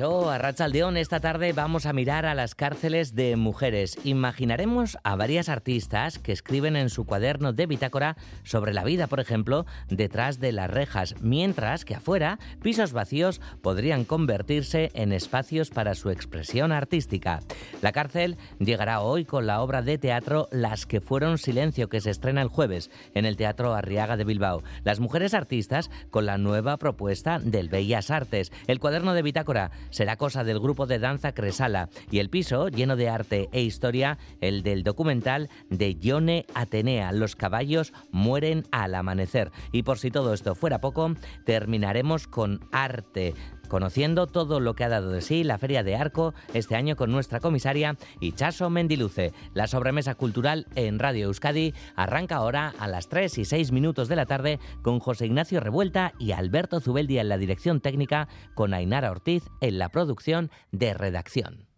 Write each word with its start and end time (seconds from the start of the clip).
Kaixo, 0.00 0.30
a 0.30 0.38
Rachaldeón, 0.38 0.96
esta 0.96 1.20
tarde 1.20 1.52
vamos 1.52 1.84
a 1.84 1.92
mirar 1.92 2.24
a 2.24 2.34
las 2.34 2.54
cárceles 2.54 3.14
de 3.14 3.36
mujeres. 3.36 3.98
Imaginaremos 4.02 4.96
a 5.04 5.14
varias 5.14 5.50
artistas 5.50 6.18
que 6.18 6.32
escriben 6.32 6.74
en 6.76 6.88
su 6.88 7.04
cuaderno 7.04 7.52
de 7.52 7.66
bitácora 7.66 8.16
sobre 8.42 8.72
la 8.72 8.82
vida, 8.82 9.08
por 9.08 9.20
ejemplo, 9.20 9.66
detrás 9.90 10.40
de 10.40 10.52
las 10.52 10.70
rejas, 10.70 11.16
mientras 11.20 11.84
que 11.84 11.94
afuera, 11.94 12.38
pisos 12.62 12.94
vacíos 12.94 13.42
podrían 13.60 14.04
convertirse 14.06 14.90
en 14.94 15.12
espacios 15.12 15.68
para 15.68 15.94
su 15.94 16.08
expresión 16.08 16.72
artística. 16.72 17.40
La 17.82 17.92
cárcel 17.92 18.38
llegará 18.58 19.00
hoy 19.00 19.26
con 19.26 19.46
la 19.46 19.60
obra 19.60 19.82
de 19.82 19.98
teatro 19.98 20.48
Las 20.50 20.86
que 20.86 21.02
fueron 21.02 21.36
silencio, 21.36 21.90
que 21.90 22.00
se 22.00 22.10
estrena 22.10 22.40
el 22.40 22.48
jueves 22.48 22.90
en 23.14 23.26
el 23.26 23.36
Teatro 23.36 23.74
Arriaga 23.74 24.16
de 24.16 24.24
Bilbao. 24.24 24.62
Las 24.82 24.98
mujeres 24.98 25.34
artistas 25.34 25.90
con 26.10 26.24
la 26.24 26.38
nueva 26.38 26.78
propuesta 26.78 27.38
del 27.38 27.68
Bellas 27.68 28.10
Artes. 28.10 28.50
El 28.66 28.80
cuaderno 28.80 29.12
de 29.12 29.22
bitácora 29.22 29.70
será 29.90 30.16
cosa 30.16 30.44
del 30.44 30.60
grupo 30.60 30.86
de 30.86 30.98
danza 30.98 31.32
Cresala 31.32 31.88
y 32.10 32.18
el 32.18 32.30
piso, 32.30 32.68
lleno 32.68 32.96
de 32.96 33.08
arte 33.08 33.48
e 33.52 33.62
historia, 33.62 34.18
el 34.40 34.62
del 34.62 34.82
documental 34.82 35.48
de 35.68 35.96
Yone 35.96 36.46
Atenea, 36.54 37.12
Los 37.12 37.36
caballos 37.36 37.92
mueren 38.10 38.64
al 38.70 38.94
amanecer. 38.94 39.50
Y 39.72 39.82
por 39.82 39.98
si 39.98 40.10
todo 40.10 40.34
esto 40.34 40.54
fuera 40.54 40.80
poco, 40.80 41.14
terminaremos 41.44 42.26
con 42.26 42.60
arte 42.72 43.34
conociendo 43.70 44.26
todo 44.26 44.60
lo 44.60 44.74
que 44.74 44.84
ha 44.84 44.90
dado 44.90 45.10
de 45.10 45.22
sí 45.22 45.44
la 45.44 45.56
Feria 45.56 45.82
de 45.82 45.96
Arco 45.96 46.34
este 46.52 46.76
año 46.76 46.96
con 46.96 47.10
nuestra 47.10 47.40
comisaria 47.40 47.96
Ichaso 48.20 48.68
Mendiluce. 48.68 49.32
La 49.54 49.68
sobremesa 49.68 50.14
cultural 50.16 50.66
en 50.74 50.98
Radio 50.98 51.26
Euskadi 51.26 51.72
arranca 51.96 52.36
ahora 52.36 52.74
a 52.78 52.88
las 52.88 53.08
3 53.08 53.38
y 53.38 53.44
6 53.46 53.72
minutos 53.72 54.08
de 54.08 54.16
la 54.16 54.26
tarde 54.26 54.58
con 54.82 54.98
José 54.98 55.26
Ignacio 55.26 55.60
Revuelta 55.60 56.12
y 56.18 56.32
Alberto 56.32 56.80
Zubeldi 56.80 57.18
en 57.18 57.28
la 57.30 57.38
dirección 57.38 57.80
técnica 57.80 58.28
con 58.54 58.74
Ainara 58.74 59.10
Ortiz 59.10 59.44
en 59.60 59.78
la 59.78 59.88
producción 59.88 60.50
de 60.72 60.92
redacción. 60.92 61.70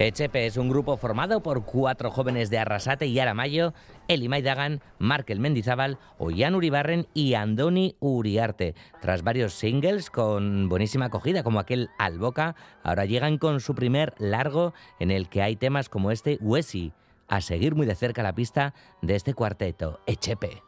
Echepe 0.00 0.46
es 0.46 0.56
un 0.56 0.68
grupo 0.68 0.96
formado 0.96 1.42
por 1.42 1.64
cuatro 1.64 2.12
jóvenes 2.12 2.50
de 2.50 2.58
Arrasate 2.58 3.06
y 3.06 3.18
Aramayo, 3.18 3.74
Eli 4.08 4.28
Maidagan, 4.28 4.80
Markel 4.98 5.38
Mendizábal, 5.38 5.98
Ollán 6.18 6.54
Uribarren 6.54 7.06
y 7.14 7.34
Andoni 7.34 7.94
Uriarte. 8.00 8.74
Tras 9.00 9.22
varios 9.22 9.52
singles 9.52 10.10
con 10.10 10.68
buenísima 10.68 11.06
acogida 11.06 11.42
como 11.42 11.60
aquel 11.60 11.90
Al 11.98 12.18
Boca, 12.18 12.56
ahora 12.82 13.04
llegan 13.04 13.38
con 13.38 13.60
su 13.60 13.74
primer 13.74 14.14
largo 14.18 14.72
en 14.98 15.10
el 15.10 15.28
que 15.28 15.42
hay 15.42 15.56
temas 15.56 15.88
como 15.88 16.10
este 16.10 16.38
Wesi, 16.40 16.92
a 17.28 17.40
seguir 17.40 17.74
muy 17.74 17.86
de 17.86 17.94
cerca 17.94 18.22
la 18.22 18.34
pista 18.34 18.74
de 19.02 19.14
este 19.14 19.34
cuarteto, 19.34 20.00
Echepe. 20.06 20.67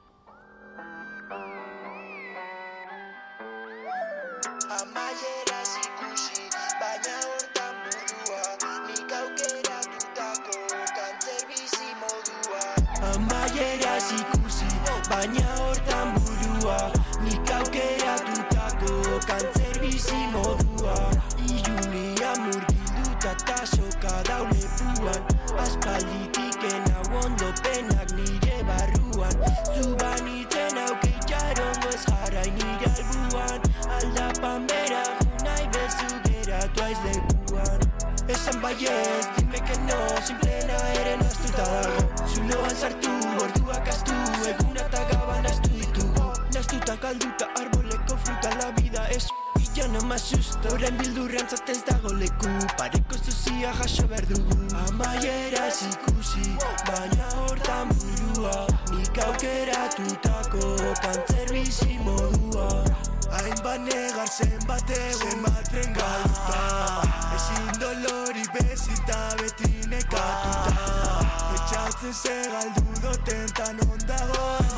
Daune 24.00 24.64
buan 24.78 25.22
Aspalditik 25.60 26.62
ena 26.64 26.98
ondo 27.20 27.52
penak 27.62 28.08
nire 28.16 28.56
barruan 28.68 29.36
Zuban 29.74 30.26
iten 30.28 30.78
aukitxarongo 30.84 31.88
ez 31.92 32.04
jarrai 32.08 32.50
nire 32.56 32.88
albuan 32.96 33.60
Aldapan 33.98 34.66
bera 34.66 35.02
junai 35.20 35.64
bezu 35.74 36.08
geratu 36.24 36.84
aiz 36.84 36.98
lekuan 37.04 37.80
Esan 38.30 38.62
baiez, 38.62 39.26
dime 39.36 39.60
que 39.66 39.76
no, 39.88 39.98
simplena 40.24 40.78
eren 41.02 41.20
astuta 41.26 41.64
dago 41.72 42.26
Zuloan 42.32 42.76
sartu, 42.76 43.12
orduak 43.42 43.88
astu, 43.88 44.16
eguna 44.54 44.86
eta 44.86 45.04
gaban 45.12 45.52
astu 45.52 45.76
ditugu 45.76 46.32
Nastuta 46.54 46.96
galduta 46.96 47.52
arboleko 47.60 48.16
fruta 48.16 48.56
la 48.62 48.70
vida 48.80 49.06
es 49.10 49.28
no 49.92 50.00
me 50.06 50.14
asusta 50.14 50.68
Horain 50.70 50.96
bildurrean 50.98 51.48
zatez 51.48 51.84
dago 51.84 52.12
leku. 52.14 52.48
Pareko 52.76 53.16
zuzia 53.24 53.72
jaso 53.78 54.06
behar 54.08 54.26
dugu 54.26 54.56
Amaiera 54.88 55.68
ikusi, 55.68 56.56
baina 56.86 57.26
hortan 57.36 57.88
burua. 57.88 58.66
Nik 58.90 59.18
aukeratutako 59.18 60.76
kantzer 61.02 61.52
bizi 61.52 61.98
modua. 62.04 62.84
Hainbat 63.30 63.80
negar 63.86 64.28
zenbat 64.28 64.90
egun 64.90 65.30
zenbaten 65.30 65.92
galduta 65.94 66.62
Ezin 67.36 67.78
dolori 67.78 68.44
bezita 68.54 69.20
beti 69.38 69.86
nekatuta. 69.88 70.74
Etxatzen 71.54 72.14
ze 72.22 72.36
galdu 72.50 73.00
doten 73.02 73.46
tan 73.54 73.78
ondago 73.86 74.40
muga 74.50 74.69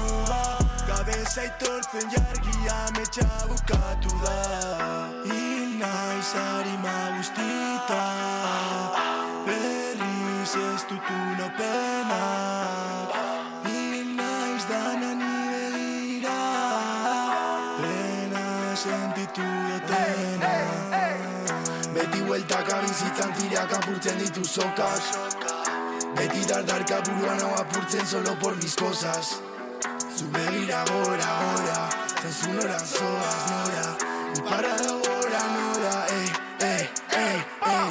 Gabeza 1.03 1.43
itortzen 1.43 2.11
jargia 2.15 2.75
metxa 2.97 3.27
bukatu 3.51 4.13
da. 4.23 4.35
Hil 5.27 5.73
naiz 5.81 6.31
harima 6.41 6.93
guztita 7.17 8.05
Berriz 9.49 10.55
ez 10.63 10.85
dutu 10.87 11.19
no 11.41 11.49
penak 11.59 13.19
Hil 13.67 14.15
naiz 14.15 14.63
dana 14.71 15.11
nire 15.19 15.67
dira 15.75 16.39
Pena 17.83 18.47
sentitu 18.87 19.53
dutena. 19.67 20.57
Beti 21.95 22.27
hueltaka 22.29 22.83
bizitzan 22.87 23.39
tireak 23.41 23.81
apurtzen 23.81 24.19
ditu 24.23 24.45
sokak 24.45 25.03
Beti 26.15 26.47
dardarka 26.47 27.01
buruan 27.09 27.41
hau 27.41 27.57
apurtzen 27.65 28.07
solo 28.07 28.39
por 28.39 28.55
mis 28.55 28.77
cosas 28.77 29.41
Zu 30.23 30.29
begira 30.31 30.85
gora, 30.87 31.31
gora 31.43 31.79
Zentzun 32.23 32.59
oran 32.63 32.87
zoaz, 32.87 33.39
nora 33.51 33.87
Ni 34.35 34.41
parado 34.49 35.01
gora, 35.03 35.43
nora 35.55 35.95
Ey, 36.17 36.29
ey, 36.61 36.85
ey, 37.23 37.39
ey 37.73 37.91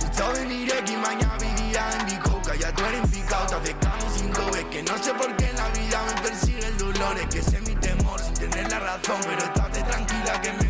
Zutzaude 0.00 0.44
nirekin 0.46 1.00
baina 1.00 1.30
bidia 1.38 1.84
en 1.94 2.06
biko 2.06 2.42
Callatu 2.42 2.82
eren 2.88 3.06
picao, 3.12 3.46
te 3.46 3.54
afectamos 3.54 4.14
sin 4.14 4.30
Es 4.30 4.64
que 4.64 4.82
no 4.82 4.98
sé 4.98 5.14
por 5.14 5.36
qué 5.36 5.46
en 5.50 5.56
la 5.56 5.68
vida 5.68 6.02
me 6.08 6.22
persigue 6.22 6.66
el 6.66 6.76
dolor. 6.76 7.18
Es 7.18 7.26
que 7.26 7.38
es 7.38 7.62
mi 7.68 7.74
temor 7.76 8.18
sin 8.18 8.34
tener 8.34 8.68
la 8.68 8.80
razón. 8.80 9.20
Pero 9.22 9.42
estate 9.44 9.82
tranquila 9.82 10.40
que 10.42 10.52
me 10.54 10.69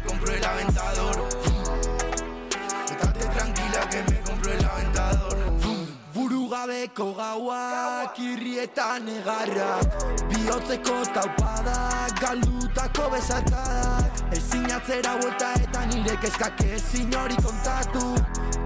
Burugabeko 6.61 7.15
gauak 7.17 8.19
irrietan 8.21 9.07
egarrak. 9.09 9.95
Bihotzeko 10.29 10.97
taupadak 11.15 12.21
galdutako 12.21 13.09
bezarkadak 13.15 14.21
Ezin 14.37 14.69
atzera 14.69 15.15
buelta 15.23 15.55
eta 15.57 15.87
nire 15.89 16.17
kezkak 16.21 16.61
ezin 16.61 17.17
hori 17.17 17.37
kontatu. 17.41 18.12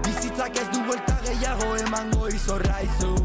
Bizitzak 0.03 0.59
ez 0.59 0.67
du 0.73 0.83
buelta 0.89 1.15
gehiago 1.23 1.69
emango 1.85 2.27
izorra 2.27 2.81
izu 2.83 3.15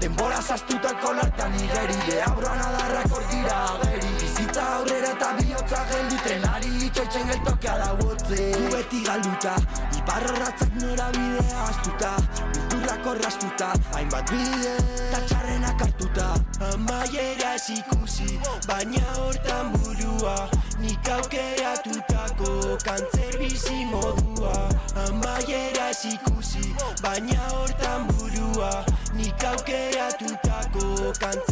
Denbora 0.00 0.40
zastutako 0.40 1.12
lartan 1.12 1.52
igeri 1.60 1.98
Deabroan 2.08 2.64
adarrak 2.64 3.12
ordira 3.12 3.58
ageri. 3.74 4.14
Bizitza 4.22 4.64
aurrera 4.78 5.12
eta 5.18 5.34
bihotza 5.36 5.84
geldi 5.92 6.22
Trenari 6.24 6.72
itxoitzen 6.88 7.28
geltokea 7.28 7.76
da 7.84 7.92
botze. 8.00 8.50
Gu 8.56 8.72
beti 8.72 9.04
galduta 9.04 9.56
Iparratzak 10.00 10.80
nora 10.80 11.12
bidea 11.12 11.68
astuta 11.68 12.16
Bildurrak 12.82 13.06
orrastuta 13.06 13.72
Hainbat 13.94 14.26
bide 14.30 14.74
Tatxarrenak 15.12 15.80
hartuta. 15.80 16.34
Amaiera 16.72 17.54
ez 17.54 17.70
ikusi, 17.70 18.40
baina 18.66 19.02
hortan 19.18 19.70
burua. 19.72 20.34
Nik 20.80 21.08
aukeratutako 21.08 22.78
kantzer 22.82 23.38
bizi 23.38 23.84
modua. 23.86 24.68
Amaiera 25.06 25.90
ez 25.90 26.04
ikusi, 26.10 26.74
baina 27.02 27.38
hortan 27.54 28.08
burua. 28.10 28.84
Nik 29.14 29.44
aukeratutako 29.52 31.12
kantzer 31.20 31.51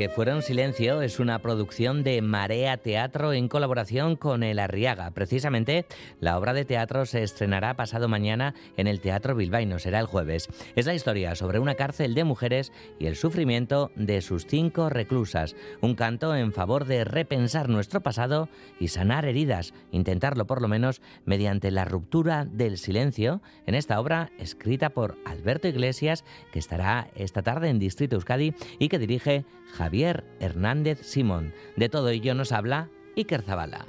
Que 0.00 0.08
fueron 0.08 0.40
silencio 0.40 1.02
es 1.02 1.20
una 1.20 1.40
producción 1.40 2.02
de 2.02 2.22
Marea 2.22 2.78
Teatro 2.78 3.34
en 3.34 3.48
colaboración 3.48 4.16
con 4.16 4.42
El 4.42 4.58
Arriaga. 4.58 5.10
Precisamente, 5.10 5.84
la 6.20 6.38
obra 6.38 6.54
de 6.54 6.64
teatro 6.64 7.04
se 7.04 7.22
estrenará 7.22 7.76
pasado 7.76 8.08
mañana 8.08 8.54
en 8.78 8.86
el 8.86 9.02
Teatro 9.02 9.34
Bilbaíno, 9.34 9.78
será 9.78 10.00
el 10.00 10.06
jueves. 10.06 10.48
Es 10.74 10.86
la 10.86 10.94
historia 10.94 11.34
sobre 11.34 11.58
una 11.58 11.74
cárcel 11.74 12.14
de 12.14 12.24
mujeres 12.24 12.72
y 12.98 13.08
el 13.08 13.14
sufrimiento 13.14 13.90
de 13.94 14.22
sus 14.22 14.46
cinco 14.46 14.88
reclusas. 14.88 15.54
Un 15.82 15.94
canto 15.94 16.34
en 16.34 16.54
favor 16.54 16.86
de 16.86 17.04
repensar 17.04 17.68
nuestro 17.68 18.00
pasado 18.00 18.48
y 18.78 18.88
sanar 18.88 19.26
heridas, 19.26 19.74
intentarlo 19.92 20.46
por 20.46 20.62
lo 20.62 20.68
menos 20.68 21.02
mediante 21.26 21.70
la 21.70 21.84
ruptura 21.84 22.46
del 22.46 22.78
silencio 22.78 23.42
en 23.66 23.74
esta 23.74 24.00
obra 24.00 24.32
escrita 24.38 24.88
por 24.88 25.18
Alberto 25.26 25.68
Iglesias, 25.68 26.24
que 26.52 26.58
estará 26.58 27.10
esta 27.16 27.42
tarde 27.42 27.68
en 27.68 27.78
Distrito 27.78 28.16
Euskadi 28.16 28.54
y 28.78 28.88
que 28.88 28.98
dirige 28.98 29.44
Javier 29.74 29.89
Hernández 29.92 31.00
Simón. 31.02 31.52
De 31.76 31.88
todo 31.88 32.08
ello 32.10 32.34
nos 32.34 32.52
habla 32.52 32.88
Iker 33.16 33.42
Zabala. 33.42 33.86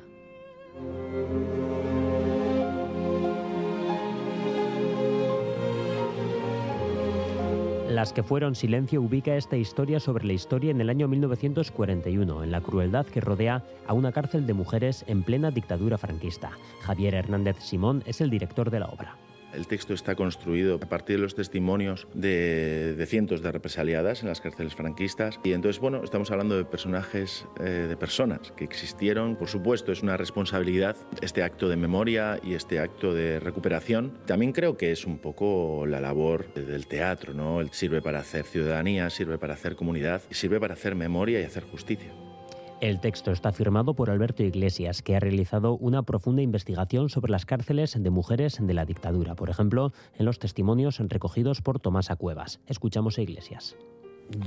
Las 7.87 8.13
que 8.13 8.23
fueron 8.23 8.55
silencio 8.55 9.01
ubica 9.01 9.35
esta 9.35 9.57
historia 9.57 9.99
sobre 9.99 10.25
la 10.25 10.33
historia 10.33 10.71
en 10.71 10.79
el 10.81 10.89
año 10.89 11.07
1941, 11.07 12.43
en 12.43 12.51
la 12.51 12.61
crueldad 12.61 13.05
que 13.05 13.21
rodea 13.21 13.63
a 13.85 13.93
una 13.93 14.11
cárcel 14.11 14.47
de 14.47 14.53
mujeres 14.53 15.03
en 15.07 15.23
plena 15.23 15.51
dictadura 15.51 15.97
franquista. 15.97 16.51
Javier 16.81 17.15
Hernández 17.15 17.57
Simón 17.59 18.01
es 18.05 18.21
el 18.21 18.29
director 18.29 18.71
de 18.71 18.79
la 18.79 18.87
obra. 18.87 19.17
El 19.53 19.67
texto 19.67 19.93
está 19.93 20.15
construido 20.15 20.75
a 20.75 20.79
partir 20.79 21.17
de 21.17 21.21
los 21.23 21.35
testimonios 21.35 22.07
de, 22.13 22.95
de, 22.95 23.05
cientos 23.05 23.41
de 23.41 23.51
represaliadas 23.51 24.21
en 24.21 24.29
las 24.29 24.41
cárceles 24.41 24.75
franquistas. 24.75 25.39
Y 25.43 25.53
entonces, 25.53 25.79
bueno, 25.81 26.03
estamos 26.03 26.31
hablando 26.31 26.57
de 26.57 26.65
personajes, 26.65 27.45
eh, 27.59 27.87
de 27.89 27.97
personas 27.97 28.51
que 28.55 28.63
existieron. 28.63 29.35
Por 29.35 29.49
supuesto, 29.49 29.91
es 29.91 30.03
una 30.03 30.17
responsabilidad 30.17 30.95
este 31.21 31.43
acto 31.43 31.69
de 31.69 31.75
memoria 31.75 32.39
y 32.43 32.53
este 32.53 32.79
acto 32.79 33.13
de 33.13 33.39
recuperación. 33.39 34.13
También 34.25 34.51
creo 34.53 34.77
que 34.77 34.91
es 34.91 35.05
un 35.05 35.19
poco 35.19 35.85
la 35.85 35.99
labor 35.99 36.53
del 36.53 36.87
teatro, 36.87 37.33
¿no? 37.33 37.61
Sirve 37.71 38.01
para 38.01 38.19
hacer 38.19 38.45
ciudadanía, 38.45 39.09
sirve 39.09 39.37
para 39.37 39.53
hacer 39.53 39.75
comunidad, 39.75 40.21
sirve 40.31 40.59
para 40.59 40.73
hacer 40.73 40.95
memoria 40.95 41.41
y 41.41 41.43
hacer 41.43 41.63
justicia. 41.63 42.11
El 42.81 42.99
texto 42.99 43.29
está 43.31 43.51
firmado 43.51 43.93
por 43.93 44.09
Alberto 44.09 44.41
Iglesias, 44.41 45.03
que 45.03 45.15
ha 45.15 45.19
realizado 45.19 45.77
una 45.77 46.01
profunda 46.01 46.41
investigación 46.41 47.09
sobre 47.09 47.31
las 47.31 47.45
cárceles 47.45 47.95
de 48.01 48.09
mujeres 48.09 48.57
de 48.59 48.73
la 48.73 48.85
dictadura, 48.85 49.35
por 49.35 49.51
ejemplo, 49.51 49.93
en 50.17 50.25
los 50.25 50.39
testimonios 50.39 50.97
recogidos 50.97 51.61
por 51.61 51.79
Tomasa 51.79 52.15
Cuevas. 52.15 52.59
Escuchamos 52.65 53.19
a 53.19 53.21
Iglesias. 53.21 53.75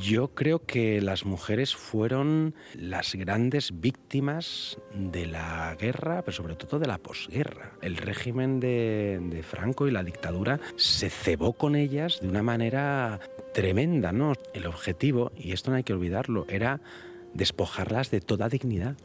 Yo 0.01 0.35
creo 0.35 0.67
que 0.67 1.01
las 1.01 1.25
mujeres 1.25 1.77
fueron 1.77 2.57
las 2.75 3.15
grandes 3.15 3.81
víctimas 3.81 4.79
de 4.93 5.27
la 5.27 5.77
guerra, 5.79 6.23
pero 6.23 6.37
sobre 6.37 6.57
todo 6.57 6.81
de 6.81 6.89
la 6.89 6.99
posguerra. 6.99 7.75
El 7.83 7.97
régimen 7.97 8.59
de, 8.59 9.21
de, 9.31 9.45
Franco 9.45 9.87
y 9.87 9.93
la 9.93 10.03
dictadura 10.03 10.59
se 10.75 11.09
cebó 11.09 11.53
con 11.53 11.77
ellas 11.77 12.19
de 12.21 12.29
una 12.29 12.43
manera 12.43 13.21
tremenda, 13.53 14.11
¿no? 14.11 14.33
El 14.55 14.67
objetivo, 14.67 15.31
y 15.37 15.53
esto 15.53 15.71
no 15.71 15.77
hay 15.77 15.85
que 15.85 15.93
olvidarlo, 15.93 16.47
era 16.49 16.81
despojarlas 17.35 18.11
de 18.11 18.21
toda 18.21 18.49
dignidad. 18.49 18.97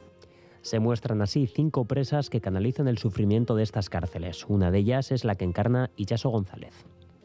Se 0.61 0.79
muestran 0.79 1.21
así 1.21 1.47
cinco 1.47 1.85
presas 1.85 2.29
que 2.29 2.41
canalizan 2.41 2.87
el 2.87 2.97
sufrimiento 2.97 3.55
de 3.55 3.63
estas 3.63 3.89
cárceles. 3.89 4.45
Una 4.47 4.71
de 4.71 4.79
ellas 4.79 5.11
es 5.11 5.23
la 5.23 5.35
que 5.35 5.45
encarna 5.45 5.89
Illaso 5.95 6.29
González. 6.29 6.73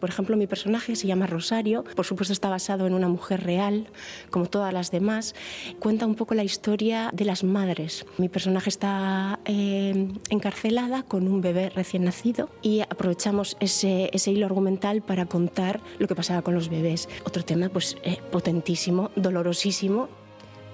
Por 0.05 0.11
ejemplo, 0.11 0.37
mi 0.37 0.47
personaje 0.47 0.97
se 0.97 1.07
llama 1.07 1.27
Rosario, 1.27 1.83
por 1.97 2.05
supuesto 2.05 2.35
está 2.35 2.51
basado 2.51 2.87
en 2.87 2.93
una 2.93 3.09
mujer 3.09 3.43
real, 3.43 3.87
como 4.29 4.45
todas 4.45 4.71
las 4.71 4.91
demás. 4.91 5.35
Cuenta 5.79 6.05
un 6.05 6.15
poco 6.15 6.35
la 6.35 6.45
historia 6.45 7.11
de 7.15 7.25
las 7.25 7.43
madres. 7.43 8.05
Mi 8.19 8.29
personaje 8.29 8.69
está 8.69 9.41
eh, 9.47 10.09
encarcelada 10.29 11.05
con 11.05 11.27
un 11.27 11.41
bebé 11.41 11.71
recién 11.71 12.05
nacido 12.05 12.51
y 12.61 12.81
aprovechamos 12.81 13.57
ese, 13.61 14.11
ese, 14.13 14.31
hilo 14.31 14.45
argumental 14.45 15.01
para 15.01 15.25
contar 15.25 15.81
lo 15.99 16.07
que 16.07 16.15
pasaba 16.15 16.43
con 16.43 16.55
los 16.55 16.69
bebés. 16.69 17.09
Otro 17.25 17.43
tema 17.43 17.71
pues 17.71 17.97
eh, 18.03 18.19
potentísimo, 18.31 19.11
dolorosísimo, 19.17 20.11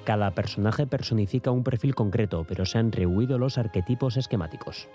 cada 0.00 0.32
personaje 0.32 0.86
personifica 0.86 1.50
un 1.50 1.64
perfil 1.64 1.94
concreto, 1.94 2.44
pero 2.48 2.66
se 2.66 2.78
han 2.78 2.92
rehuido 2.92 3.38
los 3.38 3.58
arquetipos 3.58 4.16
esquemáticos. 4.16 4.88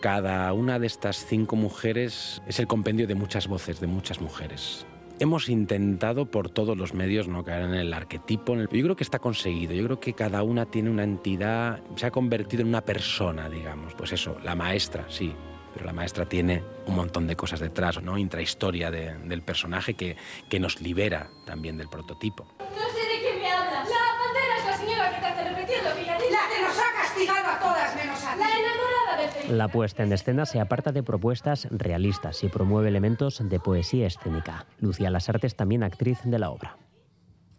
Cada 0.00 0.52
una 0.52 0.78
de 0.78 0.86
estas 0.86 1.26
cinco 1.26 1.56
mujeres 1.56 2.40
es 2.46 2.58
el 2.58 2.66
compendio 2.66 3.06
de 3.06 3.14
muchas 3.14 3.48
voces, 3.48 3.80
de 3.80 3.86
muchas 3.86 4.20
mujeres. 4.20 4.86
Hemos 5.18 5.50
intentado 5.50 6.24
por 6.24 6.48
todos 6.48 6.78
los 6.78 6.94
medios 6.94 7.28
no 7.28 7.44
caer 7.44 7.64
en 7.64 7.74
el 7.74 7.92
arquetipo. 7.92 8.56
Yo 8.56 8.66
creo 8.68 8.96
que 8.96 9.04
está 9.04 9.18
conseguido. 9.18 9.74
Yo 9.74 9.84
creo 9.84 10.00
que 10.00 10.14
cada 10.14 10.42
una 10.42 10.64
tiene 10.64 10.88
una 10.88 11.04
entidad, 11.04 11.82
se 11.96 12.06
ha 12.06 12.10
convertido 12.10 12.62
en 12.62 12.68
una 12.68 12.80
persona, 12.80 13.50
digamos. 13.50 13.94
Pues 13.94 14.12
eso, 14.12 14.38
la 14.42 14.54
maestra, 14.54 15.04
sí. 15.10 15.34
Pero 15.74 15.84
la 15.84 15.92
maestra 15.92 16.24
tiene 16.24 16.64
un 16.86 16.96
montón 16.96 17.26
de 17.26 17.36
cosas 17.36 17.60
detrás, 17.60 18.02
¿no? 18.02 18.16
Intrahistoria 18.16 18.90
de, 18.90 19.14
del 19.18 19.42
personaje 19.42 19.92
que, 19.92 20.16
que 20.48 20.58
nos 20.58 20.80
libera 20.80 21.28
también 21.44 21.76
del 21.76 21.88
prototipo. 21.88 22.46
No 22.58 22.88
sé 22.88 23.06
de 23.06 23.20
qué 23.20 23.38
me 23.38 23.52
hablas. 23.52 23.88
La 23.88 23.96
pantera 24.18 24.56
es 24.58 24.64
la 24.64 24.78
señora 24.78 25.14
que 25.14 25.20
te 25.20 25.26
hace 25.26 25.48
repetir 25.50 25.76
lo 25.84 25.94
que 25.94 26.04
ya 26.06 26.14
dice. 26.16 26.32
La 26.32 26.48
que 26.48 26.62
nos 26.62 26.78
ha 26.78 26.92
castigado 27.02 27.46
a 27.46 27.60
todas 27.60 27.94
menos 27.94 28.24
a 28.24 28.32
ti. 28.32 28.40
La 28.40 28.48
enamorada 28.48 29.19
de 29.19 29.19
Felipe. 29.19 29.19
La 29.48 29.68
puesta 29.68 30.02
en 30.02 30.12
escena 30.12 30.46
se 30.46 30.60
aparta 30.60 30.92
de 30.92 31.02
propuestas 31.02 31.66
realistas 31.70 32.44
y 32.44 32.48
promueve 32.48 32.88
elementos 32.88 33.42
de 33.42 33.58
poesía 33.58 34.06
escénica. 34.06 34.66
Lucía 34.78 35.10
Lasartes, 35.10 35.56
también 35.56 35.82
actriz 35.82 36.18
de 36.24 36.38
la 36.38 36.50
obra. 36.50 36.76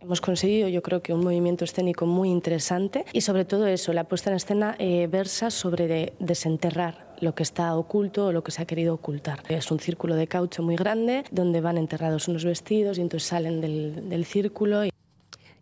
Hemos 0.02 0.20
conseguido, 0.20 0.68
yo 0.68 0.82
creo 0.82 1.04
que 1.04 1.14
un 1.14 1.24
movimiento 1.24 1.64
escénico 1.64 2.08
muy 2.08 2.30
interesante 2.30 3.06
y 3.14 3.22
sobre 3.22 3.46
todo 3.46 3.68
eso, 3.68 3.94
la 3.94 4.06
puesta 4.06 4.32
en 4.32 4.36
escena 4.36 4.76
eh, 4.80 5.06
versa 5.06 5.52
sobre 5.52 5.88
de, 5.88 6.14
desenterrar 6.20 7.14
lo 7.22 7.36
que 7.36 7.44
está 7.44 7.76
oculto 7.76 8.26
o 8.26 8.32
lo 8.32 8.44
que 8.44 8.52
se 8.52 8.64
ha 8.64 8.66
querido 8.66 8.96
ocultar. 8.96 9.44
Es 9.48 9.70
un 9.70 9.80
círculo 9.80 10.16
de 10.16 10.26
caucho 10.26 10.64
muy 10.64 10.76
grande 10.76 11.24
donde 11.30 11.62
van 11.62 11.78
enterrados 11.78 12.28
unos 12.28 12.46
vestidos 12.46 12.98
y 12.98 13.02
entonces 13.02 13.30
salen 13.30 13.62
del, 13.62 14.10
del 14.10 14.26
círculo. 14.26 14.86
Y... 14.86 14.92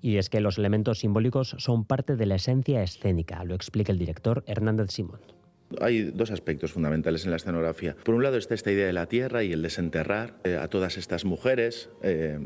y 0.01 0.17
es 0.17 0.29
que 0.29 0.39
los 0.39 0.57
elementos 0.57 0.99
simbólicos 0.99 1.55
son 1.57 1.83
parte 1.83 2.15
de 2.15 2.25
la 2.25 2.35
esencia 2.35 2.81
escénica, 2.81 3.43
lo 3.43 3.55
explica 3.55 3.91
el 3.91 3.99
director 3.99 4.45
Hernández 4.47 4.91
Simón. 4.91 5.19
Hay 5.81 6.03
dos 6.03 6.31
aspectos 6.31 6.71
fundamentales 6.71 7.25
en 7.25 7.31
la 7.31 7.37
escenografía. 7.37 7.95
Por 8.03 8.15
un 8.15 8.23
lado 8.23 8.37
está 8.37 8.55
esta 8.55 8.71
idea 8.71 8.87
de 8.87 8.93
la 8.93 9.07
tierra 9.07 9.43
y 9.43 9.53
el 9.53 9.61
desenterrar 9.61 10.35
eh, 10.43 10.55
a 10.55 10.67
todas 10.67 10.97
estas 10.97 11.25
mujeres, 11.25 11.89
eh, 12.01 12.39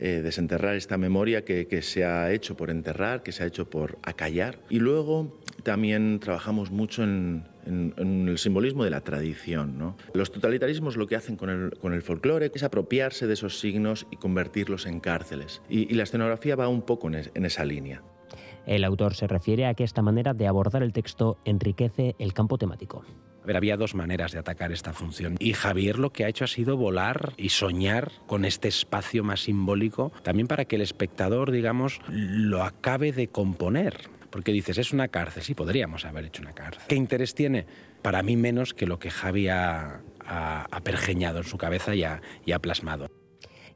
eh, 0.00 0.20
desenterrar 0.22 0.74
esta 0.74 0.98
memoria 0.98 1.44
que, 1.44 1.82
se 1.82 2.04
ha 2.04 2.32
hecho 2.32 2.56
por 2.56 2.70
enterrar, 2.70 3.22
que 3.22 3.32
se 3.32 3.44
ha 3.44 3.46
hecho 3.46 3.70
por 3.70 3.98
acallar. 4.02 4.58
Y 4.68 4.80
luego 4.80 5.40
también 5.62 6.18
trabajamos 6.20 6.70
mucho 6.70 7.02
en, 7.04 7.44
el 7.66 8.38
simbolismo 8.38 8.84
de 8.84 8.90
la 8.90 9.00
tradición. 9.00 9.96
Los 10.12 10.30
totalitarismos 10.30 10.96
lo 10.96 11.08
que 11.08 11.16
hacen 11.16 11.36
con 11.36 11.50
el, 11.50 11.78
con 11.78 12.00
folclore 12.00 12.52
es 12.54 12.62
apropiarse 12.62 13.26
de 13.26 13.34
esos 13.34 13.58
signos 13.58 14.06
y 14.12 14.16
convertirlos 14.16 14.86
en 14.86 15.00
cárceles. 15.00 15.62
Y, 15.68 15.92
la 15.94 16.04
escenografía 16.04 16.54
va 16.54 16.68
un 16.68 16.82
poco 16.82 17.10
en 17.10 17.44
esa 17.44 17.64
línea. 17.64 18.02
El 18.66 18.84
autor 18.84 19.14
se 19.14 19.28
refiere 19.28 19.66
a 19.66 19.74
que 19.74 19.84
esta 19.84 20.02
manera 20.02 20.34
de 20.34 20.48
abordar 20.48 20.82
el 20.82 20.92
texto 20.92 21.38
enriquece 21.44 22.16
el 22.18 22.34
campo 22.34 22.58
temático. 22.58 23.04
A 23.42 23.46
ver, 23.46 23.56
había 23.56 23.76
dos 23.76 23.94
maneras 23.94 24.32
de 24.32 24.40
atacar 24.40 24.72
esta 24.72 24.92
función. 24.92 25.36
Y 25.38 25.52
Javier 25.52 26.00
lo 26.00 26.10
que 26.10 26.24
ha 26.24 26.28
hecho 26.28 26.42
ha 26.44 26.48
sido 26.48 26.76
volar 26.76 27.32
y 27.36 27.50
soñar 27.50 28.10
con 28.26 28.44
este 28.44 28.66
espacio 28.66 29.22
más 29.22 29.44
simbólico, 29.44 30.10
también 30.24 30.48
para 30.48 30.64
que 30.64 30.74
el 30.74 30.82
espectador, 30.82 31.52
digamos, 31.52 32.00
lo 32.08 32.64
acabe 32.64 33.12
de 33.12 33.28
componer. 33.28 34.10
Porque 34.30 34.50
dices, 34.50 34.78
es 34.78 34.92
una 34.92 35.06
cárcel, 35.06 35.44
sí, 35.44 35.54
podríamos 35.54 36.04
haber 36.04 36.24
hecho 36.24 36.42
una 36.42 36.54
cárcel. 36.54 36.82
¿Qué 36.88 36.96
interés 36.96 37.36
tiene? 37.36 37.66
Para 38.02 38.24
mí 38.24 38.36
menos 38.36 38.74
que 38.74 38.86
lo 38.86 38.98
que 38.98 39.10
Javi 39.10 39.46
ha, 39.46 40.00
ha, 40.26 40.80
pergeñado 40.82 41.38
en 41.38 41.44
su 41.44 41.56
cabeza 41.56 41.94
y 41.94 42.02
ha, 42.02 42.20
y 42.44 42.50
ha 42.50 42.58
plasmado. 42.58 43.08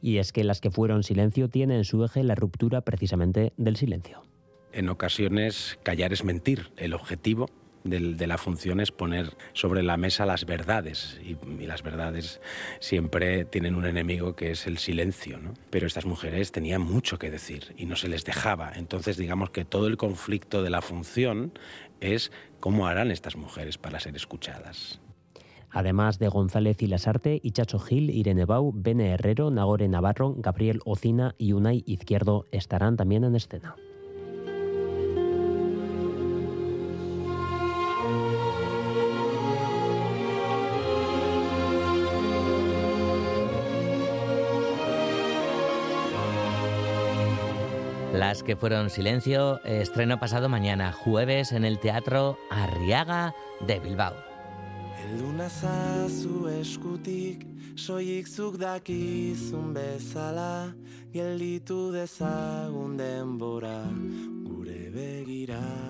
Y 0.02 0.18
es 0.18 0.32
que 0.32 0.42
las 0.42 0.60
que 0.60 0.72
fueron 0.72 1.04
silencio 1.04 1.48
tienen 1.48 1.78
en 1.78 1.84
su 1.84 2.04
eje 2.04 2.24
la 2.24 2.34
ruptura 2.34 2.80
precisamente 2.80 3.52
del 3.56 3.76
silencio. 3.76 4.22
En 4.72 4.88
ocasiones 4.88 5.78
callar 5.82 6.12
es 6.12 6.24
mentir. 6.24 6.70
El 6.76 6.94
objetivo 6.94 7.48
de, 7.84 8.26
la 8.26 8.38
función 8.38 8.80
es 8.80 8.92
poner 8.92 9.36
sobre 9.52 9.82
la 9.82 9.96
mesa 9.96 10.26
las 10.26 10.44
verdades 10.44 11.20
y, 11.24 11.36
las 11.66 11.82
verdades 11.82 12.40
siempre 12.78 13.44
tienen 13.44 13.74
un 13.74 13.86
enemigo 13.86 14.36
que 14.36 14.52
es 14.52 14.66
el 14.66 14.78
silencio. 14.78 15.38
¿no? 15.38 15.54
Pero 15.70 15.86
estas 15.86 16.06
mujeres 16.06 16.52
tenían 16.52 16.82
mucho 16.82 17.18
que 17.18 17.30
decir 17.30 17.74
y 17.76 17.86
no 17.86 17.96
se 17.96 18.08
les 18.08 18.24
dejaba. 18.24 18.72
Entonces 18.74 19.16
digamos 19.16 19.50
que 19.50 19.64
todo 19.64 19.86
el 19.86 19.96
conflicto 19.96 20.62
de 20.62 20.70
la 20.70 20.82
función 20.82 21.52
es 22.00 22.32
cómo 22.60 22.86
harán 22.86 23.10
estas 23.10 23.36
mujeres 23.36 23.78
para 23.78 24.00
ser 24.00 24.16
escuchadas. 24.16 25.00
Además 25.72 26.18
de 26.18 26.28
González 26.28 26.82
y 26.82 26.88
Lasarte, 26.88 27.40
Ichacho 27.42 27.78
Gil, 27.78 28.10
Irene 28.10 28.44
Bau, 28.44 28.72
Bene 28.74 29.10
Herrero, 29.10 29.50
Nagore 29.50 29.88
Navarro, 29.88 30.34
Gabriel 30.36 30.80
Ocina 30.84 31.36
y 31.38 31.52
Unai 31.52 31.84
Izquierdo 31.86 32.48
estarán 32.50 32.96
también 32.96 33.22
en 33.22 33.36
escena. 33.36 33.76
Las 48.30 48.44
que 48.44 48.54
fueron 48.54 48.90
silencio, 48.90 49.60
estreno 49.64 50.20
pasado 50.20 50.48
mañana, 50.48 50.92
jueves, 50.92 51.50
en 51.50 51.64
el 51.64 51.80
Teatro 51.80 52.38
Arriaga 52.48 53.34
de 53.66 53.80
Bilbao. 53.80 54.14
Elduna 55.02 55.48
zazu 55.48 56.46
eskutik, 56.46 57.44
soilik 57.74 58.28
zuk 58.28 58.54
dakizun 58.54 59.74
bezala, 59.74 60.72
gelditu 61.10 61.90
dezagun 61.90 62.96
denbora, 62.96 63.82
gure 64.46 64.90
begiradan. 64.94 65.89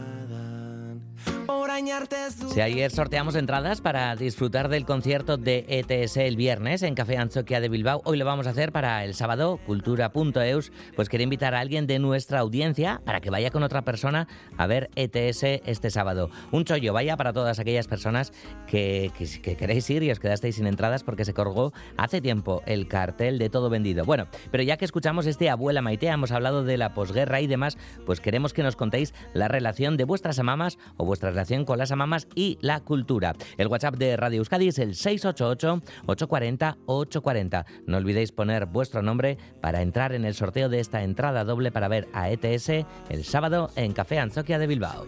Si 2.52 2.60
ayer 2.60 2.92
sorteamos 2.92 3.34
entradas 3.34 3.80
para 3.80 4.14
disfrutar 4.14 4.68
del 4.68 4.84
concierto 4.84 5.36
de 5.36 5.64
ETS 5.68 6.16
el 6.18 6.36
viernes 6.36 6.82
en 6.82 6.94
Café 6.94 7.16
Anchoquia 7.16 7.60
de 7.60 7.68
Bilbao, 7.68 8.02
hoy 8.04 8.18
lo 8.18 8.24
vamos 8.24 8.46
a 8.46 8.50
hacer 8.50 8.70
para 8.70 9.04
el 9.04 9.14
sábado, 9.14 9.58
cultura.eus, 9.66 10.70
pues 10.94 11.08
quería 11.08 11.24
invitar 11.24 11.56
a 11.56 11.60
alguien 11.60 11.88
de 11.88 11.98
nuestra 11.98 12.38
audiencia 12.38 13.00
para 13.04 13.20
que 13.20 13.30
vaya 13.30 13.50
con 13.50 13.64
otra 13.64 13.82
persona 13.82 14.28
a 14.56 14.66
ver 14.68 14.90
ETS 14.94 15.42
este 15.42 15.90
sábado. 15.90 16.30
Un 16.52 16.64
chollo, 16.64 16.92
vaya 16.92 17.16
para 17.16 17.32
todas 17.32 17.58
aquellas 17.58 17.88
personas 17.88 18.32
que, 18.68 19.10
que, 19.16 19.56
queréis 19.56 19.90
ir 19.90 20.04
y 20.04 20.12
os 20.12 20.20
quedasteis 20.20 20.54
sin 20.54 20.68
entradas 20.68 21.02
porque 21.02 21.24
se 21.24 21.34
colgó 21.34 21.72
hace 21.96 22.20
tiempo 22.20 22.62
el 22.66 22.86
cartel 22.86 23.38
de 23.38 23.50
todo 23.50 23.70
vendido. 23.70 24.04
Bueno, 24.04 24.28
pero 24.52 24.62
ya 24.62 24.76
que 24.76 24.84
escuchamos 24.84 25.26
este 25.26 25.50
Abuela 25.50 25.82
Maitea, 25.82 26.14
hemos 26.14 26.30
hablado 26.30 26.62
de 26.62 26.76
la 26.76 26.94
posguerra 26.94 27.40
y 27.40 27.48
demás, 27.48 27.76
pues 28.06 28.20
queremos 28.20 28.52
que 28.52 28.62
nos 28.62 28.76
contéis 28.76 29.14
la 29.34 29.48
relación 29.48 29.96
de 29.96 30.04
vuestras 30.04 30.38
amamas 30.38 30.78
o 30.96 31.04
vuestra 31.04 31.39
relación 31.40 31.64
con 31.64 31.78
las 31.78 31.90
amamas 31.90 32.28
y 32.34 32.58
la 32.60 32.80
cultura. 32.80 33.34
El 33.56 33.68
WhatsApp 33.68 33.96
de 33.96 34.14
Radio 34.18 34.40
Euskadi 34.40 34.68
es 34.68 34.78
el 34.78 34.90
688-840-840. 34.90 37.64
No 37.86 37.96
olvidéis 37.96 38.30
poner 38.30 38.66
vuestro 38.66 39.00
nombre 39.00 39.38
para 39.62 39.80
entrar 39.80 40.12
en 40.12 40.26
el 40.26 40.34
sorteo 40.34 40.68
de 40.68 40.80
esta 40.80 41.02
entrada 41.02 41.44
doble 41.44 41.72
para 41.72 41.88
ver 41.88 42.08
a 42.12 42.28
ETS 42.28 42.84
el 43.08 43.24
sábado 43.24 43.70
en 43.76 43.92
Café 43.92 44.18
Anzoquia 44.18 44.58
de 44.58 44.66
Bilbao. 44.66 45.06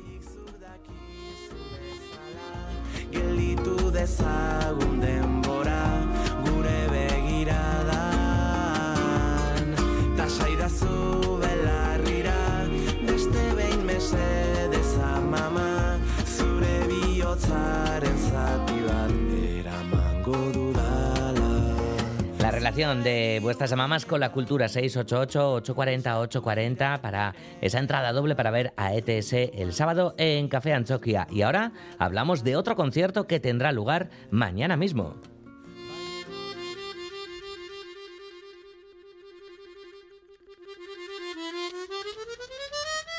De 22.74 23.38
vuestras 23.42 23.76
mamás 23.76 24.06
con 24.06 24.18
la 24.18 24.32
cultura 24.32 24.64
688-840-840 24.64 27.02
para 27.02 27.34
esa 27.60 27.78
entrada 27.78 28.12
doble 28.12 28.34
para 28.34 28.50
ver 28.50 28.72
a 28.78 28.94
ETS 28.94 29.34
el 29.34 29.74
sábado 29.74 30.14
en 30.16 30.48
Café 30.48 30.72
Anchoquia. 30.72 31.26
Y 31.30 31.42
ahora 31.42 31.72
hablamos 31.98 32.44
de 32.44 32.56
otro 32.56 32.74
concierto 32.74 33.26
que 33.26 33.40
tendrá 33.40 33.72
lugar 33.72 34.08
mañana 34.30 34.78
mismo. 34.78 35.16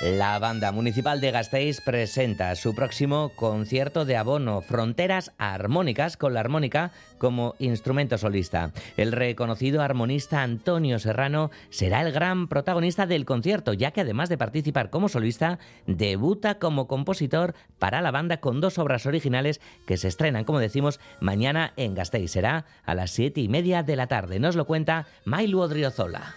La 0.04 0.38
banda 0.38 0.74
municipal 0.74 1.22
de 1.22 1.32
Gasteiz 1.32 1.80
presenta 1.80 2.54
su 2.58 2.76
próximo 2.76 3.32
concierto 3.38 4.04
de 4.04 4.18
abono 4.18 4.60
Fronteras 4.60 5.32
Armónicas 5.38 6.18
con 6.18 6.34
la 6.34 6.42
armónica 6.42 6.92
como 7.18 7.56
instrumento 7.58 8.18
solista. 8.18 8.74
El 8.98 9.14
reconocido 9.14 9.82
armonista 9.82 10.44
Antonio 10.44 11.00
Serrano 11.00 11.52
será 11.70 12.02
el 12.02 12.12
gran 12.12 12.50
protagonista 12.50 13.06
del 13.06 13.24
concierto, 13.24 13.72
ya 13.72 13.92
que 13.92 14.02
además 14.02 14.28
de 14.28 14.38
participar 14.38 14.90
como 14.90 15.08
solista, 15.08 15.58
debuta 15.88 16.60
como 16.60 16.90
compositor 16.90 17.56
para 17.80 18.02
la 18.02 18.12
banda 18.12 18.42
con 18.42 18.60
dos 18.60 18.80
obras 18.80 19.06
originales 19.06 19.62
que 19.88 19.96
se 19.96 20.10
estrenan, 20.10 20.44
como 20.44 20.60
decimos, 20.60 21.00
mañana 21.22 21.72
en 21.78 21.96
Gasteiz. 21.96 22.30
Será 22.30 22.66
a 22.84 22.94
las 22.94 23.12
siete 23.12 23.40
y 23.40 23.48
media 23.48 23.84
de 23.84 23.96
la 23.96 24.08
tarde. 24.08 24.42
Nos 24.42 24.58
lo 24.58 24.66
cuenta 24.66 25.08
Mailu 25.24 25.62
Odriozola. 25.62 26.36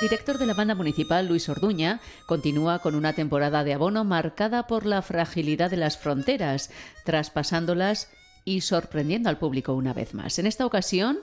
Director 0.00 0.38
de 0.38 0.46
la 0.46 0.54
banda 0.54 0.74
municipal, 0.74 1.26
Luis 1.26 1.48
Orduña, 1.48 2.00
continúa 2.26 2.78
con 2.78 2.94
una 2.94 3.14
temporada 3.14 3.64
de 3.64 3.74
abono 3.74 4.04
marcada 4.04 4.66
por 4.66 4.86
la 4.86 5.02
fragilidad 5.02 5.70
de 5.70 5.76
las 5.76 5.98
fronteras, 5.98 6.70
traspasándolas 7.04 8.10
y 8.44 8.60
sorprendiendo 8.60 9.28
al 9.28 9.38
público 9.38 9.74
una 9.74 9.92
vez 9.92 10.14
más. 10.14 10.38
En 10.38 10.46
esta 10.46 10.66
ocasión, 10.66 11.18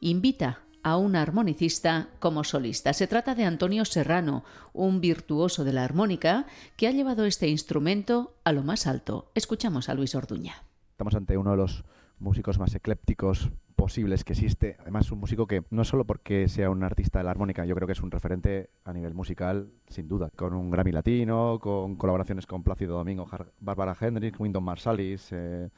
invita 0.00 0.60
a 0.82 0.96
un 0.96 1.16
armonicista 1.16 2.08
como 2.18 2.44
solista. 2.44 2.92
Se 2.92 3.06
trata 3.06 3.34
de 3.34 3.44
Antonio 3.44 3.84
Serrano, 3.84 4.44
un 4.72 5.00
virtuoso 5.00 5.64
de 5.64 5.72
la 5.72 5.84
armónica 5.84 6.46
que 6.76 6.86
ha 6.86 6.92
llevado 6.92 7.24
este 7.24 7.48
instrumento 7.48 8.36
a 8.44 8.52
lo 8.52 8.62
más 8.62 8.86
alto. 8.86 9.30
Escuchamos 9.34 9.88
a 9.88 9.94
Luis 9.94 10.14
Orduña. 10.14 10.62
Estamos 10.90 11.14
ante 11.14 11.36
uno 11.36 11.52
de 11.52 11.56
los 11.56 11.84
músicos 12.18 12.58
más 12.58 12.74
eclépticos 12.74 13.50
posibles 13.78 14.24
que 14.24 14.32
existe. 14.32 14.76
Además, 14.80 15.10
un 15.12 15.20
músico 15.20 15.46
que 15.46 15.62
no 15.70 15.84
solo 15.84 16.04
porque 16.04 16.48
sea 16.48 16.68
un 16.68 16.82
artista 16.82 17.20
de 17.20 17.24
la 17.24 17.30
armónica, 17.30 17.64
yo 17.64 17.76
creo 17.76 17.86
que 17.86 17.92
es 17.92 18.02
un 18.02 18.10
referente 18.10 18.70
a 18.84 18.92
nivel 18.92 19.14
musical, 19.14 19.70
sin 19.88 20.08
duda. 20.08 20.30
Con 20.34 20.52
un 20.52 20.68
Grammy 20.70 20.90
Latino, 20.90 21.60
con 21.62 21.94
colaboraciones 21.94 22.44
con 22.44 22.64
Plácido 22.64 22.96
Domingo, 22.96 23.26
Bárbara 23.60 23.96
Hendricks, 23.98 24.40
Wyndon 24.40 24.64
Marsalis, 24.64 25.28
eh, 25.30 25.70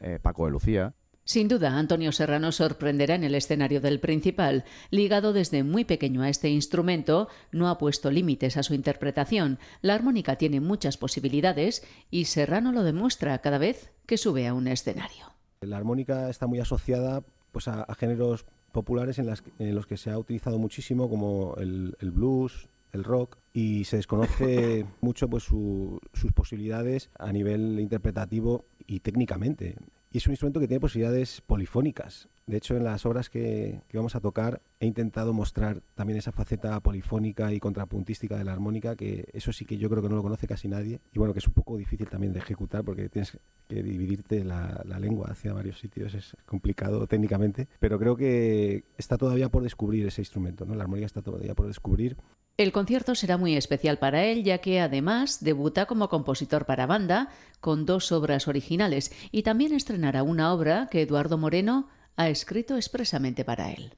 eh, 0.00 0.18
Paco 0.22 0.46
de 0.46 0.52
Lucía. 0.52 0.94
Sin 1.24 1.48
duda, 1.48 1.76
Antonio 1.76 2.12
Serrano 2.12 2.52
sorprenderá 2.52 3.16
en 3.16 3.24
el 3.24 3.34
escenario 3.34 3.80
del 3.80 3.98
principal. 3.98 4.64
Ligado 4.90 5.32
desde 5.32 5.64
muy 5.64 5.84
pequeño 5.84 6.22
a 6.22 6.28
este 6.28 6.48
instrumento, 6.48 7.28
no 7.50 7.68
ha 7.68 7.76
puesto 7.76 8.12
límites 8.12 8.56
a 8.56 8.62
su 8.62 8.74
interpretación. 8.74 9.58
La 9.80 9.94
armónica 9.94 10.36
tiene 10.36 10.60
muchas 10.60 10.96
posibilidades 10.96 11.84
y 12.08 12.26
Serrano 12.26 12.70
lo 12.70 12.84
demuestra 12.84 13.38
cada 13.38 13.58
vez 13.58 13.92
que 14.06 14.16
sube 14.16 14.46
a 14.46 14.54
un 14.54 14.68
escenario. 14.68 15.32
La 15.62 15.76
armónica 15.76 16.28
está 16.28 16.46
muy 16.46 16.60
asociada 16.60 17.22
pues, 17.52 17.68
a, 17.68 17.86
géneros 17.94 18.46
populares 18.72 19.18
en, 19.18 19.26
los 19.74 19.86
que 19.86 19.96
se 19.96 20.10
ha 20.10 20.18
utilizado 20.18 20.58
muchísimo, 20.58 21.08
como 21.08 21.54
el, 21.58 21.94
blues, 22.00 22.68
el 22.92 23.04
rock, 23.04 23.38
y 23.52 23.84
se 23.84 23.96
desconoce 23.96 24.86
mucho 25.00 25.28
pues, 25.28 25.44
sus 25.44 26.32
posibilidades 26.34 27.10
a 27.18 27.32
nivel 27.32 27.78
interpretativo 27.80 28.64
y 28.86 29.00
técnicamente. 29.00 29.76
Y 30.12 30.18
es 30.18 30.26
un 30.26 30.32
instrumento 30.32 30.60
que 30.60 30.68
tiene 30.68 30.80
posibilidades 30.80 31.40
polifónicas. 31.40 32.28
De 32.46 32.58
hecho, 32.58 32.76
en 32.76 32.84
las 32.84 33.06
obras 33.06 33.30
que, 33.30 33.80
vamos 33.94 34.14
a 34.14 34.20
tocar 34.20 34.60
he 34.78 34.84
intentado 34.84 35.32
mostrar 35.32 35.80
también 35.94 36.18
esa 36.18 36.32
faceta 36.32 36.78
polifónica 36.80 37.50
y 37.52 37.60
contrapuntística 37.60 38.36
de 38.36 38.44
la 38.44 38.52
armónica, 38.52 38.94
que 38.94 39.28
eso 39.32 39.54
sí 39.54 39.64
que 39.64 39.78
yo 39.78 39.88
creo 39.88 40.02
que 40.02 40.10
no 40.10 40.16
lo 40.16 40.22
conoce 40.22 40.46
casi 40.46 40.68
nadie. 40.68 41.00
Y 41.12 41.18
bueno, 41.18 41.32
que 41.32 41.38
es 41.38 41.46
un 41.46 41.54
poco 41.54 41.78
difícil 41.78 42.10
también 42.10 42.34
de 42.34 42.40
ejecutar 42.40 42.84
porque 42.84 43.08
tienes 43.08 43.38
que 43.68 43.82
dividirte 43.82 44.44
la, 44.44 44.82
la 44.84 44.98
lengua 44.98 45.28
hacia 45.30 45.54
varios 45.54 45.78
sitios. 45.78 46.12
Es 46.12 46.36
complicado 46.44 47.06
técnicamente, 47.06 47.68
pero 47.78 47.98
creo 47.98 48.14
que 48.14 48.84
está 48.98 49.16
todavía 49.16 49.48
por 49.48 49.62
descubrir 49.62 50.06
ese 50.06 50.20
instrumento. 50.20 50.66
¿no? 50.66 50.74
La 50.74 50.82
armónica 50.82 51.06
está 51.06 51.22
todavía 51.22 51.54
por 51.54 51.68
descubrir. 51.68 52.18
El 52.58 52.70
concierto 52.70 53.14
será 53.14 53.38
muy 53.38 53.56
especial 53.56 53.98
para 53.98 54.24
él, 54.24 54.44
ya 54.44 54.58
que 54.58 54.80
además 54.80 55.42
debuta 55.42 55.86
como 55.86 56.08
compositor 56.08 56.66
para 56.66 56.86
banda 56.86 57.30
con 57.60 57.86
dos 57.86 58.12
obras 58.12 58.46
originales 58.46 59.10
y 59.30 59.42
también 59.42 59.72
estrenará 59.72 60.22
una 60.22 60.52
obra 60.52 60.88
que 60.90 61.00
Eduardo 61.00 61.38
Moreno 61.38 61.88
ha 62.16 62.28
escrito 62.28 62.76
expresamente 62.76 63.44
para 63.44 63.72
él. 63.72 63.94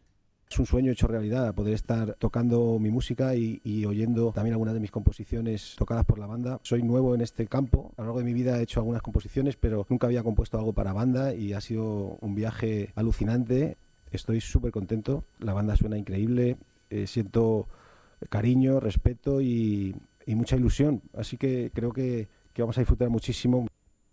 Es 0.48 0.58
un 0.60 0.66
sueño 0.66 0.92
hecho 0.92 1.08
realidad 1.08 1.52
poder 1.52 1.74
estar 1.74 2.14
tocando 2.14 2.78
mi 2.78 2.90
música 2.90 3.34
y, 3.34 3.84
oyendo 3.86 4.30
también 4.30 4.52
algunas 4.52 4.74
de 4.74 4.80
mis 4.80 4.92
composiciones 4.92 5.74
tocadas 5.76 6.04
por 6.04 6.20
la 6.20 6.26
banda. 6.26 6.60
Soy 6.62 6.82
nuevo 6.82 7.14
en 7.16 7.22
este 7.22 7.48
campo, 7.48 7.92
a 7.96 8.02
lo 8.02 8.06
largo 8.06 8.18
de 8.20 8.24
mi 8.24 8.34
vida 8.34 8.60
he 8.60 8.62
hecho 8.62 8.78
algunas 8.78 9.02
composiciones, 9.02 9.56
pero 9.56 9.84
nunca 9.88 10.06
había 10.06 10.22
compuesto 10.22 10.56
algo 10.56 10.72
para 10.72 10.92
banda 10.92 11.34
y 11.34 11.54
ha 11.54 11.60
sido 11.60 12.18
un 12.20 12.36
viaje 12.36 12.92
alucinante. 12.94 13.78
Estoy 14.12 14.40
súper 14.40 14.70
contento, 14.70 15.24
la 15.40 15.54
banda 15.54 15.74
suena 15.74 15.98
increíble, 15.98 16.56
eh, 16.88 17.08
siento 17.08 17.66
cariño, 18.28 18.80
respeto 18.80 19.40
y, 19.40 19.94
mucha 20.26 20.56
ilusión, 20.56 21.02
así 21.16 21.36
que 21.36 21.70
creo 21.74 21.92
que, 21.92 22.28
vamos 22.56 22.78
a 22.78 22.80
disfrutar 22.80 23.10
muchísimo. 23.10 23.66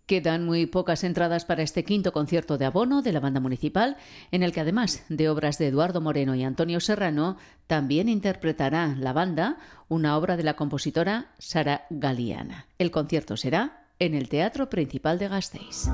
Quedan 0.06 0.44
muy 0.44 0.66
pocas 0.66 1.04
entradas 1.04 1.44
para 1.44 1.62
este 1.62 1.84
quinto 1.84 2.12
concierto 2.12 2.58
de 2.58 2.66
abono 2.66 3.02
de 3.02 3.12
la 3.12 3.20
banda 3.20 3.40
municipal, 3.40 3.96
en 4.30 4.42
el 4.42 4.52
que 4.52 4.60
además 4.60 5.04
de 5.08 5.28
obras 5.28 5.58
de 5.58 5.68
Eduardo 5.68 6.00
Moreno 6.00 6.34
y 6.34 6.42
Antonio 6.42 6.80
Serrano, 6.80 7.38
también 7.66 8.08
interpretará 8.08 8.94
la 8.98 9.12
banda 9.12 9.58
una 9.88 10.16
obra 10.16 10.36
de 10.36 10.42
la 10.42 10.54
compositora 10.54 11.32
Sara 11.38 11.86
Galiana. 11.88 12.66
El 12.78 12.90
concierto 12.90 13.36
será 13.36 13.86
en 13.98 14.14
el 14.14 14.28
Teatro 14.28 14.68
Principal 14.68 15.18
de 15.18 15.28
Gasteiz. 15.28 15.88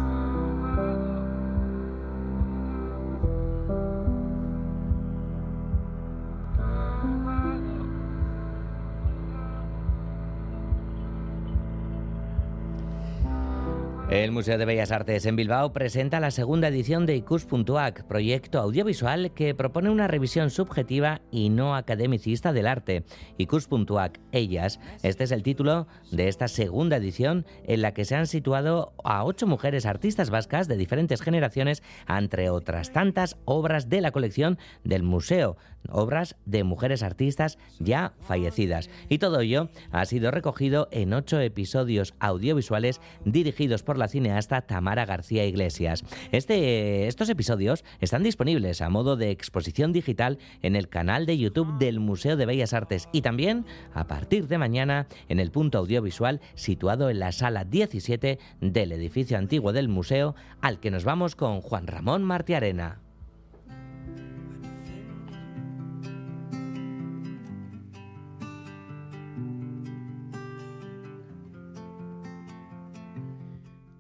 El 14.25 14.33
Museo 14.33 14.59
de 14.59 14.65
Bellas 14.65 14.91
Artes 14.91 15.27
en 15.27 15.37
Bilbao 15.37 15.73
presenta 15.73 16.19
la 16.19 16.33
segunda 16.33 16.67
edición 16.67 17.07
de 17.07 17.15
ICUS.ac, 17.15 18.03
proyecto 18.03 18.59
audiovisual 18.59 19.31
que 19.33 19.55
propone 19.55 19.91
una 19.91 20.09
revisión 20.09 20.51
subjetiva 20.51 21.21
y 21.31 21.51
no 21.51 21.77
academicista 21.77 22.53
del 22.53 22.67
arte. 22.67 23.05
ICUS.ac, 23.37 24.19
Ellas, 24.33 24.81
este 25.05 25.23
es 25.23 25.31
el 25.31 25.45
título 25.45 25.87
de 26.11 26.27
esta 26.27 26.49
segunda 26.49 26.97
edición 26.97 27.47
en 27.65 27.81
la 27.81 27.95
que 27.95 28.05
se 28.05 28.17
han 28.17 28.27
situado 28.27 28.93
a 29.05 29.23
ocho 29.25 29.47
mujeres 29.47 29.87
artistas 29.87 30.31
vascas 30.31 30.67
de 30.67 30.77
diferentes 30.77 31.23
generaciones, 31.23 31.85
entre 32.09 32.51
otras 32.51 32.93
tantas 32.93 33.37
obras 33.45 33.89
de 33.89 34.01
la 34.01 34.11
colección 34.11 34.59
del 34.83 35.05
museo, 35.05 35.57
obras 35.90 36.37
de 36.44 36.64
mujeres 36.64 37.02
artistas 37.02 37.58
ya 37.78 38.12
fallecidas. 38.20 38.90
Y 39.08 39.18
todo 39.18 39.40
ello 39.40 39.70
ha 39.90 40.04
sido 40.04 40.30
recogido 40.30 40.88
en 40.90 41.12
ocho 41.12 41.40
episodios 41.40 42.14
audiovisuales 42.20 43.00
dirigidos 43.25 43.82
por 43.82 43.99
la 43.99 44.08
cineasta 44.08 44.62
Tamara 44.62 45.06
García 45.06 45.44
Iglesias. 45.47 46.04
Este, 46.32 47.06
estos 47.06 47.28
episodios 47.28 47.85
están 48.00 48.23
disponibles 48.23 48.80
a 48.80 48.88
modo 48.88 49.16
de 49.16 49.30
exposición 49.30 49.92
digital 49.92 50.38
en 50.62 50.76
el 50.76 50.88
canal 50.88 51.26
de 51.26 51.38
YouTube 51.38 51.78
del 51.78 52.00
Museo 52.00 52.37
de 52.37 52.47
Bellas 52.47 52.73
Artes 52.73 53.08
y 53.12 53.23
también 53.23 53.64
a 53.94 54.06
partir 54.06 54.49
de 54.49 54.58
mañana 54.58 55.06
en 55.28 55.40
el 55.40 55.50
punto 55.50 55.78
audiovisual 55.78 56.40
situado 56.54 57.11
en 57.11 57.18
la 57.18 57.32
sala 57.32 57.64
17 57.64 58.38
del 58.61 58.92
edificio 58.92 59.38
antiguo 59.38 59.73
del 59.73 59.88
museo 59.88 60.35
al 60.61 60.80
que 60.80 60.90
nos 60.90 61.04
vamos 61.04 61.37
con 61.37 61.61
Juan 61.61 61.87
Ramón 61.87 62.25
Martiarena. 62.25 63.08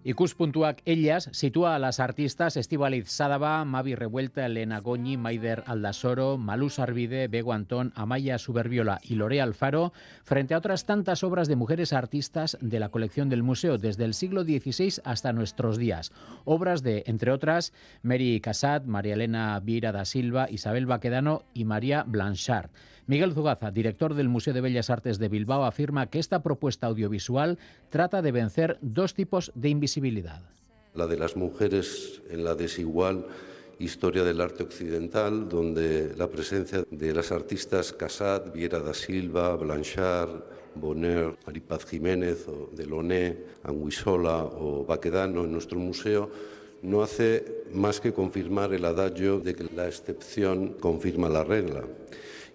Ikus.ac 0.08 0.80
Ellas 0.86 1.28
sitúa 1.32 1.74
a 1.74 1.78
las 1.78 2.00
artistas 2.00 2.56
Estivaliz 2.56 3.10
Sadaba, 3.10 3.62
Mavi 3.66 3.94
Revuelta, 3.94 4.46
Elena 4.46 4.80
Goñi, 4.80 5.18
Maider 5.18 5.64
Aldasoro, 5.66 6.38
Malú 6.38 6.70
Sarvide, 6.70 7.28
Bego 7.28 7.52
Antón, 7.52 7.92
Amaya 7.94 8.38
Suberbiola 8.38 9.00
y 9.02 9.16
Lore 9.16 9.42
Alfaro 9.42 9.92
frente 10.24 10.54
a 10.54 10.58
otras 10.58 10.86
tantas 10.86 11.22
obras 11.24 11.46
de 11.46 11.56
mujeres 11.56 11.92
artistas 11.92 12.56
de 12.62 12.80
la 12.80 12.88
colección 12.88 13.28
del 13.28 13.42
museo 13.42 13.76
desde 13.76 14.06
el 14.06 14.14
siglo 14.14 14.44
XVI 14.44 15.02
hasta 15.04 15.34
nuestros 15.34 15.76
días. 15.76 16.10
Obras 16.46 16.82
de, 16.82 17.02
entre 17.06 17.30
otras, 17.30 17.74
Mary 18.00 18.40
Casat, 18.40 18.86
María 18.86 19.12
Elena 19.12 19.60
Vira 19.60 19.92
da 19.92 20.06
Silva, 20.06 20.48
Isabel 20.50 20.86
Baquedano 20.86 21.42
y 21.52 21.66
María 21.66 22.04
Blanchard. 22.04 22.70
Miguel 23.08 23.32
Zugaza, 23.32 23.70
director 23.70 24.12
del 24.12 24.28
Museo 24.28 24.52
de 24.52 24.60
Bellas 24.60 24.90
Artes 24.90 25.18
de 25.18 25.30
Bilbao, 25.30 25.64
afirma 25.64 26.10
que 26.10 26.18
esta 26.18 26.42
propuesta 26.42 26.88
audiovisual 26.88 27.58
trata 27.88 28.20
de 28.20 28.32
vencer 28.32 28.76
dos 28.82 29.14
tipos 29.14 29.50
de 29.54 29.70
invisibilidad. 29.70 30.42
La 30.92 31.06
de 31.06 31.16
las 31.16 31.34
mujeres 31.34 32.20
en 32.28 32.44
la 32.44 32.54
desigual 32.54 33.24
historia 33.78 34.24
del 34.24 34.42
arte 34.42 34.62
occidental, 34.62 35.48
donde 35.48 36.14
la 36.18 36.28
presencia 36.28 36.84
de 36.90 37.14
las 37.14 37.32
artistas 37.32 37.94
Casat, 37.94 38.52
Viera 38.52 38.78
da 38.78 38.92
Silva, 38.92 39.56
Blanchard, 39.56 40.44
Bonner, 40.74 41.34
Maripaz 41.46 41.86
Jiménez, 41.86 42.46
o 42.46 42.68
Deloné, 42.76 43.38
Anguisola 43.64 44.44
o 44.44 44.84
Baquedano 44.84 45.44
en 45.44 45.52
nuestro 45.52 45.78
museo 45.78 46.30
no 46.82 47.02
hace 47.02 47.64
más 47.72 48.00
que 48.00 48.12
confirmar 48.12 48.74
el 48.74 48.84
adagio 48.84 49.40
de 49.40 49.54
que 49.54 49.64
la 49.74 49.88
excepción 49.88 50.74
confirma 50.74 51.30
la 51.30 51.42
regla 51.42 51.84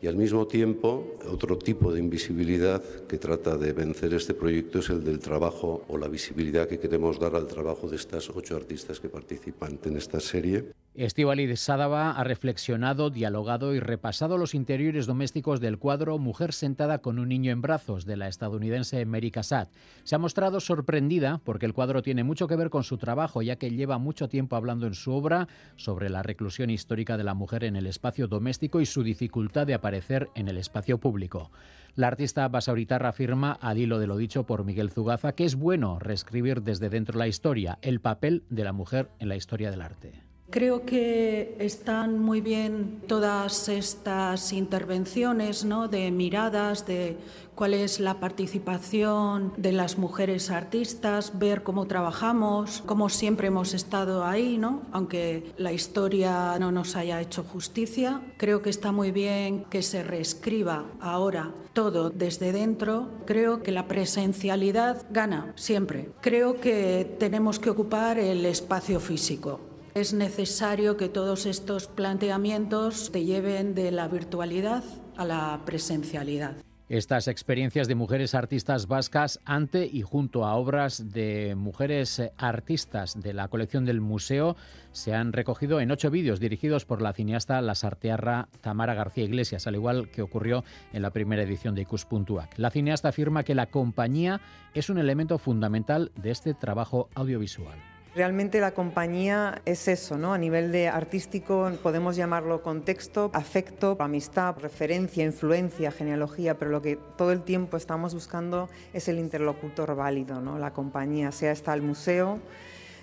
y 0.03 0.07
al 0.07 0.17
mismo 0.17 0.45
tiempo 0.45 1.15
otro 1.31 1.57
tipo 1.57 1.93
de 1.93 2.01
invisibilidad 2.01 2.83
que 3.07 3.17
trata 3.17 3.55
de 3.55 3.71
vencer 3.71 4.13
este 4.13 4.33
proyecto 4.33 4.79
es 4.79 4.89
el 4.89 5.01
del 5.01 5.19
trabajo 5.19 5.85
o 5.87 5.97
la 5.97 6.09
visibilidad 6.09 6.67
que 6.67 6.77
queremos 6.77 7.21
dar 7.21 7.37
al 7.37 7.47
trabajo 7.47 7.87
de 7.87 7.95
estas 7.95 8.29
ocho 8.29 8.57
artistas 8.57 8.99
que 8.99 9.07
participan 9.07 9.79
en 9.85 9.95
esta 9.95 10.19
serie. 10.19 10.73
Estivali 10.95 11.55
Sadaba 11.55 12.11
ha 12.11 12.23
reflexionado, 12.23 13.09
dialogado 13.09 13.73
y 13.73 13.79
repasado 13.79 14.37
los 14.37 14.53
interiores 14.53 15.07
domésticos 15.07 15.59
del 15.59 15.79
cuadro 15.79 16.19
Mujer 16.19 16.53
sentada 16.53 16.99
con 16.99 17.17
un 17.17 17.29
niño 17.29 17.51
en 17.51 17.63
brazos 17.63 18.05
de 18.05 18.15
la 18.15 18.27
estadounidense 18.27 19.03
Mary 19.07 19.31
Cassatt. 19.31 19.73
Se 20.03 20.13
ha 20.13 20.19
mostrado 20.19 20.59
sorprendida 20.59 21.41
porque 21.43 21.65
el 21.65 21.73
cuadro 21.73 22.03
tiene 22.03 22.23
mucho 22.23 22.47
que 22.47 22.55
ver 22.55 22.69
con 22.69 22.83
su 22.83 22.99
trabajo, 22.99 23.41
ya 23.41 23.55
que 23.55 23.71
lleva 23.71 23.97
mucho 23.97 24.29
tiempo 24.29 24.55
hablando 24.55 24.85
en 24.85 24.93
su 24.93 25.11
obra 25.13 25.47
sobre 25.77 26.11
la 26.11 26.21
reclusión 26.21 26.69
histórica 26.69 27.17
de 27.17 27.23
la 27.23 27.33
mujer 27.33 27.63
en 27.63 27.75
el 27.75 27.87
espacio 27.87 28.27
doméstico 28.27 28.79
y 28.79 28.85
su 28.85 29.01
dificultad 29.01 29.65
de 29.65 29.73
aparecer 29.73 30.29
en 30.35 30.47
el 30.47 30.59
espacio 30.59 30.99
público. 30.99 31.49
La 31.95 32.05
artista 32.05 32.47
basauritarra 32.49 33.09
afirma, 33.09 33.53
al 33.53 33.79
hilo 33.79 33.97
de 33.97 34.05
lo 34.05 34.15
dicho 34.15 34.43
por 34.43 34.63
Miguel 34.63 34.91
Zugaza, 34.91 35.33
que 35.33 35.45
es 35.45 35.55
bueno 35.55 35.97
reescribir 35.97 36.61
desde 36.61 36.89
dentro 36.89 37.17
la 37.17 37.27
historia, 37.27 37.79
el 37.81 37.99
papel 37.99 38.43
de 38.51 38.63
la 38.63 38.73
mujer 38.73 39.09
en 39.17 39.29
la 39.29 39.35
historia 39.35 39.71
del 39.71 39.81
arte. 39.81 40.32
Creo 40.49 40.85
que 40.85 41.55
están 41.59 42.19
muy 42.19 42.39
bien 42.39 43.01
todas 43.07 43.69
estas 43.69 44.53
intervenciones 44.53 45.65
¿no? 45.65 45.87
de 45.87 46.11
miradas, 46.11 46.85
de 46.85 47.17
cuál 47.55 47.73
es 47.73 47.99
la 47.99 48.19
participación 48.19 49.53
de 49.57 49.71
las 49.71 49.97
mujeres 49.97 50.51
artistas, 50.51 51.39
ver 51.39 51.63
cómo 51.63 51.85
trabajamos, 51.87 52.83
cómo 52.85 53.09
siempre 53.09 53.47
hemos 53.47 53.73
estado 53.73 54.25
ahí, 54.25 54.59
¿no? 54.59 54.83
aunque 54.91 55.51
la 55.57 55.71
historia 55.71 56.57
no 56.59 56.71
nos 56.71 56.95
haya 56.95 57.19
hecho 57.19 57.43
justicia. 57.43 58.21
Creo 58.37 58.61
que 58.61 58.69
está 58.69 58.91
muy 58.91 59.11
bien 59.11 59.65
que 59.71 59.81
se 59.81 60.03
reescriba 60.03 60.85
ahora 60.99 61.51
todo 61.73 62.11
desde 62.11 62.51
dentro. 62.51 63.09
Creo 63.25 63.63
que 63.63 63.71
la 63.71 63.87
presencialidad 63.87 65.05
gana 65.09 65.53
siempre. 65.55 66.11
Creo 66.21 66.61
que 66.61 67.15
tenemos 67.17 67.57
que 67.57 67.71
ocupar 67.71 68.19
el 68.19 68.45
espacio 68.45 68.99
físico. 68.99 69.72
Es 69.95 70.11
necesario 70.11 70.97
que 70.97 71.07
todos 71.07 71.45
estos 71.45 71.87
planteamientos 71.87 73.11
te 73.11 73.25
lleven 73.25 73.75
de 73.75 73.91
la 73.91 74.07
virtualidad 74.07 74.83
a 75.17 75.25
la 75.25 75.61
presencialidad. 75.65 76.55
Estas 76.89 77.27
experiencias 77.27 77.87
de 77.87 77.93
mujeres 77.93 78.33
artistas 78.33 78.87
vascas 78.87 79.39
ante 79.45 79.85
y 79.85 80.01
junto 80.01 80.45
a 80.45 80.55
obras 80.55 81.11
de 81.13 81.53
mujeres 81.55 82.21
artistas 82.37 83.21
de 83.21 83.33
la 83.33 83.47
colección 83.49 83.85
del 83.85 84.01
museo 84.01 84.55
se 84.91 85.13
han 85.13 85.31
recogido 85.31 85.79
en 85.79 85.91
ocho 85.91 86.09
vídeos 86.09 86.39
dirigidos 86.39 86.85
por 86.85 87.01
la 87.01 87.13
cineasta 87.13 87.61
lasartearra 87.61 88.49
Tamara 88.61 88.95
García 88.95 89.25
Iglesias, 89.25 89.67
al 89.67 89.75
igual 89.75 90.09
que 90.09 90.23
ocurrió 90.23 90.63
en 90.91 91.03
la 91.03 91.11
primera 91.11 91.43
edición 91.43 91.75
de 91.75 91.83
Icus.ac. 91.83 92.57
La 92.57 92.71
cineasta 92.71 93.09
afirma 93.09 93.43
que 93.43 93.55
la 93.55 93.67
compañía 93.67 94.41
es 94.73 94.89
un 94.89 94.97
elemento 94.97 95.37
fundamental 95.37 96.11
de 96.15 96.31
este 96.31 96.55
trabajo 96.55 97.09
audiovisual. 97.13 97.92
Realmente 98.15 98.59
la 98.59 98.75
compañía 98.75 99.63
es 99.65 99.87
eso, 99.87 100.19
¿no? 100.19 100.35
A 100.35 100.37
nivel 100.37 100.71
de 100.71 100.87
artístico 100.87 101.71
podemos 101.81 102.15
llamarlo 102.15 102.61
contexto, 102.61 103.31
afecto, 103.33 103.97
amistad, 103.99 104.55
referencia, 104.59 105.25
influencia, 105.25 105.91
genealogía, 105.91 106.59
pero 106.59 106.69
lo 106.69 106.83
que 106.83 106.99
todo 107.17 107.31
el 107.31 107.41
tiempo 107.41 107.75
estamos 107.75 108.13
buscando 108.13 108.69
es 108.93 109.07
el 109.07 109.17
interlocutor 109.17 109.95
válido, 109.95 110.41
¿no? 110.41 110.59
La 110.59 110.73
compañía, 110.73 111.31
sea 111.31 111.51
esta 111.51 111.73
el 111.73 111.81
museo, 111.81 112.37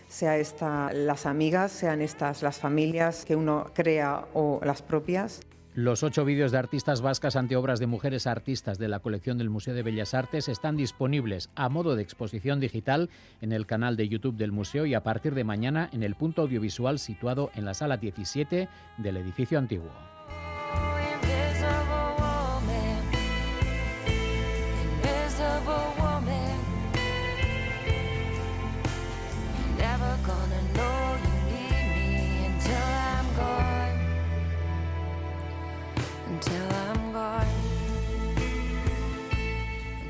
sea 0.06 0.36
esta 0.36 0.92
las 0.92 1.26
amigas, 1.26 1.72
sean 1.72 2.02
estas 2.02 2.42
las 2.42 2.58
familias 2.58 3.24
que 3.24 3.34
uno 3.34 3.66
crea 3.74 4.26
o 4.32 4.60
las 4.62 4.80
propias. 4.80 5.40
Los 5.76 6.02
ocho 6.02 6.24
vídeos 6.24 6.50
de 6.50 6.58
artistas 6.58 7.00
vascas 7.00 7.36
ante 7.36 7.54
obras 7.54 7.78
de 7.78 7.86
mujeres 7.86 8.26
artistas 8.26 8.76
de 8.76 8.88
la 8.88 8.98
colección 8.98 9.38
del 9.38 9.50
Museo 9.50 9.72
de 9.72 9.84
Bellas 9.84 10.14
Artes 10.14 10.48
están 10.48 10.76
disponibles 10.76 11.48
a 11.54 11.68
modo 11.68 11.94
de 11.94 12.02
exposición 12.02 12.58
digital 12.58 13.08
en 13.40 13.52
el 13.52 13.66
canal 13.66 13.96
de 13.96 14.08
YouTube 14.08 14.36
del 14.36 14.50
museo 14.50 14.84
y 14.84 14.94
a 14.94 15.04
partir 15.04 15.32
de 15.32 15.44
mañana 15.44 15.88
en 15.92 16.02
el 16.02 16.16
punto 16.16 16.42
audiovisual 16.42 16.98
situado 16.98 17.52
en 17.54 17.64
la 17.64 17.74
sala 17.74 17.98
17 17.98 18.68
del 18.98 19.16
edificio 19.16 19.60
antiguo. 19.60 20.09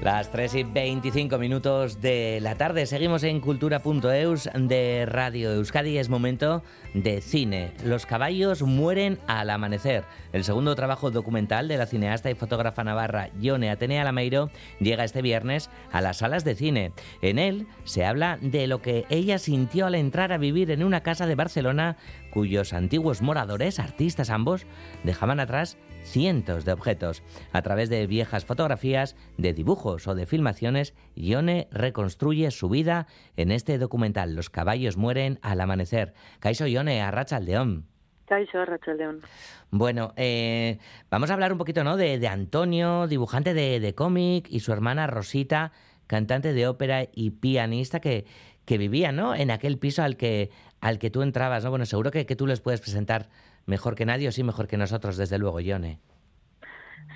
Las 0.03 0.31
3 0.31 0.55
y 0.55 0.63
25 0.63 1.37
minutos 1.37 2.01
de 2.01 2.39
la 2.41 2.55
tarde. 2.55 2.87
Seguimos 2.87 3.23
en 3.23 3.39
cultura.eus 3.39 4.49
de 4.55 5.05
Radio 5.05 5.53
Euskadi. 5.53 5.99
Es 5.99 6.09
momento 6.09 6.63
de 6.95 7.21
cine. 7.21 7.75
Los 7.85 8.07
caballos 8.07 8.63
mueren 8.63 9.19
al 9.27 9.51
amanecer. 9.51 10.05
El 10.33 10.45
segundo 10.45 10.75
trabajo 10.75 11.11
documental 11.11 11.69
de 11.69 11.77
la 11.77 11.85
cineasta 11.85 12.31
y 12.31 12.35
fotógrafa 12.35 12.83
navarra 12.83 13.29
Yone 13.41 13.69
Atenea 13.69 14.05
Lameiro 14.05 14.49
llega 14.79 15.05
este 15.05 15.21
viernes 15.21 15.69
a 15.93 16.01
las 16.01 16.17
salas 16.17 16.45
de 16.45 16.55
cine. 16.55 16.93
En 17.21 17.39
él 17.39 17.67
se 17.85 18.07
habla 18.07 18.39
de 18.41 18.67
lo 18.69 18.81
que 18.81 19.05
ella 19.11 19.39
sintió 19.39 19.85
al 19.85 19.95
entrar 19.95 20.33
a 20.33 20.39
vivir 20.39 20.71
en 20.71 20.83
una 20.83 21.03
casa 21.03 21.27
de 21.27 21.35
Barcelona 21.35 21.99
cuyos 22.31 22.73
antiguos 22.73 23.21
moradores, 23.21 23.79
artistas 23.79 24.31
ambos, 24.31 24.65
dejaban 25.05 25.41
atrás 25.41 25.77
cientos 26.05 26.65
de 26.65 26.73
objetos. 26.73 27.23
A 27.53 27.61
través 27.61 27.91
de 27.91 28.07
viejas 28.07 28.47
fotografías, 28.47 29.17
de 29.37 29.53
dibujos 29.53 29.90
o 29.91 30.15
de 30.15 30.27
filmaciones, 30.27 30.95
Ione 31.15 31.69
reconstruye 31.71 32.51
su 32.51 32.69
vida 32.69 33.07
en 33.37 33.51
este 33.51 33.79
documental 33.79 34.35
Los 34.35 34.51
caballos 34.51 34.97
mueren 34.97 35.39
al 35.43 35.61
amanecer. 35.61 36.15
Kaiso 36.39 36.67
Ione, 36.67 37.03
Arracha 37.03 37.37
Aldeón. 37.37 37.87
Kaiso 38.27 38.59
Arracha 38.59 38.93
Aldeón. 38.93 39.23
Bueno, 39.71 40.13
eh, 40.17 40.79
vamos 41.11 41.31
a 41.31 41.35
hablar 41.35 41.53
un 41.53 41.59
poquito 41.59 41.85
¿no? 41.85 41.97
de, 41.97 42.27
Antonio, 42.29 43.07
dibujante 43.07 43.55
de, 43.55 43.95
cómic, 43.95 44.47
y 44.49 44.61
su 44.61 44.73
hermana 44.73 45.07
Rosita, 45.07 45.73
cantante 46.07 46.53
de 46.53 46.67
ópera 46.69 47.09
y 47.13 47.31
pianista 47.31 48.01
que, 48.01 48.27
que 48.65 48.79
vivía 48.79 49.13
¿no? 49.13 49.35
en 49.35 49.51
aquel 49.51 49.79
piso 49.79 50.03
al 50.03 50.17
que, 50.17 50.51
al 50.81 50.99
que 50.99 51.11
tú 51.11 51.23
entrabas. 51.23 51.65
¿no? 51.65 51.71
Bueno, 51.71 51.87
seguro 51.87 52.11
que, 52.11 52.27
que 52.27 52.37
tú 52.37 52.47
les 52.47 52.61
puedes 52.61 52.81
presentar 52.81 53.29
mejor 53.67 53.95
que 53.95 54.07
nadie 54.07 54.29
o 54.29 54.33
sí 54.33 54.43
mejor 54.43 54.67
que 54.67 54.77
nosotros, 54.77 55.17
desde 55.17 55.39
luego, 55.39 55.61
Yone. 55.61 55.99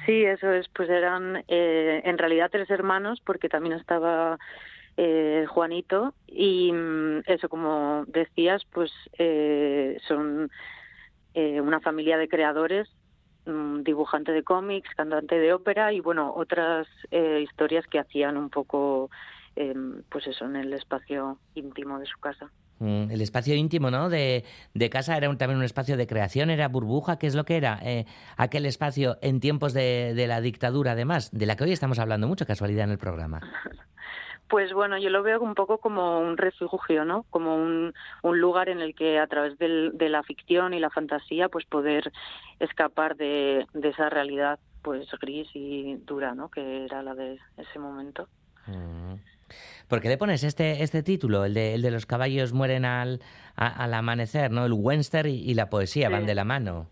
Sí, 0.06 0.24
eso 0.24 0.52
es, 0.52 0.68
pues 0.68 0.90
eran 0.90 1.44
eh, 1.48 2.02
en 2.04 2.18
realidad 2.18 2.50
tres 2.50 2.68
hermanos 2.68 3.22
porque 3.24 3.48
también 3.48 3.76
estaba 3.76 4.38
eh, 4.96 5.46
Juanito 5.48 6.14
y 6.26 6.72
mm, 6.72 7.22
eso, 7.26 7.48
como 7.48 8.04
decías, 8.06 8.62
pues 8.72 8.92
eh, 9.18 9.98
son 10.06 10.50
una 11.36 11.80
familia 11.80 12.16
de 12.16 12.28
creadores, 12.28 12.88
mm, 13.46 13.82
dibujante 13.82 14.30
de 14.32 14.44
cómics, 14.44 14.88
cantante 14.94 15.36
de 15.38 15.52
ópera 15.52 15.92
y 15.92 16.00
bueno, 16.00 16.32
otras 16.34 16.86
historias 17.10 17.86
que 17.88 17.98
hacían 17.98 18.36
un 18.36 18.50
poco, 18.50 19.10
pues 20.10 20.26
eso, 20.28 20.44
en 20.44 20.56
el 20.56 20.72
espacio 20.74 21.38
íntimo 21.54 21.98
de 21.98 22.06
su 22.06 22.18
casa. 22.20 22.52
Mm, 22.84 23.10
el 23.10 23.22
espacio 23.22 23.54
íntimo, 23.54 23.90
¿no? 23.90 24.10
De, 24.10 24.44
casa 24.90 25.16
era 25.16 25.34
también 25.36 25.56
un 25.56 25.64
espacio 25.64 25.96
de 25.96 26.06
creación, 26.06 26.50
era 26.50 26.68
burbuja, 26.68 27.18
¿qué 27.18 27.26
es 27.26 27.34
lo 27.34 27.44
que 27.44 27.56
era? 27.56 27.78
Eh, 27.82 28.04
aquel 28.36 28.66
espacio 28.66 29.16
en 29.22 29.40
tiempos 29.40 29.72
de, 29.72 30.26
la 30.28 30.42
dictadura, 30.42 30.92
además, 30.92 31.30
de 31.32 31.46
la 31.46 31.56
que 31.56 31.64
hoy 31.64 31.72
estamos 31.72 31.98
hablando 31.98 32.28
mucho, 32.28 32.44
casualidad, 32.44 32.84
en 32.84 32.90
el 32.90 32.98
programa. 32.98 33.40
Pues 34.46 34.74
bueno, 34.74 34.98
yo 34.98 35.08
lo 35.08 35.22
veo 35.22 35.40
un 35.40 35.54
poco 35.54 35.78
como 35.78 36.20
un 36.20 36.36
refugio, 36.36 37.06
¿no? 37.06 37.24
Como 37.30 37.56
un, 37.56 37.94
lugar 38.22 38.68
en 38.68 38.82
el 38.82 38.94
que 38.94 39.18
a 39.18 39.26
través 39.26 39.58
de 39.58 40.08
la 40.10 40.22
ficción 40.22 40.74
y 40.74 40.80
la 40.80 40.90
fantasía, 40.90 41.48
pues 41.48 41.64
poder 41.64 42.12
escapar 42.60 43.16
de, 43.16 43.66
esa 43.82 44.10
realidad, 44.10 44.60
pues 44.82 45.08
gris 45.18 45.48
y 45.54 45.96
dura, 46.04 46.34
¿no? 46.34 46.50
Que 46.50 46.84
era 46.84 47.02
la 47.02 47.14
de 47.14 47.38
ese 47.56 47.78
momento. 47.78 48.28
Mm. 48.66 49.14
¿Por 49.88 50.00
qué 50.00 50.08
le 50.08 50.16
pones 50.16 50.44
este, 50.44 50.82
este 50.82 51.02
título, 51.02 51.44
el 51.44 51.54
de, 51.54 51.74
el 51.74 51.82
de 51.82 51.90
los 51.90 52.06
caballos 52.06 52.52
mueren 52.52 52.84
al, 52.84 53.20
al 53.56 53.94
amanecer, 53.94 54.50
¿no? 54.50 54.64
El 54.64 54.72
Wenster 54.72 55.26
y, 55.26 55.54
la 55.54 55.70
poesía 55.70 56.08
van 56.08 56.26
de 56.26 56.34
la 56.34 56.44
mano. 56.44 56.88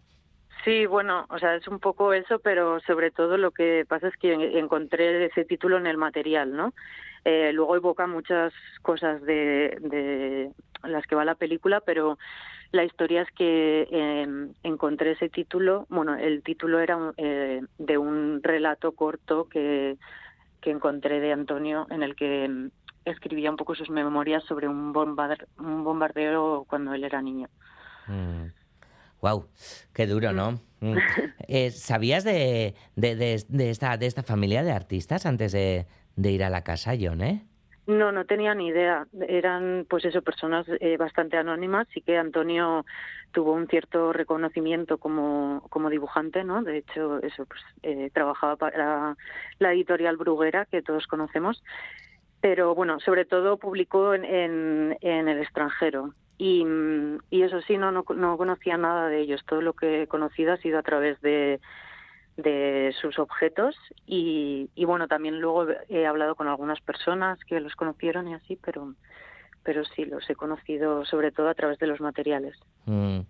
Sí, 0.64 0.86
bueno, 0.86 1.26
o 1.28 1.38
sea, 1.38 1.56
es 1.56 1.66
un 1.66 1.80
poco 1.80 2.12
eso, 2.12 2.38
pero 2.38 2.78
sobre 2.80 3.10
todo 3.10 3.36
lo 3.36 3.50
que 3.50 3.84
pasa 3.88 4.08
es 4.08 4.16
que 4.16 4.58
encontré 4.58 5.26
ese 5.26 5.44
título 5.44 5.76
en 5.76 5.86
el 5.86 5.96
material, 5.96 6.54
¿no? 6.54 6.72
Eh, 7.24 7.50
luego 7.52 7.76
evoca 7.76 8.06
muchas 8.06 8.52
cosas 8.82 9.22
de, 9.22 9.76
de, 9.80 10.50
las 10.84 11.06
que 11.06 11.14
va 11.14 11.24
la 11.24 11.34
película, 11.34 11.80
pero 11.80 12.18
la 12.72 12.84
historia 12.84 13.22
es 13.22 13.30
que 13.32 13.88
em, 13.90 14.52
encontré 14.62 15.12
ese 15.12 15.28
título, 15.28 15.86
bueno, 15.88 16.16
el 16.16 16.42
título 16.42 16.80
era 16.80 17.12
eh, 17.16 17.60
de 17.78 17.98
un 17.98 18.40
relato 18.42 18.92
corto 18.92 19.48
que, 19.48 19.96
que 20.60 20.70
encontré 20.70 21.20
de 21.20 21.32
Antonio 21.32 21.86
en 21.90 22.02
el 22.02 22.16
que 22.16 22.44
em, 22.44 22.70
escribía 23.04 23.50
un 23.50 23.56
poco 23.56 23.74
sus 23.74 23.90
memorias 23.90 24.44
sobre 24.44 24.68
un, 24.68 24.92
un 25.58 25.84
bombardeo 25.84 26.64
cuando 26.68 26.94
él 26.94 27.04
era 27.04 27.20
niño. 27.22 27.48
Wow, 29.20 29.40
mm. 29.40 29.46
qué 29.94 30.06
duro, 30.06 30.32
¿no? 30.32 30.60
Mm. 30.80 30.96
Eh, 31.48 31.70
¿Sabías 31.70 32.24
de, 32.24 32.74
de, 32.96 33.14
de, 33.16 33.70
esta, 33.70 33.96
de 33.98 34.06
esta 34.06 34.22
familia 34.22 34.62
de 34.62 34.72
artistas 34.72 35.26
antes 35.26 35.52
de, 35.52 35.86
ir 36.16 36.44
a 36.44 36.50
la 36.50 36.64
casa, 36.64 36.92
John, 36.98 37.20
eh? 37.20 37.44
No, 37.86 38.10
no 38.10 38.24
tenía 38.24 38.54
ni 38.54 38.68
idea. 38.68 39.06
Eran, 39.28 39.84
pues 39.90 40.04
eso, 40.04 40.22
personas 40.22 40.66
eh, 40.80 40.96
bastante 40.96 41.36
anónimas. 41.36 41.88
Sí 41.92 42.00
que 42.00 42.16
Antonio 42.16 42.86
tuvo 43.32 43.52
un 43.52 43.66
cierto 43.66 44.12
reconocimiento 44.12 44.98
como, 44.98 45.66
como 45.68 45.90
dibujante, 45.90 46.42
¿no? 46.44 46.62
De 46.62 46.78
hecho, 46.78 47.20
eso, 47.22 47.44
pues 47.44 47.60
eh, 47.82 48.10
trabajaba 48.14 48.56
para 48.56 49.16
la 49.58 49.72
editorial 49.72 50.16
Bruguera, 50.16 50.64
que 50.66 50.80
todos 50.80 51.06
conocemos 51.06 51.62
pero 52.42 52.74
bueno, 52.74 52.98
sobre 52.98 53.24
todo 53.24 53.56
publicó 53.56 54.14
en, 54.14 54.98
en, 55.00 55.28
el 55.28 55.38
extranjero. 55.38 56.12
Y, 56.38 56.66
eso 57.30 57.62
sí, 57.62 57.78
no, 57.78 57.92
no, 57.92 58.36
conocía 58.36 58.76
nada 58.76 59.06
de 59.06 59.20
ellos. 59.20 59.42
Todo 59.46 59.62
lo 59.62 59.74
que 59.74 60.02
he 60.02 60.06
conocido 60.08 60.52
ha 60.52 60.56
sido 60.56 60.80
a 60.80 60.82
través 60.82 61.20
de, 61.20 61.60
de 62.36 62.92
sus 63.00 63.20
objetos 63.20 63.76
y, 64.06 64.70
y, 64.74 64.84
bueno, 64.84 65.06
también 65.06 65.38
luego 65.40 65.68
he 65.88 66.04
hablado 66.04 66.34
con 66.34 66.48
algunas 66.48 66.80
personas 66.80 67.38
que 67.44 67.60
los 67.60 67.76
conocieron 67.76 68.26
y 68.26 68.34
así, 68.34 68.58
pero, 68.60 68.92
pero 69.62 69.84
sí, 69.84 70.04
los 70.04 70.28
he 70.28 70.34
conocido 70.34 71.04
sobre 71.04 71.30
todo 71.30 71.48
a 71.48 71.54
través 71.54 71.78
de 71.78 71.86
los 71.86 72.00
materiales. 72.00 72.56
Mm. 72.86 73.20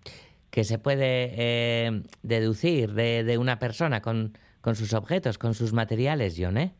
¿Qué 0.49 0.63
se 0.63 0.79
puede 0.79 1.33
eh, 1.37 2.01
deducir 2.23 2.93
de, 2.93 3.23
de, 3.23 3.37
una 3.37 3.59
persona 3.59 4.01
con, 4.01 4.35
con 4.61 4.75
sus 4.75 4.95
objetos, 4.95 5.37
con 5.37 5.53
sus 5.53 5.71
materiales, 5.71 6.35
John, 6.35 6.57
eh? 6.57 6.73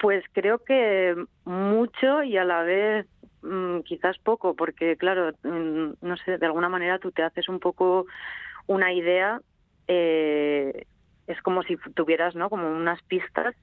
Pues 0.00 0.24
creo 0.32 0.58
que 0.60 1.14
mucho 1.44 2.22
y 2.22 2.38
a 2.38 2.44
la 2.44 2.62
vez 2.62 3.06
mm, 3.42 3.80
quizás 3.80 4.16
poco, 4.18 4.56
porque 4.56 4.96
claro, 4.96 5.32
mm, 5.42 5.92
no 6.00 6.16
sé, 6.16 6.38
de 6.38 6.46
alguna 6.46 6.70
manera 6.70 6.98
tú 6.98 7.12
te 7.12 7.22
haces 7.22 7.50
un 7.50 7.60
poco 7.60 8.06
una 8.66 8.94
idea, 8.94 9.42
eh, 9.88 10.86
es 11.26 11.42
como 11.42 11.62
si 11.64 11.76
tuvieras, 11.94 12.34
¿no? 12.34 12.48
Como 12.48 12.70
unas 12.70 13.02
pistas, 13.02 13.54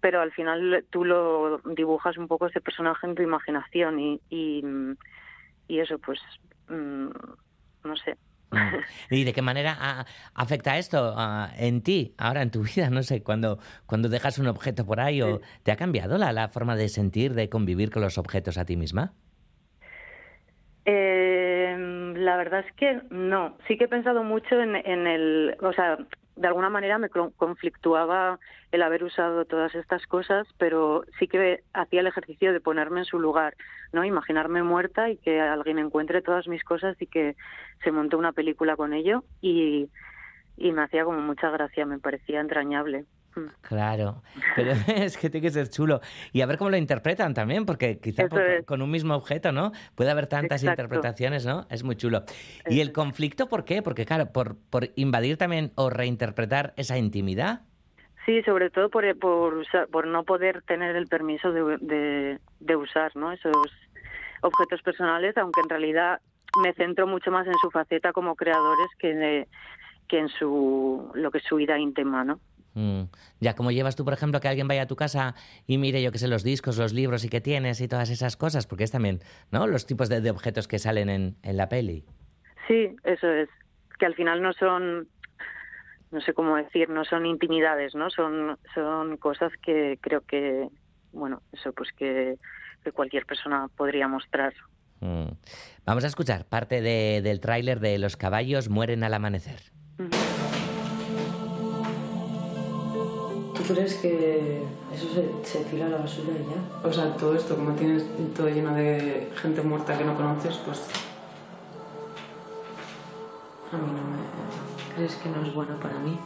pero 0.00 0.20
al 0.20 0.32
final 0.32 0.84
tú 0.90 1.06
lo 1.06 1.58
dibujas 1.64 2.18
un 2.18 2.28
poco 2.28 2.48
ese 2.48 2.60
personaje 2.60 3.06
en 3.06 3.14
tu 3.14 3.22
imaginación 3.22 3.98
y, 3.98 4.20
y, 4.28 4.62
y 5.68 5.80
eso, 5.80 5.98
pues, 5.98 6.20
mm, 6.68 7.08
no 7.84 7.96
sé, 7.96 8.18
¿Y 9.10 9.24
de 9.24 9.32
qué 9.32 9.42
manera 9.42 10.06
afecta 10.34 10.78
esto 10.78 11.14
en 11.56 11.82
ti, 11.82 12.14
ahora 12.18 12.42
en 12.42 12.50
tu 12.50 12.62
vida? 12.62 12.90
No 12.90 13.02
sé, 13.02 13.22
cuando, 13.22 13.58
cuando 13.86 14.08
dejas 14.08 14.38
un 14.38 14.46
objeto 14.46 14.86
por 14.86 15.00
ahí, 15.00 15.22
o 15.22 15.40
¿te 15.62 15.72
ha 15.72 15.76
cambiado 15.76 16.18
la, 16.18 16.32
la 16.32 16.48
forma 16.48 16.76
de 16.76 16.88
sentir, 16.88 17.34
de 17.34 17.48
convivir 17.48 17.90
con 17.90 18.02
los 18.02 18.18
objetos 18.18 18.58
a 18.58 18.64
ti 18.64 18.76
misma? 18.76 19.12
Eh, 20.84 22.12
la 22.16 22.36
verdad 22.36 22.64
es 22.66 22.72
que 22.74 23.00
no. 23.10 23.56
Sí 23.68 23.76
que 23.76 23.84
he 23.84 23.88
pensado 23.88 24.24
mucho 24.24 24.60
en, 24.60 24.76
en 24.76 25.06
el, 25.06 25.56
o 25.60 25.72
sea, 25.72 25.98
de 26.36 26.46
alguna 26.46 26.70
manera 26.70 26.98
me 26.98 27.08
conflictuaba 27.08 28.38
el 28.70 28.82
haber 28.82 29.04
usado 29.04 29.44
todas 29.44 29.74
estas 29.74 30.06
cosas, 30.06 30.46
pero 30.58 31.04
sí 31.18 31.28
que 31.28 31.62
hacía 31.72 32.00
el 32.00 32.06
ejercicio 32.06 32.52
de 32.52 32.60
ponerme 32.60 33.00
en 33.00 33.04
su 33.04 33.18
lugar, 33.18 33.54
¿no? 33.92 34.04
Imaginarme 34.04 34.62
muerta 34.62 35.10
y 35.10 35.18
que 35.18 35.40
alguien 35.40 35.78
encuentre 35.78 36.22
todas 36.22 36.48
mis 36.48 36.64
cosas 36.64 36.96
y 37.00 37.06
que 37.06 37.36
se 37.84 37.92
monte 37.92 38.16
una 38.16 38.32
película 38.32 38.76
con 38.76 38.94
ello 38.94 39.24
y, 39.40 39.90
y 40.56 40.72
me 40.72 40.82
hacía 40.82 41.04
como 41.04 41.20
mucha 41.20 41.50
gracia, 41.50 41.84
me 41.84 41.98
parecía 41.98 42.40
entrañable. 42.40 43.04
Mm. 43.34 43.46
Claro, 43.62 44.22
pero 44.56 44.72
es 44.88 45.16
que 45.16 45.30
tiene 45.30 45.46
que 45.46 45.52
ser 45.52 45.68
chulo. 45.68 46.00
Y 46.32 46.40
a 46.40 46.46
ver 46.46 46.58
cómo 46.58 46.70
lo 46.70 46.76
interpretan 46.76 47.34
también, 47.34 47.66
porque 47.66 47.98
quizá 47.98 48.28
con 48.64 48.82
un 48.82 48.90
mismo 48.90 49.14
objeto, 49.14 49.52
¿no? 49.52 49.72
Puede 49.94 50.10
haber 50.10 50.26
tantas 50.26 50.62
interpretaciones, 50.62 51.46
¿no? 51.46 51.66
Es 51.70 51.82
muy 51.82 51.96
chulo. 51.96 52.24
¿Y 52.68 52.80
el 52.80 52.92
conflicto 52.92 53.48
por 53.48 53.64
qué? 53.64 53.82
Porque 53.82 54.04
claro, 54.04 54.32
por, 54.32 54.56
por 54.70 54.90
invadir 54.96 55.36
también 55.36 55.72
o 55.76 55.90
reinterpretar 55.90 56.74
esa 56.76 56.98
intimidad. 56.98 57.62
Sí, 58.24 58.42
sobre 58.42 58.70
todo 58.70 58.88
por, 58.88 59.18
por, 59.18 59.64
por 59.90 60.06
no 60.06 60.22
poder 60.22 60.62
tener 60.62 60.94
el 60.94 61.08
permiso 61.08 61.50
de, 61.50 62.38
de, 62.60 62.76
usar 62.76 63.16
¿no? 63.16 63.32
esos 63.32 63.52
objetos 64.42 64.80
personales, 64.82 65.36
aunque 65.36 65.60
en 65.60 65.68
realidad 65.68 66.20
me 66.62 66.72
centro 66.74 67.06
mucho 67.06 67.32
más 67.32 67.46
en 67.46 67.54
su 67.60 67.70
faceta 67.70 68.12
como 68.12 68.36
creadores 68.36 68.88
que, 68.98 69.48
que 70.06 70.18
en 70.18 70.28
su 70.28 71.10
lo 71.14 71.30
que 71.32 71.38
es 71.38 71.44
su 71.44 71.56
vida 71.56 71.78
íntima, 71.78 72.22
¿no? 72.22 72.38
Mm. 72.74 73.02
Ya, 73.40 73.54
como 73.54 73.70
llevas 73.70 73.96
tú, 73.96 74.04
por 74.04 74.14
ejemplo, 74.14 74.40
que 74.40 74.48
alguien 74.48 74.68
vaya 74.68 74.82
a 74.82 74.86
tu 74.86 74.96
casa 74.96 75.34
y 75.66 75.78
mire, 75.78 76.02
yo 76.02 76.12
qué 76.12 76.18
sé, 76.18 76.28
los 76.28 76.42
discos, 76.42 76.78
los 76.78 76.92
libros 76.92 77.24
y 77.24 77.28
que 77.28 77.40
tienes 77.40 77.80
y 77.80 77.88
todas 77.88 78.10
esas 78.10 78.36
cosas, 78.36 78.66
porque 78.66 78.84
es 78.84 78.90
también, 78.90 79.20
¿no? 79.50 79.66
Los 79.66 79.86
tipos 79.86 80.08
de, 80.08 80.30
objetos 80.30 80.68
que 80.68 80.78
salen 80.78 81.10
en, 81.10 81.36
en, 81.42 81.56
la 81.56 81.68
peli. 81.68 82.04
Sí, 82.66 82.94
eso 83.04 83.28
es. 83.30 83.48
Que 83.98 84.06
al 84.06 84.14
final 84.14 84.42
no 84.42 84.52
son. 84.54 85.08
no 86.10 86.20
sé 86.20 86.32
cómo 86.32 86.56
decir, 86.56 86.88
no 86.88 87.04
son 87.04 87.26
intimidades, 87.26 87.94
¿no? 87.94 88.10
Son, 88.10 88.58
son 88.74 89.16
cosas 89.18 89.52
que 89.62 89.98
creo 90.00 90.22
que, 90.22 90.68
bueno, 91.12 91.42
eso 91.52 91.72
pues 91.72 91.90
que, 91.92 92.38
que 92.82 92.92
cualquier 92.92 93.26
persona 93.26 93.68
podría 93.76 94.08
mostrar. 94.08 94.54
Mm. 95.00 95.32
Vamos 95.84 96.04
a 96.04 96.06
escuchar 96.06 96.46
parte 96.46 96.80
de, 96.80 97.20
del 97.22 97.40
tráiler 97.40 97.80
de 97.80 97.98
Los 97.98 98.16
caballos 98.16 98.68
mueren 98.68 99.04
al 99.04 99.14
amanecer. 99.14 99.72
¿Tú 103.54 103.62
crees 103.74 103.94
que 103.96 104.62
eso 104.94 105.06
se, 105.12 105.30
se 105.44 105.64
tira 105.66 105.86
a 105.86 105.90
la 105.90 105.98
basura 105.98 106.32
y 106.32 106.46
ya? 106.50 106.88
O 106.88 106.92
sea, 106.92 107.14
todo 107.16 107.34
esto, 107.34 107.54
como 107.54 107.72
tienes 107.72 108.04
todo 108.34 108.48
lleno 108.48 108.74
de 108.74 109.30
gente 109.36 109.60
muerta 109.62 109.96
que 109.96 110.04
no 110.04 110.16
conoces, 110.16 110.56
pues... 110.64 110.80
A 113.72 113.76
mí 113.76 113.86
no 113.86 113.92
me... 113.92 114.94
¿Crees 114.96 115.16
que 115.16 115.28
no 115.28 115.42
es 115.46 115.54
bueno 115.54 115.76
para 115.80 115.98
mí? 115.98 116.18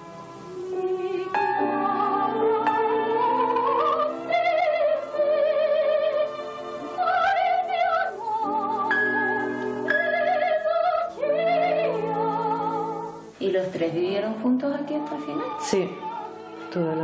¿Y 13.39 13.51
los 13.53 13.71
tres 13.71 13.95
vivieron 13.95 14.35
juntos 14.43 14.75
aquí 14.75 14.95
hasta 14.95 15.17
el 15.17 15.23
final? 15.23 15.47
Sí, 15.61 15.89
toda 16.77 16.95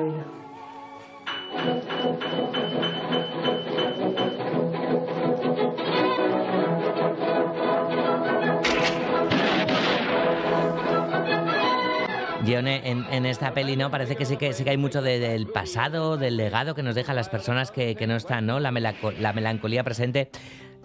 en, 12.54 13.26
esta 13.26 13.54
peli, 13.54 13.76
¿no? 13.76 13.90
Parece 13.90 14.14
que 14.14 14.26
sí 14.26 14.36
que, 14.36 14.52
sí 14.52 14.62
que 14.62 14.70
hay 14.70 14.76
mucho 14.76 15.00
de, 15.00 15.18
del 15.18 15.46
pasado, 15.46 16.18
del 16.18 16.36
legado 16.36 16.74
que 16.74 16.82
nos 16.82 16.94
dejan 16.94 17.16
las 17.16 17.30
personas 17.30 17.70
que, 17.70 17.96
no 18.06 18.14
están, 18.14 18.44
¿no? 18.44 18.60
La, 18.60 18.70
melanco 18.72 19.10
la 19.12 19.32
melancolía 19.32 19.82
presente, 19.84 20.30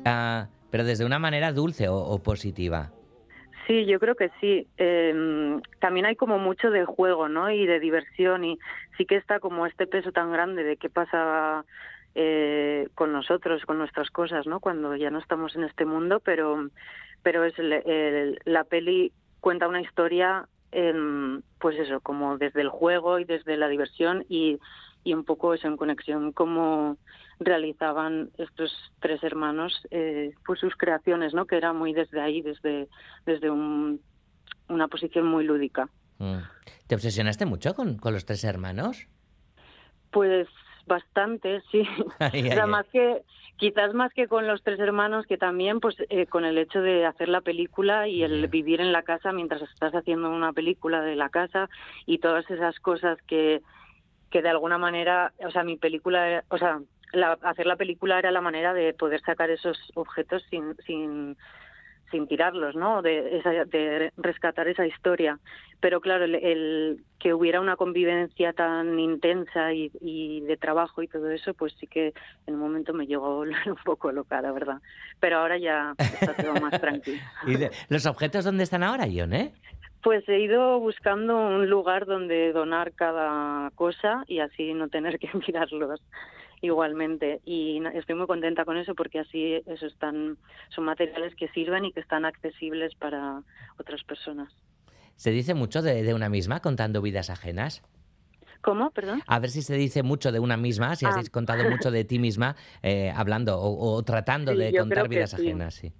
uh, 0.06 0.48
pero 0.70 0.86
desde 0.86 1.04
una 1.04 1.20
manera 1.20 1.52
dulce 1.52 1.90
o, 1.90 2.18
positiva. 2.20 2.92
Sí, 3.68 3.86
yo 3.86 4.00
creo 4.00 4.16
que 4.16 4.32
sí. 4.40 4.66
Eh, 4.78 5.60
también 5.80 6.06
hay 6.06 6.16
como 6.16 6.40
mucho 6.40 6.72
de 6.72 6.86
juego, 6.86 7.28
¿no? 7.28 7.52
Y 7.52 7.66
de 7.66 7.82
diversión 7.82 8.46
y 8.46 8.58
sí 8.98 9.06
que 9.06 9.18
está 9.18 9.40
como 9.42 9.66
este 9.66 9.88
peso 9.88 10.14
tan 10.14 10.32
grande 10.32 10.64
de 10.64 10.78
qué 10.78 10.90
pasa 10.90 11.66
eh, 12.16 12.88
con 12.96 13.12
nosotros, 13.12 13.66
con 13.66 13.78
nuestras 13.78 14.10
cosas, 14.10 14.48
¿no? 14.48 14.62
Cuando 14.62 14.96
ya 14.96 15.12
no 15.12 15.20
estamos 15.20 15.56
en 15.56 15.66
este 15.66 15.86
mundo, 15.86 16.22
pero 16.22 16.70
pero 17.24 17.44
es 17.44 17.60
el, 17.60 18.40
la 18.46 18.64
peli 18.64 19.12
cuenta 19.42 19.68
una 19.68 19.82
historia 19.82 20.48
eh, 20.72 20.94
pues 21.60 21.78
eso, 21.78 22.00
como 22.00 22.38
desde 22.38 22.62
el 22.62 22.70
juego 22.70 23.20
y 23.20 23.26
desde 23.26 23.58
la 23.58 23.68
diversión 23.68 24.26
y, 24.30 24.60
y 25.04 25.14
un 25.14 25.26
poco 25.26 25.54
eso 25.54 25.68
en 25.68 25.78
conexión 25.78 26.32
como 26.32 26.98
realizaban 27.40 28.32
estos 28.38 28.72
tres 29.00 29.24
hermanos 29.24 29.74
eh, 29.92 30.34
pues 30.46 30.60
sus 30.60 30.76
creaciones, 30.76 31.34
¿no? 31.34 31.46
Que 31.46 31.58
era 31.58 31.74
muy 31.74 31.94
desde 31.94 32.20
ahí, 32.20 32.42
desde, 32.42 32.88
desde 33.26 33.50
un, 33.50 34.02
una 34.70 34.88
posición 34.88 35.28
muy 35.28 35.46
lúdica. 35.46 35.90
Mm. 36.20 36.38
¿Te 36.88 36.96
obsesionaste 36.96 37.46
mucho 37.46 37.74
con, 37.76 37.98
con 37.98 38.14
los 38.14 38.26
tres 38.26 38.44
hermanos? 38.44 39.08
Pues 40.12 40.48
bastante, 40.86 41.62
sí. 41.72 41.84
Ay, 42.20 42.50
o 42.50 42.54
sea, 42.54 42.64
ay, 42.64 42.70
más 42.70 42.86
que 42.88 43.24
quizás 43.58 43.94
más 43.94 44.14
que 44.14 44.28
con 44.28 44.48
los 44.48 44.64
tres 44.64 44.80
hermanos, 44.80 45.26
que 45.26 45.38
también 45.38 45.80
pues 45.80 45.96
eh, 46.10 46.28
con 46.28 46.46
el 46.46 46.58
hecho 46.58 46.82
de 46.82 47.06
hacer 47.06 47.28
la 47.28 47.42
película 47.42 48.08
y 48.08 48.24
el 48.24 48.48
vivir 48.48 48.82
en 48.82 48.92
la 48.92 49.02
casa 49.02 49.32
mientras 49.32 49.64
estás 49.64 49.94
haciendo 49.94 50.30
una 50.30 50.54
película 50.54 51.02
de 51.02 51.16
la 51.16 51.30
casa 51.30 51.68
y 52.06 52.20
todas 52.20 52.50
esas 52.50 52.80
cosas 52.80 53.18
que 53.28 53.62
que 54.30 54.42
de 54.42 54.50
alguna 54.50 54.78
manera, 54.78 55.34
o 55.46 55.52
sea, 55.52 55.64
mi 55.64 55.78
película, 55.78 56.44
o 56.50 56.58
sea, 56.58 56.82
la, 57.14 57.38
hacer 57.42 57.66
la 57.66 57.76
película 57.76 58.20
era 58.20 58.32
la 58.32 58.42
manera 58.42 58.74
de 58.74 58.94
poder 58.94 59.22
sacar 59.22 59.50
esos 59.50 59.78
objetos 59.96 60.44
sin 60.50 60.76
sin 60.86 61.38
sin 62.12 62.28
tirarlos, 62.28 62.76
¿no? 62.76 63.02
De, 63.02 63.38
esa, 63.38 63.50
de 63.66 64.12
rescatar 64.18 64.68
esa 64.68 64.86
historia. 64.86 65.40
Pero 65.80 66.02
claro, 66.02 66.26
el, 66.26 66.36
el, 66.36 67.04
que 67.20 67.34
hubiera 67.34 67.60
una 67.62 67.76
convivencia 67.76 68.54
tan 68.54 69.00
intensa 69.00 69.74
y, 69.74 69.92
y, 70.02 70.42
de 70.42 70.58
trabajo 70.58 71.04
y 71.04 71.08
todo 71.08 71.30
eso, 71.30 71.54
pues 71.54 71.74
sí 71.80 71.88
que 71.88 72.14
en 72.48 72.56
un 72.56 72.60
momento 72.60 72.94
me 72.94 73.06
llegó 73.06 73.26
a 73.26 73.36
volver 73.36 73.58
un 73.70 73.84
poco 73.84 74.12
loca, 74.12 74.42
la 74.42 74.52
verdad. 74.52 74.78
Pero 75.20 75.40
ahora 75.40 75.58
ya 75.58 75.94
está 75.98 76.34
todo 76.34 76.54
más 76.62 76.80
tranquilo. 76.82 77.22
¿Y 77.46 77.56
de, 77.56 77.72
los 77.90 78.06
objetos 78.06 78.46
dónde 78.46 78.64
están 78.64 78.84
ahora, 78.84 79.08
Ion, 79.08 79.34
eh? 79.34 79.54
Pues 80.02 80.28
he 80.30 80.40
ido 80.40 80.80
buscando 80.80 81.36
un 81.36 81.70
lugar 81.70 82.06
donde 82.06 82.54
donar 82.54 82.94
cada 82.94 83.70
cosa 83.72 84.24
y 84.28 84.40
así 84.40 84.74
no 84.74 84.88
tener 84.88 85.20
que 85.20 85.30
mirarlos 85.48 86.02
igualmente 86.62 87.42
y 87.46 87.82
estoy 87.94 88.16
muy 88.16 88.28
contenta 88.28 88.66
con 88.66 88.78
eso 88.78 88.96
porque 88.96 89.20
así 89.20 89.62
eso 89.66 89.86
están 89.86 90.38
son 90.70 90.86
materiales 90.86 91.36
que 91.36 91.48
sirven 91.50 91.86
y 91.86 91.92
que 91.92 92.00
están 92.00 92.26
accesibles 92.26 92.96
para 92.96 93.44
otras 93.78 94.04
personas. 94.04 94.52
¿Se 95.16 95.32
dice 95.32 95.54
mucho 95.54 95.82
de, 95.82 96.04
de 96.04 96.14
una 96.14 96.30
misma 96.30 96.62
contando 96.62 97.02
vidas 97.02 97.30
ajenas? 97.30 97.82
¿Cómo? 98.62 98.92
Perdón. 98.92 99.22
A 99.28 99.40
ver 99.40 99.50
si 99.50 99.62
se 99.62 99.76
dice 99.76 100.04
mucho 100.04 100.32
de 100.32 100.40
una 100.40 100.58
misma, 100.58 100.96
si 100.96 101.06
ah. 101.06 101.10
has 101.16 101.30
contado 101.30 101.70
mucho 101.70 101.92
de 101.92 102.04
ti 102.04 102.20
misma 102.20 102.56
eh, 102.84 103.12
hablando 103.16 103.58
o, 103.60 103.96
o 103.96 104.04
tratando 104.04 104.52
sí, 104.52 104.58
de 104.58 104.78
contar 104.78 105.08
vidas 105.08 105.32
sí. 105.32 105.42
ajenas, 105.42 105.76
sí. 105.76 105.94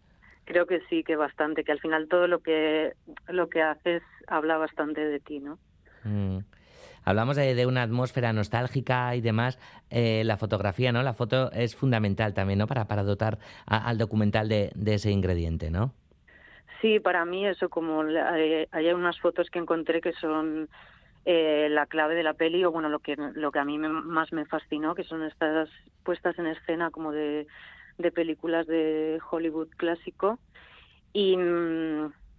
Creo 0.46 0.66
que 0.66 0.82
sí, 0.90 1.04
que 1.04 1.16
bastante, 1.16 1.64
que 1.64 1.72
al 1.72 1.80
final 1.80 2.08
todo 2.08 2.28
lo 2.28 2.40
que 2.40 2.94
lo 3.28 3.50
que 3.50 3.62
haces 3.62 4.02
habla 4.28 4.58
bastante 4.58 5.02
de 5.02 5.20
ti, 5.20 5.40
¿no? 5.40 5.60
Mm. 6.04 6.40
Hablamos 7.08 7.38
de, 7.38 7.66
una 7.66 7.84
atmósfera 7.84 8.34
nostálgica 8.34 9.16
y 9.16 9.22
demás. 9.22 9.58
Eh, 9.90 10.24
la 10.26 10.36
fotografía, 10.36 10.92
¿no? 10.92 11.04
La 11.04 11.14
foto 11.14 11.50
es 11.54 11.74
fundamental 11.74 12.34
también, 12.34 12.60
¿no? 12.60 12.68
Para, 12.68 12.86
para 12.86 13.04
dotar 13.04 13.38
a, 13.66 13.88
al 13.88 13.98
documental 13.98 14.50
de, 14.50 14.72
de, 14.76 14.96
ese 14.96 15.10
ingrediente, 15.10 15.72
¿no? 15.72 15.94
Sí, 16.82 17.00
para 17.00 17.24
mí 17.24 17.48
eso, 17.48 17.70
como 17.70 18.02
hay, 18.02 18.68
hay 18.70 18.88
unas 18.92 19.18
fotos 19.22 19.50
que 19.50 19.58
encontré 19.58 20.02
que 20.02 20.12
son 20.12 20.68
eh, 21.24 21.70
la 21.72 21.86
clave 21.86 22.14
de 22.14 22.24
la 22.24 22.34
peli, 22.34 22.66
o 22.66 22.74
bueno, 22.74 22.90
lo 22.90 23.00
que, 23.00 23.16
lo 23.16 23.52
que 23.54 23.60
a 23.60 23.64
mí 23.64 23.78
me, 23.78 23.88
más 23.88 24.34
me 24.34 24.44
fascinó, 24.44 24.94
que 24.94 25.06
son 25.06 25.24
estas 25.24 25.70
puestas 26.04 26.38
en 26.38 26.48
escena 26.48 26.92
como 26.92 27.14
de, 27.14 27.48
de 27.98 28.12
películas 28.12 28.68
de 28.68 29.22
Hollywood 29.32 29.70
clásico. 29.78 30.40
Y 31.14 31.38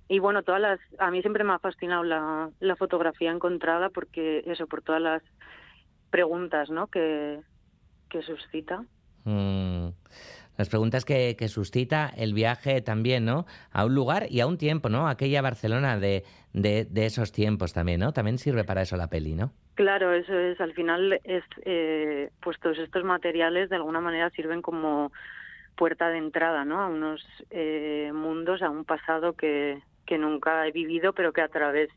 y 0.09 0.19
bueno, 0.19 0.43
todas 0.43 0.61
las, 0.61 0.81
a 0.99 1.11
mí 1.11 1.21
siempre 1.21 1.45
me 1.45 1.53
ha 1.53 1.59
fascinado 1.59 2.03
la, 2.03 2.51
la 2.61 2.77
fotografía 2.77 3.31
encontrada 3.31 3.91
porque 3.91 4.43
eso, 4.47 4.67
por 4.67 4.83
todas 4.83 5.03
las 5.03 5.23
preguntas, 6.11 6.71
¿no? 6.71 6.87
Que, 6.87 7.41
que 8.09 8.23
suscita. 8.23 8.85
Mm. 9.25 9.89
Las 10.57 10.69
preguntas 10.69 11.05
que, 11.05 11.37
que, 11.39 11.47
suscita 11.47 12.11
el 12.17 12.35
viaje 12.35 12.81
también, 12.81 13.25
¿no? 13.25 13.47
A 13.71 13.85
un 13.85 13.95
lugar 13.95 14.27
y 14.29 14.41
a 14.41 14.47
un 14.47 14.59
tiempo, 14.59 14.89
¿no? 14.89 15.07
Aquella 15.07 15.41
Barcelona 15.41 15.99
de, 15.99 16.25
de, 16.53 16.85
de 16.85 17.07
esos 17.07 17.31
tiempos 17.31 17.73
también, 17.73 18.01
¿no? 18.01 18.13
También 18.13 18.39
sirve 18.39 18.65
para 18.65 18.83
eso 18.83 18.97
la 18.97 19.09
peli, 19.09 19.37
¿no? 19.37 19.53
Claro, 19.75 20.13
eso 20.13 20.37
es. 20.37 20.61
Al 20.61 20.73
final, 20.73 21.21
es, 21.23 21.45
eh, 21.65 22.31
pues 22.41 22.59
todos 22.59 22.79
estos 22.79 23.05
materiales 23.05 23.71
de 23.71 23.77
alguna 23.77 24.01
manera 24.01 24.31
sirven 24.31 24.61
como 24.61 25.13
puerta 25.77 26.09
de 26.09 26.19
entrada, 26.19 26.65
¿no? 26.65 26.81
A 26.81 26.89
unos 26.89 27.25
eh, 27.51 28.11
mundos, 28.13 28.61
a 28.63 28.71
un 28.71 28.85
pasado 28.85 29.35
que, 29.35 29.81
que 30.09 30.17
nunca 30.17 30.67
he 30.67 30.73
vivido, 30.73 31.13
pero 31.13 31.35
que 31.35 31.43
a 31.43 31.49
través 31.49 31.91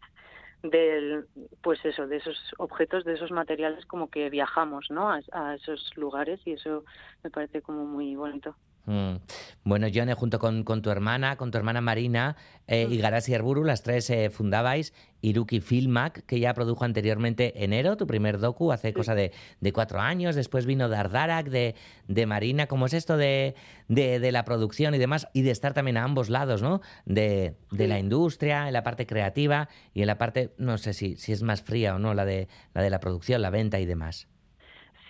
del 0.64 1.26
pues 1.64 1.84
eso 1.86 2.06
de 2.06 2.18
esos 2.18 2.38
objetos 2.60 3.04
de 3.04 3.14
esos 3.14 3.32
materiales 3.32 3.84
como 3.88 4.12
que 4.12 4.30
viajamos 4.30 4.92
no 4.92 5.10
a, 5.10 5.56
esos 5.56 5.90
lugares 5.96 6.40
y 6.46 6.52
eso 6.52 6.84
me 7.24 7.32
parece 7.32 7.64
como 7.64 7.86
muy 7.86 8.16
bonito 8.16 8.56
Mm. 8.86 9.18
Bueno, 9.64 9.88
Yone, 9.88 10.14
junto 10.16 10.40
con, 10.40 10.64
con, 10.64 10.82
tu 10.82 10.90
hermana, 10.90 11.36
con 11.38 11.52
tu 11.52 11.58
hermana 11.58 11.82
Marina 11.82 12.36
eh, 12.68 12.88
mm. 12.88 12.94
y 12.94 12.98
Garasi 12.98 13.34
Arburu, 13.34 13.64
las 13.64 13.84
tres 13.84 14.10
eh, 14.10 14.30
fundabais 14.30 14.94
Iruki 15.22 15.60
Filmac, 15.60 16.26
que 16.26 16.40
ya 16.40 16.54
produjo 16.54 16.84
anteriormente 16.84 17.64
Enero, 17.64 17.96
tu 17.96 18.08
primer 18.08 18.40
docu, 18.40 18.72
hace 18.72 18.90
sí. 18.90 18.94
cosa 18.94 19.14
de, 19.14 19.32
de, 19.60 19.74
cuatro 19.74 20.00
años. 20.00 20.36
Después 20.36 20.66
vino 20.66 20.90
Dardarak 20.90 21.48
de, 21.50 21.76
de 22.08 22.26
Marina. 22.26 22.66
¿Cómo 22.68 22.88
es 22.88 22.94
esto 22.94 23.18
de, 23.18 23.56
la 23.88 24.46
producción 24.46 24.96
y 24.96 24.98
demás? 24.98 25.28
Y 25.34 25.44
de 25.44 25.52
estar 25.52 25.74
también 25.74 25.98
a 25.98 26.04
ambos 26.04 26.30
lados, 26.30 26.64
¿no? 26.64 26.82
De, 27.06 27.56
de 27.72 27.84
sí. 27.84 27.88
la 27.88 28.00
industria, 28.00 28.68
en 28.68 28.74
la 28.74 28.84
parte 28.84 29.06
creativa 29.06 29.70
y 29.94 30.02
en 30.02 30.08
la 30.08 30.18
parte, 30.18 30.54
no 30.58 30.78
sé 30.80 30.94
si, 30.94 31.16
si 31.18 31.32
es 31.32 31.44
más 31.44 31.62
fría 31.62 31.96
o 31.96 32.00
no, 32.00 32.16
la 32.16 32.26
de, 32.26 32.48
la 32.74 32.82
de 32.82 32.90
la 32.90 33.00
producción, 33.00 33.42
la 33.44 33.52
venta 33.52 33.80
y 33.80 33.86
demás. 33.86 34.28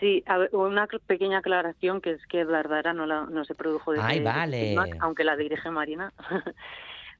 Sí, 0.01 0.23
a 0.25 0.39
ver, 0.39 0.49
una 0.53 0.87
pequeña 1.05 1.37
aclaración 1.37 2.01
que 2.01 2.11
es 2.11 2.25
que 2.25 2.43
Dardara 2.43 2.91
no, 2.91 3.05
la, 3.05 3.27
no 3.27 3.45
se 3.45 3.53
produjo 3.53 3.93
de, 3.93 4.01
Ay, 4.01 4.19
vale. 4.19 4.59
Filmac, 4.59 4.97
aunque 4.99 5.23
la 5.23 5.37
dirige 5.37 5.69
Marina. 5.69 6.11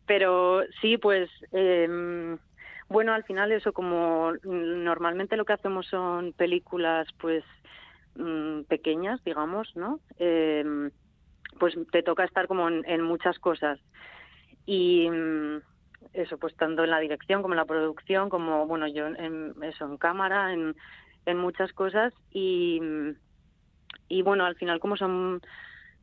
Pero 0.08 0.64
sí, 0.82 0.98
pues 0.98 1.30
eh, 1.52 2.38
bueno, 2.90 3.14
al 3.14 3.24
final 3.24 3.52
eso 3.52 3.72
como 3.72 4.34
normalmente 4.44 5.38
lo 5.38 5.46
que 5.46 5.54
hacemos 5.54 5.86
son 5.86 6.34
películas 6.34 7.08
pues 7.20 7.44
mmm, 8.16 8.64
pequeñas, 8.64 9.24
digamos, 9.24 9.70
¿no? 9.76 10.00
Eh, 10.18 10.90
pues 11.60 11.78
te 11.92 12.02
toca 12.02 12.24
estar 12.24 12.48
como 12.48 12.68
en, 12.68 12.84
en 12.88 13.04
muchas 13.04 13.38
cosas. 13.38 13.80
Y, 14.66 15.08
eso, 16.14 16.38
pues 16.38 16.56
tanto 16.56 16.84
en 16.84 16.90
la 16.90 17.00
dirección 17.00 17.42
como 17.42 17.54
en 17.54 17.60
la 17.60 17.66
producción, 17.66 18.30
como, 18.30 18.66
bueno, 18.66 18.88
yo 18.88 19.08
en, 19.08 19.54
eso, 19.62 19.86
en 19.86 19.98
cámara, 19.98 20.52
en, 20.52 20.76
en 21.26 21.38
muchas 21.38 21.72
cosas 21.74 22.14
y, 22.32 22.80
y 24.08 24.22
bueno, 24.22 24.46
al 24.46 24.56
final 24.56 24.80
como 24.80 24.98
son 24.98 25.42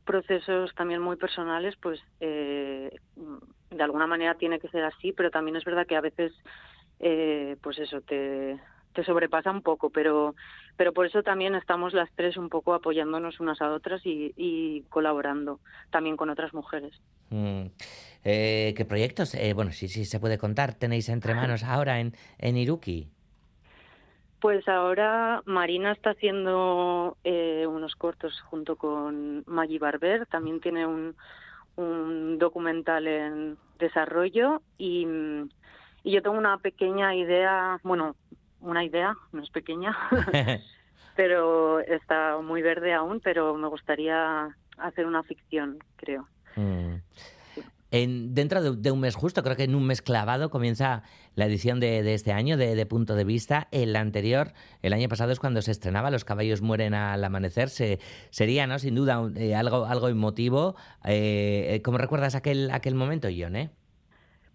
procesos 0.05 0.73
también 0.75 1.01
muy 1.01 1.17
personales, 1.17 1.75
pues 1.81 1.99
eh, 2.19 2.89
de 3.69 3.83
alguna 3.83 4.07
manera 4.07 4.35
tiene 4.35 4.59
que 4.59 4.69
ser 4.69 4.83
así, 4.83 5.11
pero 5.11 5.29
también 5.29 5.55
es 5.55 5.63
verdad 5.63 5.85
que 5.85 5.95
a 5.95 6.01
veces, 6.01 6.33
eh, 6.99 7.57
pues 7.61 7.77
eso, 7.77 8.01
te, 8.01 8.59
te 8.93 9.03
sobrepasa 9.03 9.51
un 9.51 9.61
poco, 9.61 9.91
pero, 9.91 10.35
pero 10.77 10.93
por 10.93 11.05
eso 11.05 11.21
también 11.21 11.53
estamos 11.53 11.93
las 11.93 12.09
tres 12.15 12.37
un 12.37 12.49
poco 12.49 12.73
apoyándonos 12.73 13.39
unas 13.39 13.61
a 13.61 13.71
otras 13.71 14.03
y, 14.03 14.33
y 14.35 14.81
colaborando 14.89 15.59
también 15.91 16.17
con 16.17 16.31
otras 16.31 16.53
mujeres. 16.55 16.99
Mm. 17.29 17.67
Eh, 18.23 18.73
¿Qué 18.75 18.85
proyectos? 18.85 19.35
Eh, 19.35 19.53
bueno, 19.53 19.71
sí, 19.71 19.87
sí, 19.87 20.05
se 20.05 20.19
puede 20.19 20.39
contar. 20.39 20.73
¿Tenéis 20.73 21.07
entre 21.09 21.35
manos 21.35 21.63
ahora 21.63 21.99
en, 21.99 22.13
en 22.39 22.57
Iruki? 22.57 23.11
Pues 24.39 24.67
ahora 24.67 25.41
Marina 25.45 25.91
está 25.91 26.11
haciendo 26.11 27.17
eh, 27.23 27.65
unos 27.67 27.95
cortos 27.95 28.39
junto 28.41 28.77
con 28.77 29.43
Maggie 29.47 29.79
Barber. 29.79 30.25
También 30.27 30.61
tiene 30.61 30.85
un, 30.87 31.15
un 31.75 32.37
documental 32.37 33.07
en 33.07 33.57
desarrollo 33.79 34.61
y, 34.77 35.05
y 36.03 36.11
yo 36.11 36.21
tengo 36.21 36.37
una 36.37 36.57
pequeña 36.57 37.15
idea, 37.15 37.79
bueno, 37.83 38.15
una 38.61 38.83
idea, 38.83 39.15
no 39.31 39.41
es 39.41 39.49
pequeña, 39.49 39.97
pero 41.15 41.79
está 41.79 42.37
muy 42.41 42.61
verde 42.61 42.93
aún, 42.93 43.19
pero 43.21 43.55
me 43.55 43.67
gustaría 43.67 44.55
hacer 44.77 45.05
una 45.05 45.23
ficción, 45.23 45.79
creo. 45.95 46.27
Mm. 46.55 46.88
En, 47.91 48.35
dentro 48.35 48.61
de, 48.61 48.91
un 48.91 48.99
mes 48.99 49.15
justo, 49.15 49.41
creo 49.43 49.55
que 49.55 49.63
en 49.63 49.75
un 49.75 49.85
mes 49.85 50.01
clavado 50.01 50.49
comienza 50.49 51.03
la 51.35 51.45
edición 51.45 51.79
de, 51.79 52.13
este 52.13 52.31
año 52.31 52.57
de, 52.57 52.85
Punto 52.85 53.15
de 53.15 53.23
Vista. 53.23 53.67
El 53.71 53.95
anterior, 53.95 54.53
el 54.81 54.93
año 54.93 55.09
pasado 55.09 55.31
es 55.31 55.39
cuando 55.39 55.61
se 55.61 55.71
estrenaba 55.71 56.11
Los 56.11 56.25
caballos 56.25 56.61
mueren 56.61 56.93
al 56.93 57.23
amanecer. 57.23 57.69
Se, 57.69 57.99
sería, 58.29 58.67
¿no? 58.67 58.77
Sin 58.79 58.95
duda, 58.95 59.21
eh, 59.35 59.55
algo, 59.55 59.85
algo 59.85 60.07
emotivo. 60.09 60.75
Eh, 61.05 61.81
¿Cómo 61.83 61.97
recuerdas 61.97 62.35
aquel, 62.35 62.69
aquel 62.71 62.95
momento, 62.95 63.27
John, 63.35 63.55
eh? 63.55 63.69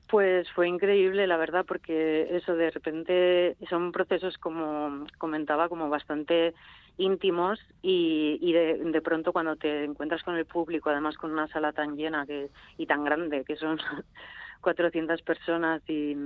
Pues 0.08 0.48
fue 0.52 0.68
increíble, 0.68 1.26
la 1.26 1.36
verdad, 1.36 1.64
porque 1.66 2.36
eso 2.36 2.54
de 2.54 2.70
repente 2.70 3.56
son 3.68 3.90
procesos, 3.90 4.38
como 4.38 5.06
comentaba, 5.18 5.68
como 5.68 5.88
bastante 5.88 6.54
íntimos 6.96 7.60
y, 7.82 8.38
y 8.40 8.52
de, 8.52 8.78
de, 8.78 9.00
pronto 9.02 9.32
cuando 9.32 9.56
te 9.56 9.84
encuentras 9.84 10.22
con 10.22 10.36
el 10.36 10.46
público, 10.46 10.90
además 10.90 11.16
con 11.16 11.32
una 11.32 11.48
sala 11.48 11.72
tan 11.72 11.96
llena 11.96 12.26
que, 12.26 12.50
y 12.78 12.86
tan 12.86 13.04
grande, 13.04 13.44
que 13.44 13.56
son 13.56 13.78
400 14.60 15.22
personas 15.22 15.82
y 15.88 16.16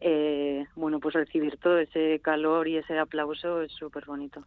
eh, 0.00 0.66
bueno, 0.76 1.00
pues 1.00 1.14
recibir 1.14 1.56
todo 1.56 1.78
ese 1.78 2.20
calor 2.22 2.68
y 2.68 2.76
ese 2.76 2.98
aplauso 2.98 3.62
es 3.62 3.72
súper 3.72 4.04
bonito. 4.04 4.44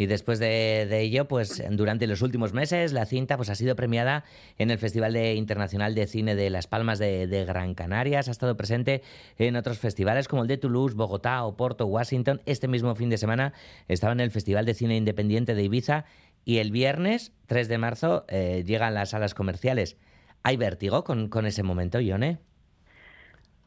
Y 0.00 0.06
después 0.06 0.38
de, 0.38 0.98
ello, 0.98 1.28
pues 1.28 1.62
durante 1.72 2.06
los 2.06 2.22
últimos 2.22 2.54
meses, 2.54 2.94
la 2.94 3.04
cinta 3.04 3.36
pues, 3.36 3.50
ha 3.50 3.54
sido 3.54 3.76
premiada 3.76 4.24
en 4.56 4.70
el 4.70 4.78
Festival 4.78 5.12
de 5.12 5.34
Internacional 5.34 5.94
de 5.94 6.06
Cine 6.06 6.34
de 6.34 6.48
Las 6.48 6.66
Palmas 6.66 6.98
de, 6.98 7.26
de, 7.26 7.44
Gran 7.44 7.74
Canarias. 7.74 8.26
Ha 8.26 8.30
estado 8.30 8.56
presente 8.56 9.02
en 9.36 9.56
otros 9.56 9.78
festivales 9.78 10.26
como 10.26 10.40
el 10.40 10.48
de 10.48 10.56
Toulouse, 10.56 10.94
Bogotá, 10.94 11.44
Oporto, 11.44 11.84
Washington. 11.84 12.40
Este 12.46 12.66
mismo 12.66 12.94
fin 12.94 13.10
de 13.10 13.18
semana 13.18 13.52
estaba 13.88 14.14
en 14.14 14.20
el 14.20 14.30
Festival 14.30 14.64
de 14.64 14.72
Cine 14.72 14.96
Independiente 14.96 15.54
de 15.54 15.64
Ibiza. 15.64 16.06
Y 16.46 16.60
el 16.60 16.70
viernes, 16.70 17.34
3 17.48 17.68
de 17.68 17.76
marzo, 17.76 18.24
eh, 18.28 18.64
llegan 18.66 18.94
las 18.94 19.10
salas 19.10 19.34
comerciales. 19.34 19.98
¿Hay 20.42 20.56
vértigo 20.56 21.04
con, 21.04 21.28
con 21.28 21.44
ese 21.44 21.62
momento, 21.62 22.00
Ione? 22.00 22.38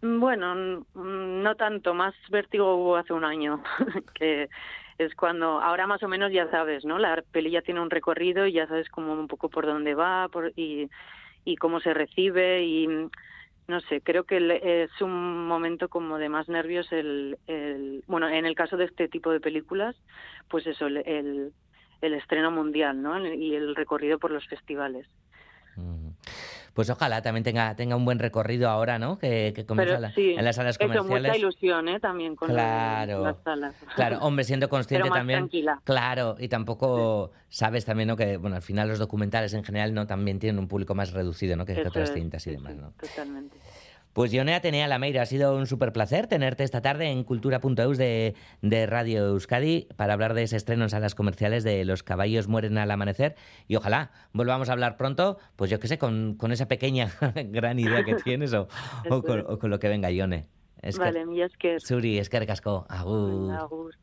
Bueno, 0.01 0.83
no 0.95 1.55
tanto, 1.57 1.93
más 1.93 2.15
vértigo 2.31 2.75
hubo 2.75 2.95
hace 2.95 3.13
un 3.13 3.23
año, 3.23 3.61
que 4.15 4.49
es 4.97 5.15
cuando 5.15 5.61
ahora 5.61 5.87
más 5.87 6.03
o 6.03 6.07
menos 6.07 6.31
ya 6.31 6.49
sabes, 6.49 6.85
¿no? 6.85 6.99
La 6.99 7.21
peli 7.31 7.51
ya 7.51 7.61
tiene 7.61 7.81
un 7.81 7.89
recorrido 7.89 8.45
y 8.45 8.53
ya 8.53 8.67
sabes 8.67 8.89
como 8.89 9.13
un 9.13 9.27
poco 9.27 9.49
por 9.49 9.65
dónde 9.65 9.95
va 9.95 10.27
por, 10.29 10.53
y, 10.55 10.89
y 11.45 11.55
cómo 11.55 11.79
se 11.79 11.93
recibe 11.93 12.63
y 12.63 12.87
no 13.67 13.79
sé, 13.81 14.01
creo 14.01 14.25
que 14.25 14.59
es 14.83 15.01
un 15.01 15.47
momento 15.47 15.87
como 15.87 16.17
de 16.17 16.27
más 16.29 16.49
nervios 16.49 16.91
el, 16.91 17.37
el 17.47 18.03
bueno, 18.07 18.27
en 18.27 18.45
el 18.45 18.55
caso 18.55 18.75
de 18.75 18.85
este 18.85 19.07
tipo 19.07 19.31
de 19.31 19.39
películas, 19.39 19.95
pues 20.49 20.67
eso, 20.67 20.87
el, 20.87 20.97
el, 20.97 21.53
el 22.01 22.13
estreno 22.13 22.51
mundial, 22.51 23.01
¿no? 23.01 23.25
Y 23.25 23.55
el 23.55 23.75
recorrido 23.75 24.19
por 24.19 24.31
los 24.31 24.45
festivales. 24.47 25.07
Pues 26.73 26.89
ojalá 26.89 27.21
también 27.21 27.43
tenga, 27.43 27.75
tenga 27.75 27.95
un 27.95 28.03
buen 28.03 28.19
recorrido 28.19 28.67
ahora, 28.69 28.97
¿no? 28.97 29.19
Que, 29.19 29.53
que 29.55 29.65
comienza 29.65 30.11
sí, 30.13 30.33
en 30.37 30.43
las 30.43 30.55
salas 30.55 30.77
comerciales. 30.77 31.05
Hecho 31.05 31.21
mucha 31.21 31.37
ilusión, 31.37 31.87
¿eh? 31.87 31.99
También 31.99 32.35
con 32.35 32.49
claro, 32.49 33.23
las 33.23 33.37
salas. 33.43 33.75
Claro, 33.95 34.17
hombre, 34.21 34.43
siendo 34.43 34.69
consciente 34.69 35.03
Pero 35.03 35.11
más 35.11 35.19
también. 35.19 35.39
Tranquila. 35.39 35.81
Claro, 35.83 36.35
y 36.39 36.47
tampoco 36.47 37.31
sí. 37.33 37.57
sabes 37.57 37.85
también, 37.85 38.07
¿no? 38.07 38.17
Que, 38.17 38.37
bueno, 38.37 38.55
al 38.55 38.63
final 38.63 38.87
los 38.87 38.97
documentales 38.97 39.53
en 39.53 39.63
general, 39.63 39.93
¿no? 39.93 40.07
También 40.07 40.39
tienen 40.39 40.57
un 40.57 40.67
público 40.67 40.95
más 40.95 41.11
reducido, 41.11 41.55
¿no? 41.55 41.65
Que, 41.65 41.75
que 41.75 41.87
otras 41.87 42.11
cintas 42.11 42.45
y 42.47 42.51
demás, 42.51 42.75
¿no? 42.75 42.91
Totalmente. 42.99 43.57
Pues 44.13 44.31
Ionea 44.31 44.61
Tenea 44.61 44.87
Lameira, 44.87 45.23
ha 45.23 45.25
sido 45.25 45.55
un 45.55 45.65
súper 45.65 45.91
placer 45.91 46.27
tenerte 46.27 46.63
esta 46.63 46.81
tarde 46.81 47.07
en 47.09 47.23
Cultura.eus 47.23 47.97
de, 47.97 48.35
de, 48.61 48.85
Radio 48.85 49.25
Euskadi 49.29 49.87
para 49.95 50.13
hablar 50.13 50.35
de 50.35 50.43
ese 50.43 50.55
estreno 50.55 50.83
en 50.83 50.89
salas 50.91 51.15
comerciales 51.15 51.63
de 51.63 51.83
Los 51.83 52.03
caballos 52.03 52.47
mueren 52.47 52.77
al 52.77 52.91
amanecer 52.91 53.35
y 53.67 53.75
ojalá 53.75 54.11
volvamos 54.31 54.69
a 54.69 54.73
hablar 54.73 54.97
pronto, 54.97 55.39
pues 55.55 55.71
yo 55.71 55.79
qué 55.79 55.87
sé, 55.87 55.97
con, 55.97 56.35
con 56.35 56.51
esa 56.51 56.67
pequeña 56.67 57.11
gran 57.35 57.79
idea 57.79 58.03
que 58.03 58.13
tienes 58.23 58.53
o, 58.53 58.67
o, 59.09 59.23
con, 59.23 59.45
o, 59.47 59.57
con, 59.57 59.71
lo 59.71 59.79
que 59.79 59.89
venga, 59.89 60.11
Ione. 60.11 60.45
Vale, 60.97 61.25
mi 61.25 61.41
esker. 61.41 61.81
Suri, 61.81 62.19
esker 62.19 62.45
casco. 62.45 62.85
Agur. 62.89 63.51
Agur. 63.53 63.95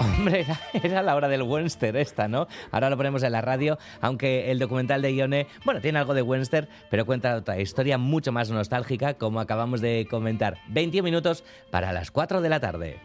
Hombre, 0.00 0.46
era, 0.74 1.02
la 1.02 1.14
hora 1.16 1.28
del 1.28 1.42
Webster 1.42 1.96
esta, 1.96 2.28
¿no? 2.28 2.48
Ahora 2.70 2.90
lo 2.90 2.96
ponemos 2.96 3.22
en 3.22 3.32
la 3.32 3.40
radio, 3.40 3.78
aunque 4.00 4.50
el 4.50 4.58
documental 4.58 5.00
de 5.00 5.14
Ione, 5.14 5.46
bueno, 5.64 5.80
tiene 5.80 5.98
algo 5.98 6.14
de 6.14 6.22
Webster, 6.22 6.68
pero 6.90 7.06
cuenta 7.06 7.36
otra 7.36 7.58
historia 7.60 7.98
mucho 7.98 8.32
más 8.32 8.50
nostálgica, 8.50 9.14
como 9.14 9.40
acabamos 9.40 9.80
de 9.80 10.06
comentar. 10.10 10.58
21 10.68 11.04
minutos 11.04 11.44
para 11.70 11.92
las 11.92 12.10
4 12.10 12.40
de 12.40 12.48
la 12.48 12.60
tarde. 12.60 13.00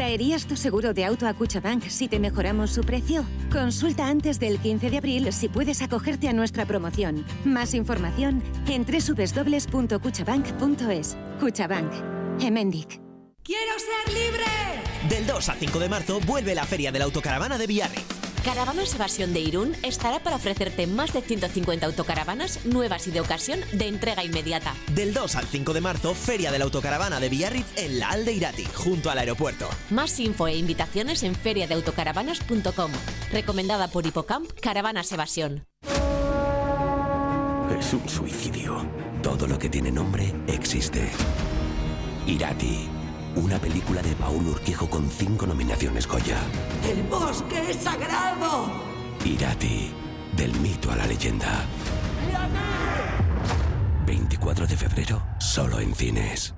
¿Traerías 0.00 0.46
tu 0.46 0.56
seguro 0.56 0.94
de 0.94 1.04
auto 1.04 1.28
a 1.28 1.34
Cuchabank 1.34 1.86
si 1.90 2.08
te 2.08 2.18
mejoramos 2.18 2.70
su 2.70 2.80
precio? 2.80 3.26
Consulta 3.52 4.08
antes 4.08 4.40
del 4.40 4.58
15 4.58 4.88
de 4.88 4.96
abril 4.96 5.30
si 5.30 5.50
puedes 5.50 5.82
acogerte 5.82 6.26
a 6.26 6.32
nuestra 6.32 6.64
promoción. 6.64 7.26
Más 7.44 7.74
información 7.74 8.42
en 8.66 8.86
www.cuchabank.es. 8.86 11.18
Cuchabank. 11.38 11.92
Emendic. 12.40 12.98
¡Quiero 13.42 13.72
ser 13.78 14.14
libre! 14.14 14.44
Del 15.10 15.26
2 15.26 15.48
al 15.50 15.58
5 15.58 15.78
de 15.78 15.90
marzo 15.90 16.18
vuelve 16.20 16.54
la 16.54 16.64
Feria 16.64 16.90
de 16.90 16.98
la 16.98 17.04
Autocaravana 17.04 17.58
de 17.58 17.66
Villarreal. 17.66 18.02
Caravanas 18.44 18.94
Evasión 18.94 19.34
de 19.34 19.40
Irún 19.40 19.76
estará 19.82 20.20
para 20.20 20.36
ofrecerte 20.36 20.86
más 20.86 21.12
de 21.12 21.20
150 21.20 21.84
autocaravanas 21.84 22.64
nuevas 22.64 23.06
y 23.06 23.10
de 23.10 23.20
ocasión 23.20 23.60
de 23.72 23.88
entrega 23.88 24.24
inmediata. 24.24 24.74
Del 24.94 25.12
2 25.12 25.36
al 25.36 25.46
5 25.46 25.74
de 25.74 25.80
marzo, 25.80 26.14
Feria 26.14 26.50
de 26.50 26.58
la 26.58 26.64
Autocaravana 26.64 27.20
de 27.20 27.28
Biarritz 27.28 27.76
en 27.76 27.98
la 27.98 28.08
Alde 28.08 28.32
Irati, 28.32 28.64
junto 28.74 29.10
al 29.10 29.18
aeropuerto. 29.18 29.68
Más 29.90 30.18
info 30.20 30.48
e 30.48 30.56
invitaciones 30.56 31.22
en 31.22 31.34
feriadeautocaravanas.com. 31.34 32.92
Recomendada 33.30 33.88
por 33.88 34.06
Hipocamp 34.06 34.50
Caravanas 34.60 35.12
Evasión. 35.12 35.66
Es 37.78 37.92
un 37.92 38.08
suicidio. 38.08 38.86
Todo 39.22 39.46
lo 39.46 39.58
que 39.58 39.68
tiene 39.68 39.92
nombre 39.92 40.34
existe. 40.46 41.10
Irati. 42.26 42.99
Una 43.36 43.58
película 43.58 44.02
de 44.02 44.14
Paul 44.16 44.46
Urquijo 44.48 44.90
con 44.90 45.08
cinco 45.08 45.46
nominaciones 45.46 46.06
Goya. 46.06 46.38
¡El 46.84 47.02
bosque 47.04 47.70
es 47.70 47.76
sagrado! 47.76 48.70
Irati, 49.24 49.92
del 50.36 50.52
mito 50.60 50.90
a 50.90 50.96
la 50.96 51.06
leyenda. 51.06 51.64
¡Irati! 52.28 52.50
24 54.06 54.66
de 54.66 54.76
febrero, 54.76 55.22
solo 55.38 55.78
en 55.78 55.94
cines. 55.94 56.54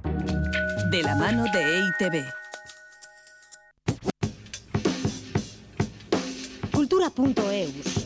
De 0.91 1.03
la 1.03 1.15
mano 1.15 1.45
de 1.53 1.79
EITV. 1.79 2.25
Cultura.eus 6.73 8.02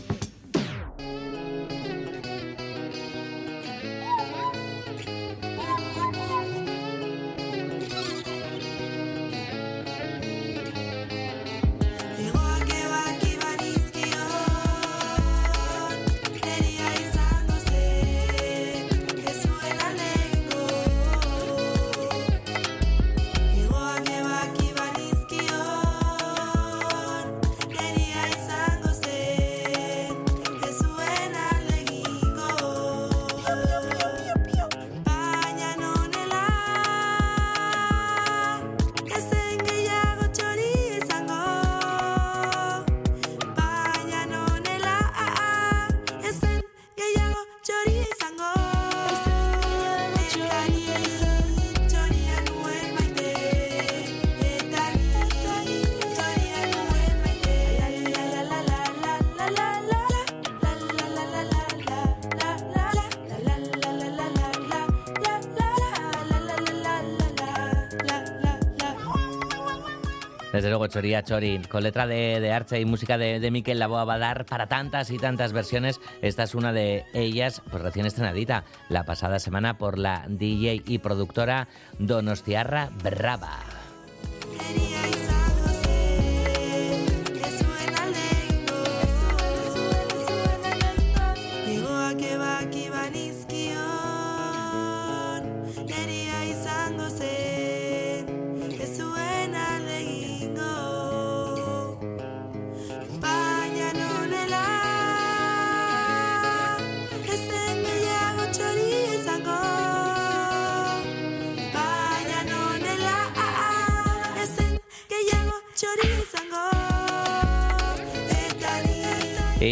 Desde 70.57 70.71
luego, 70.71 70.87
Choría 70.87 71.23
Chori, 71.23 71.61
con 71.69 71.83
letra 71.83 72.07
de, 72.07 72.41
de 72.41 72.81
y 72.81 72.87
música 72.87 73.19
de, 73.19 73.41
de 73.41 73.51
Miquel 73.51 73.79
Laboa 73.79 74.07
va 74.07 74.15
a 74.15 74.19
dar 74.19 74.47
para 74.47 74.69
tantas 74.69 75.11
y 75.11 75.19
tantas 75.19 75.53
versiones. 75.53 76.01
Esta 76.23 76.45
es 76.45 76.55
una 76.55 76.73
de 76.73 77.05
ellas, 77.13 77.61
pues 77.71 77.83
recién 77.83 78.07
estrenadita, 78.07 78.65
la 78.89 79.05
pasada 79.05 79.39
semana 79.39 79.77
por 79.77 79.99
la 79.99 80.25
DJ 80.27 80.83
y 80.87 80.97
productora 80.97 81.69
Donostiarra 81.99 82.89
Brava. 83.05 83.59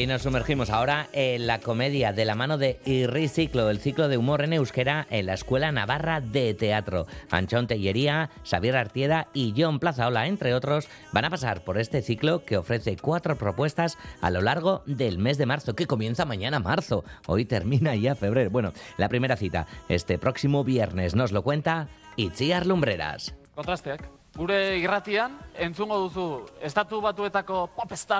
Y 0.05 0.07
nos 0.07 0.21
sumergimos 0.21 0.69
ahora 0.69 1.09
en 1.15 1.47
la 1.47 1.61
comedia 1.61 2.13
de 2.13 2.27
la 2.27 2.35
mano 2.35 2.59
de 2.59 2.79
Irriciclo, 2.85 3.71
el 3.71 3.81
ciclo 3.81 4.07
de 4.07 4.19
humor 4.19 4.43
en 4.43 4.53
euskera 4.53 5.07
en 5.09 5.25
la 5.25 5.33
Escuela 5.33 5.73
Navarra 5.73 6.21
de 6.21 6.53
Teatro. 6.53 7.07
Anchón 7.31 7.67
Tellería, 7.67 8.29
Xavier 8.45 8.77
Artieda 8.77 9.29
y 9.33 9.55
John 9.57 9.79
Plazaola, 9.79 10.27
entre 10.27 10.53
otros, 10.53 10.91
van 11.13 11.25
a 11.25 11.31
pasar 11.31 11.65
por 11.65 11.79
este 11.79 12.03
ciclo 12.03 12.45
que 12.45 12.59
ofrece 12.59 12.99
cuatro 12.99 13.39
propuestas 13.39 13.97
a 14.21 14.31
lo 14.31 14.43
largo 14.43 14.83
del 14.85 15.17
mes 15.17 15.39
de 15.39 15.47
marzo, 15.47 15.75
que 15.75 15.87
comienza 15.87 16.27
mañana 16.27 16.59
marzo. 16.59 17.03
Hoy 17.27 17.47
termina 17.47 17.97
ya 17.97 18.15
febrero. 18.15 18.51
Bueno, 18.51 18.75
la 18.99 19.09
primera 19.09 19.39
cita, 19.39 19.67
este 19.89 20.19
próximo 20.19 20.65
viernes, 20.65 21.15
nos 21.15 21.33
lo 21.33 21.43
cuenta 21.43 21.89
Itziar 22.17 22.67
Lumbreras. 22.67 23.35
Kontrasteak. 23.55 24.07
Gure 24.37 24.77
irratian, 24.77 25.39
entzungo 25.55 25.97
duzu 25.97 26.45
estatu 26.61 27.01
batuetako 27.01 27.71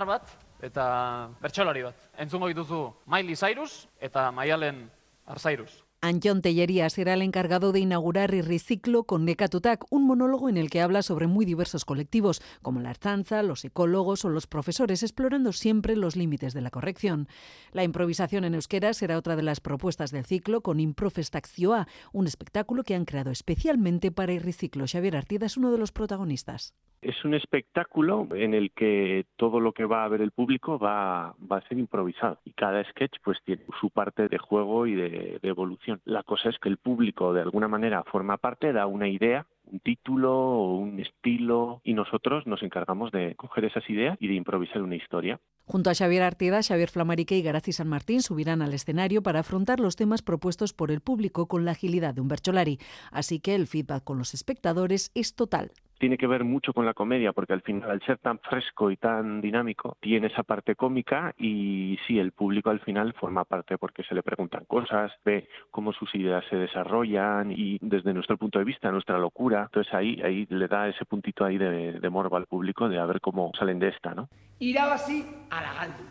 bat, 0.07 0.44
eta 0.63 1.31
bertsolari 1.41 1.83
bat. 1.83 1.97
Entzungo 2.19 2.49
dituzu 2.49 2.87
Miley 3.07 3.37
Cyrus 3.37 3.87
eta 4.01 4.31
Maialen 4.33 4.91
Arzairus. 5.27 5.83
Anjon 6.05 6.43
Tellería 6.43 6.91
será 6.91 7.15
el 7.15 7.23
encargado 7.23 7.73
de 7.73 7.81
inaugurar 7.81 8.35
Irriciclo 8.35 9.05
con 9.05 9.25
Necatutac, 9.25 9.91
un 9.91 10.07
monólogo 10.07 10.51
en 10.51 10.59
el 10.59 10.69
que 10.69 10.83
habla 10.83 11.01
sobre 11.01 11.29
muy 11.29 11.47
diversos 11.47 11.87
colectivos, 11.87 12.43
como 12.61 12.81
la 12.81 12.91
artanza, 12.91 13.43
los 13.43 13.61
psicólogos 13.61 14.27
o 14.27 14.29
los 14.29 14.47
profesores, 14.47 15.03
explorando 15.03 15.53
siempre 15.53 15.97
los 15.97 16.15
límites 16.15 16.53
de 16.53 16.61
la 16.61 16.69
corrección. 16.69 17.27
La 17.73 17.85
improvisación 17.85 18.45
en 18.45 18.55
euskera 18.55 18.93
será 18.93 19.17
otra 19.17 19.35
de 19.35 19.45
las 19.45 19.61
propuestas 19.61 20.11
del 20.11 20.27
ciclo 20.27 20.61
con 20.61 20.79
Improfestacioa, 20.79 21.87
un 22.13 22.27
espectáculo 22.27 22.83
que 22.83 22.95
han 22.95 23.07
creado 23.07 23.31
especialmente 23.31 24.13
para 24.13 24.35
Irriciclo. 24.35 24.85
Xavier 24.87 25.17
Artida 25.17 25.47
es 25.47 25.57
uno 25.57 25.73
de 25.73 25.79
los 25.79 25.91
protagonistas. 25.91 26.75
Es 27.01 27.23
un 27.25 27.35
espectáculo 27.35 28.29
en 28.35 28.55
el 28.55 28.73
que 28.73 29.27
todo 29.37 29.61
lo 29.61 29.73
que 29.73 29.85
va 29.85 30.05
a 30.05 30.09
ver 30.09 30.23
el 30.23 30.31
público 30.33 30.79
va, 30.79 31.29
a 31.29 31.69
ser 31.69 31.79
improvisado 31.79 32.41
y 32.45 32.53
cada 32.53 32.83
sketch 32.85 33.17
pues 33.23 33.39
tiene 33.45 33.63
su 33.79 33.91
parte 33.91 34.29
de 34.29 34.39
juego 34.39 34.87
y 34.87 34.95
de 34.95 35.39
evolución. 35.43 35.94
La 36.05 36.23
cosa 36.23 36.49
es 36.49 36.59
que 36.59 36.69
el 36.69 36.79
público 36.79 37.33
de 37.33 37.43
alguna 37.43 37.69
manera 37.69 38.05
forma 38.05 38.37
parte, 38.37 38.73
da 38.73 38.87
una 38.87 39.09
idea 39.09 39.47
un 39.67 39.81
título 39.81 40.33
o 40.33 40.77
un 40.77 41.01
estilo 41.01 41.81
y 41.85 41.95
nosotros 41.95 42.47
nos 42.47 42.63
encargamos 42.63 43.11
de 43.13 43.35
coger 43.35 43.65
esas 43.65 43.89
ideas 43.89 44.17
y 44.21 44.29
de 44.29 44.35
improvisar 44.35 44.83
una 44.83 44.97
historia. 44.97 45.41
Junto 45.67 45.89
a 45.89 45.95
Xavier 45.95 46.23
Artieda, 46.23 46.63
Xavier 46.63 46.91
Flamarique 46.91 47.39
y 47.39 47.43
Garazi 47.43 47.73
San 47.73 47.89
Martín 47.89 48.21
subirán 48.21 48.61
al 48.61 48.75
escenario 48.75 49.23
para 49.23 49.41
afrontar 49.41 49.81
los 49.81 49.97
temas 49.97 50.21
propuestos 50.21 50.75
por 50.75 50.91
el 50.91 51.01
público 51.01 51.49
con 51.49 51.65
la 51.65 51.71
agilidad 51.73 52.15
de 52.15 52.21
un 52.21 52.29
bercholari. 52.29 52.79
Así 53.11 53.41
que 53.41 53.55
el 53.55 53.67
feedback 53.67 54.05
con 54.05 54.19
los 54.19 54.35
espectadores 54.35 55.11
es 55.15 55.35
total 55.35 55.73
tiene 56.05 56.19
que 56.19 56.27
ver 56.27 56.45
mucho 56.45 56.75
con 56.75 56.85
la 56.85 56.93
comedia, 56.93 57.33
porque 57.33 57.55
al 57.55 57.63
final, 57.63 57.91
al 57.91 58.03
ser 58.03 58.19
tan 58.19 58.39
fresco 58.39 58.91
y 58.91 58.97
tan 58.99 59.41
dinámico, 59.41 59.97
tiene 60.01 60.27
esa 60.27 60.43
parte 60.43 60.75
cómica 60.75 61.35
y 61.39 61.99
sí, 62.07 62.19
el 62.19 62.33
público 62.33 62.69
al 62.69 62.81
final 62.81 63.15
forma 63.15 63.45
parte 63.45 63.79
porque 63.79 64.03
se 64.03 64.15
le 64.15 64.23
preguntan 64.23 64.67
cosas, 64.67 65.13
ve 65.25 65.49
cómo 65.71 65.95
sus 65.95 66.15
ideas 66.15 66.45
se 66.51 66.57
desarrollan 66.57 67.53
y 67.53 67.79
desde 67.81 68.13
nuestro 68.13 68.37
punto 68.37 68.59
de 68.59 68.67
vista, 68.67 68.91
nuestra 68.91 69.19
locura, 69.19 69.63
entonces 69.63 69.95
ahí, 69.95 70.21
ahí 70.23 70.47
le 70.51 70.69
da 70.69 70.89
ese 70.89 71.07
puntito 71.07 71.43
ahí 71.43 71.57
de, 71.57 71.99
de 71.99 72.11
morbo 72.11 72.37
al 72.37 72.47
público 72.47 72.87
de 72.89 72.99
a 72.99 73.07
ver 73.07 73.23
cómo 73.23 73.53
salen 73.59 73.79
de 73.79 73.89
esta, 73.89 74.15
¿no? 74.15 74.29
Irabazi 74.65 75.19
ala 75.51 75.75
galdu, 75.77 76.05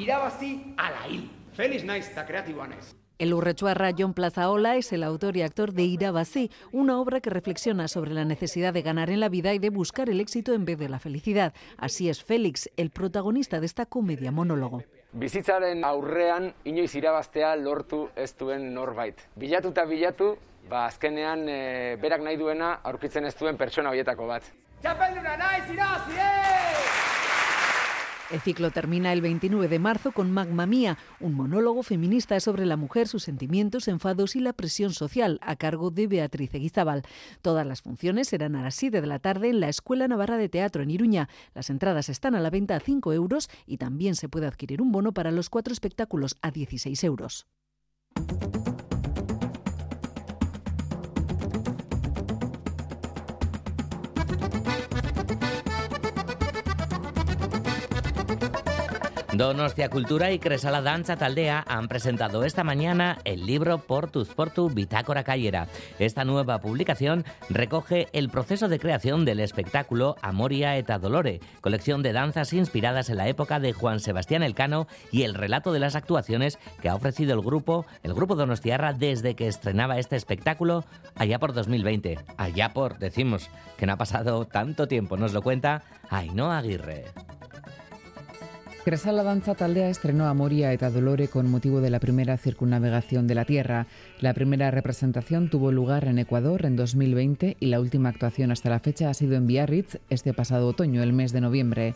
irabazi 0.00 0.48
ala 0.80 1.02
hil. 1.10 1.26
Feliz 1.52 1.82
naiz 1.84 2.06
eta 2.08 2.22
kreatiboa 2.24 2.64
naiz. 2.70 2.94
El 3.18 3.34
urrechuarra 3.34 3.90
John 3.98 4.14
Plazaola 4.14 4.76
es 4.76 4.92
el 4.94 5.02
autor 5.02 5.36
y 5.36 5.42
actor 5.42 5.74
de 5.74 5.82
Irabasí, 5.82 6.50
una 6.72 6.98
obra 6.98 7.20
que 7.20 7.28
reflexiona 7.28 7.86
sobre 7.86 8.14
la 8.14 8.24
necesidad 8.24 8.72
de 8.72 8.80
ganar 8.80 9.10
en 9.10 9.20
la 9.20 9.28
vida 9.28 9.52
y 9.52 9.58
de 9.58 9.68
buscar 9.68 10.08
el 10.08 10.22
éxito 10.22 10.54
en 10.54 10.64
vez 10.64 10.78
de 10.78 10.88
la 10.88 11.00
felicidad. 11.00 11.52
Así 11.76 12.08
es 12.08 12.24
Félix, 12.24 12.70
el 12.78 12.88
protagonista 12.88 13.60
de 13.60 13.66
esta 13.66 13.84
comedia 13.84 14.32
monólogo. 14.32 14.84
Bizitzaren 15.12 15.84
aurrean 15.84 16.54
inoiz 16.64 16.94
irabaztea 16.94 17.56
lortu 17.56 18.06
ez 18.16 18.30
duen 18.38 18.72
norbait. 18.72 19.20
Bilatu 19.36 19.74
eta 19.74 19.84
bilatu, 19.84 20.30
ba 20.70 20.86
azkenean 20.86 21.44
e, 21.44 21.96
berak 22.00 22.24
nahi 22.24 22.40
duena 22.40 22.78
aurkitzen 22.84 23.28
ez 23.28 23.34
duen 23.36 23.60
pertsona 23.60 23.92
horietako 23.92 24.30
bat. 24.32 24.48
Txapelduna 24.80 25.36
naiz 25.36 25.68
irabazi, 25.74 26.22
eh! 26.24 26.97
El 28.30 28.40
ciclo 28.40 28.70
termina 28.70 29.14
el 29.14 29.22
29 29.22 29.68
de 29.68 29.78
marzo 29.78 30.12
con 30.12 30.30
Magma 30.30 30.66
Mía, 30.66 30.98
un 31.18 31.32
monólogo 31.32 31.82
feminista 31.82 32.38
sobre 32.40 32.66
la 32.66 32.76
mujer, 32.76 33.08
sus 33.08 33.22
sentimientos, 33.22 33.88
enfados 33.88 34.36
y 34.36 34.40
la 34.40 34.52
presión 34.52 34.92
social, 34.92 35.38
a 35.40 35.56
cargo 35.56 35.90
de 35.90 36.06
Beatriz 36.06 36.52
Eguizabal. 36.52 37.04
Todas 37.40 37.66
las 37.66 37.80
funciones 37.80 38.28
serán 38.28 38.54
a 38.54 38.62
las 38.62 38.74
7 38.74 39.00
de 39.00 39.06
la 39.06 39.18
tarde 39.18 39.48
en 39.48 39.60
la 39.60 39.70
Escuela 39.70 40.08
Navarra 40.08 40.36
de 40.36 40.50
Teatro 40.50 40.82
en 40.82 40.90
Iruña. 40.90 41.30
Las 41.54 41.70
entradas 41.70 42.10
están 42.10 42.34
a 42.34 42.40
la 42.40 42.50
venta 42.50 42.76
a 42.76 42.80
5 42.80 43.14
euros 43.14 43.48
y 43.66 43.78
también 43.78 44.14
se 44.14 44.28
puede 44.28 44.46
adquirir 44.46 44.82
un 44.82 44.92
bono 44.92 45.12
para 45.12 45.30
los 45.30 45.48
cuatro 45.48 45.72
espectáculos 45.72 46.36
a 46.42 46.50
16 46.50 47.04
euros. 47.04 47.46
Donostia 59.38 59.88
Cultura 59.88 60.32
y 60.32 60.40
Cresala 60.40 60.82
Danza 60.82 61.16
Taldea 61.16 61.64
han 61.68 61.86
presentado 61.86 62.42
esta 62.42 62.64
mañana 62.64 63.18
el 63.22 63.46
libro 63.46 63.78
Portus 63.78 64.30
Portu 64.30 64.68
Bitácora 64.68 65.22
Callera. 65.22 65.68
Esta 66.00 66.24
nueva 66.24 66.60
publicación 66.60 67.24
recoge 67.48 68.08
el 68.12 68.30
proceso 68.30 68.66
de 68.66 68.80
creación 68.80 69.24
del 69.24 69.38
espectáculo 69.38 70.16
Amoria 70.22 70.76
eta 70.76 70.98
Dolore, 70.98 71.38
colección 71.60 72.02
de 72.02 72.12
danzas 72.12 72.52
inspiradas 72.52 73.10
en 73.10 73.16
la 73.18 73.28
época 73.28 73.60
de 73.60 73.72
Juan 73.72 74.00
Sebastián 74.00 74.42
Elcano 74.42 74.88
y 75.12 75.22
el 75.22 75.34
relato 75.34 75.72
de 75.72 75.78
las 75.78 75.94
actuaciones 75.94 76.58
que 76.82 76.88
ha 76.88 76.96
ofrecido 76.96 77.32
el 77.34 77.40
grupo, 77.40 77.86
el 78.02 78.14
grupo 78.14 78.34
Donostiarra 78.34 78.92
desde 78.92 79.36
que 79.36 79.46
estrenaba 79.46 80.00
este 80.00 80.16
espectáculo 80.16 80.84
allá 81.14 81.38
por 81.38 81.52
2020. 81.52 82.18
Allá 82.38 82.72
por, 82.72 82.98
decimos, 82.98 83.50
que 83.76 83.86
no 83.86 83.92
ha 83.92 83.98
pasado 83.98 84.46
tanto 84.46 84.88
tiempo, 84.88 85.16
nos 85.16 85.32
lo 85.32 85.42
cuenta 85.42 85.84
Ainhoa 86.10 86.58
Aguirre. 86.58 87.04
Cresala 88.88 89.22
Danza 89.22 89.54
Taldea 89.54 89.90
estrenó 89.90 90.28
a 90.28 90.32
Moria 90.32 90.72
eta 90.72 90.88
Dolore 90.88 91.28
con 91.28 91.50
motivo 91.50 91.82
de 91.82 91.90
la 91.90 92.00
primera 92.00 92.38
circunnavegación 92.38 93.26
de 93.26 93.34
la 93.34 93.44
Tierra. 93.44 93.86
La 94.18 94.32
primera 94.32 94.70
representación 94.70 95.50
tuvo 95.50 95.72
lugar 95.72 96.06
en 96.06 96.18
Ecuador 96.18 96.64
en 96.64 96.74
2020 96.74 97.58
y 97.60 97.66
la 97.66 97.80
última 97.80 98.08
actuación 98.08 98.50
hasta 98.50 98.70
la 98.70 98.80
fecha 98.80 99.10
ha 99.10 99.12
sido 99.12 99.36
en 99.36 99.46
Biarritz 99.46 99.98
este 100.08 100.32
pasado 100.32 100.68
otoño, 100.68 101.02
el 101.02 101.12
mes 101.12 101.32
de 101.32 101.42
noviembre. 101.42 101.94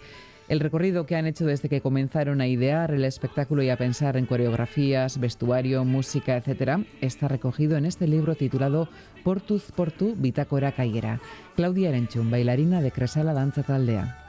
El 0.50 0.60
recorrido 0.60 1.06
que 1.06 1.16
han 1.16 1.24
hecho 1.24 1.46
desde 1.46 1.70
que 1.70 1.80
comenzaron 1.80 2.42
a 2.42 2.46
idear 2.46 2.90
el 2.90 3.06
espectáculo 3.06 3.62
y 3.62 3.70
a 3.70 3.78
pensar 3.78 4.18
en 4.18 4.26
coreografías, 4.26 5.18
vestuario, 5.18 5.86
música, 5.86 6.36
etc., 6.36 6.84
está 7.00 7.26
recogido 7.26 7.78
en 7.78 7.86
este 7.86 8.06
libro 8.06 8.34
titulado 8.34 8.90
Portuz 9.24 9.72
Portu 9.74 10.14
Bitácora 10.14 10.72
Cayera. 10.72 11.22
Claudia 11.56 11.88
Arenchun, 11.88 12.30
bailarina 12.30 12.82
de 12.82 12.90
Cresala 12.90 13.32
Danza 13.32 13.62
Taldea 13.62 14.21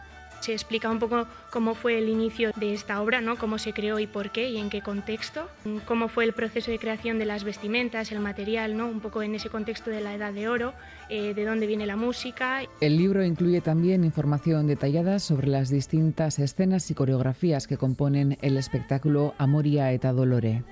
se 0.44 0.52
explica 0.52 0.90
un 0.90 1.00
poco 1.00 1.26
cómo 1.50 1.74
fue 1.74 1.98
el 1.98 2.10
inicio 2.10 2.52
de 2.58 2.74
esta 2.74 3.02
obra, 3.02 3.22
¿no? 3.22 3.38
cómo 3.38 3.58
se 3.58 3.72
creó 3.72 3.98
y 4.00 4.08
por 4.08 4.32
qué 4.32 4.50
y 4.50 4.58
en 4.58 4.70
qué 4.70 4.82
contexto, 4.82 5.50
cómo 5.86 6.10
fue 6.10 6.26
el 6.26 6.34
proceso 6.34 6.70
de 6.70 6.80
creación 6.80 7.18
de 7.18 7.26
las 7.26 7.46
vestimentas, 7.46 8.12
el 8.12 8.20
material, 8.20 8.76
¿no? 8.76 8.88
un 8.88 9.00
poco 9.00 9.24
en 9.24 9.36
ese 9.36 9.50
contexto 9.50 9.90
de 9.90 10.02
la 10.02 10.14
Edad 10.14 10.34
de 10.34 10.50
Oro, 10.50 10.74
eh, 11.10 11.34
de 11.34 11.46
dónde 11.46 11.66
viene 11.66 11.86
la 11.86 11.96
música. 11.96 12.62
El 12.82 12.98
libro 12.98 13.24
incluye 13.24 13.62
también 13.62 14.04
información 14.04 14.68
detallada 14.68 15.20
sobre 15.20 15.48
las 15.48 15.70
distintas 15.70 16.40
escenas 16.40 16.92
y 16.92 16.94
coreografías 16.94 17.66
que 17.66 17.78
componen 17.78 18.38
el 18.42 18.58
espectáculo 18.58 19.36
Amoria 19.38 19.94
eta 19.94 20.12
Dolore. 20.12 20.64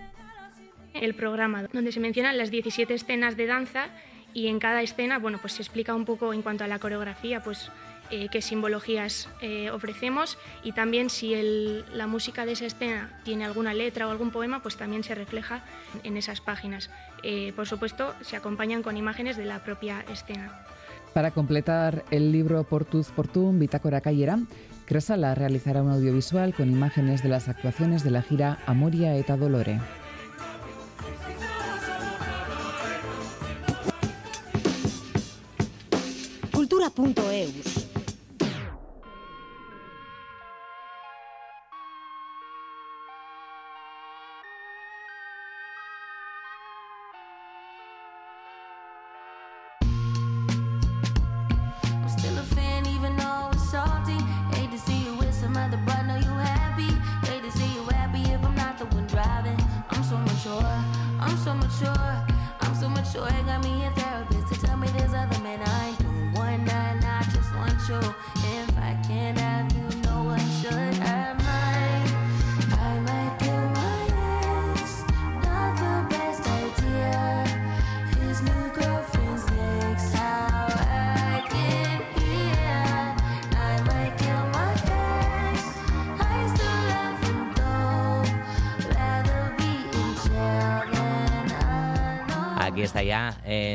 El 0.93 1.15
programa 1.15 1.63
donde 1.71 1.93
se 1.93 2.01
mencionan 2.01 2.37
las 2.37 2.51
17 2.51 2.93
escenas 2.93 3.37
de 3.37 3.45
danza 3.45 3.87
y 4.33 4.47
en 4.47 4.59
cada 4.59 4.81
escena, 4.81 5.19
bueno, 5.19 5.37
pues 5.39 5.53
se 5.53 5.61
explica 5.61 5.95
un 5.95 6.05
poco 6.05 6.33
en 6.33 6.41
cuanto 6.41 6.63
a 6.63 6.67
la 6.67 6.79
coreografía, 6.79 7.43
pues 7.43 7.69
eh, 8.11 8.27
qué 8.29 8.41
simbologías 8.41 9.29
eh, 9.41 9.71
ofrecemos 9.71 10.37
y 10.63 10.73
también 10.73 11.09
si 11.09 11.33
la 11.93 12.07
música 12.07 12.45
de 12.45 12.51
esa 12.51 12.65
escena 12.65 13.09
tiene 13.23 13.45
alguna 13.45 13.73
letra 13.73 14.05
o 14.05 14.11
algún 14.11 14.31
poema, 14.31 14.61
pues 14.61 14.75
también 14.75 15.03
se 15.03 15.15
refleja 15.15 15.63
en 16.03 16.17
esas 16.17 16.41
páginas. 16.41 16.89
Eh, 17.23 17.53
por 17.55 17.67
supuesto, 17.67 18.13
se 18.21 18.35
acompañan 18.35 18.83
con 18.83 18.97
imágenes 18.97 19.37
de 19.37 19.45
la 19.45 19.63
propia 19.63 20.03
escena. 20.11 20.65
Para 21.13 21.31
completar 21.31 22.03
el 22.11 22.33
libro 22.33 22.63
Portuz 22.65 23.11
Portum, 23.11 23.59
Bitácora 23.59 24.01
Callera, 24.01 24.39
Cresala 24.85 25.33
realizará 25.33 25.81
un 25.81 25.91
audiovisual 25.91 26.53
con 26.53 26.69
imágenes 26.69 27.23
de 27.23 27.29
las 27.29 27.47
actuaciones 27.47 28.03
de 28.03 28.11
la 28.11 28.21
gira 28.21 28.59
Amoria 28.65 29.15
eta 29.15 29.37
Dolore. 29.37 29.79
Cultura.eus. 36.89 37.90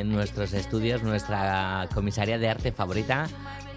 en 0.06 0.12
nuestros 0.12 0.52
estudios 0.52 1.02
nuestra 1.02 1.88
comisaria 1.92 2.38
de 2.38 2.48
arte 2.48 2.70
favorita, 2.70 3.26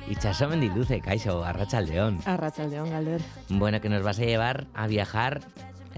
Itxaso 0.07 0.47
Mendiluce, 0.47 1.01
Caixo, 1.01 1.43
Arracha 1.43 1.81
León. 1.81 2.19
A 2.25 2.37
Rachaldeón, 2.37 2.89
Galder. 2.89 3.21
Bueno, 3.49 3.81
que 3.81 3.89
nos 3.89 4.03
vas 4.03 4.19
a 4.19 4.23
llevar 4.23 4.67
a 4.73 4.87
viajar 4.87 5.41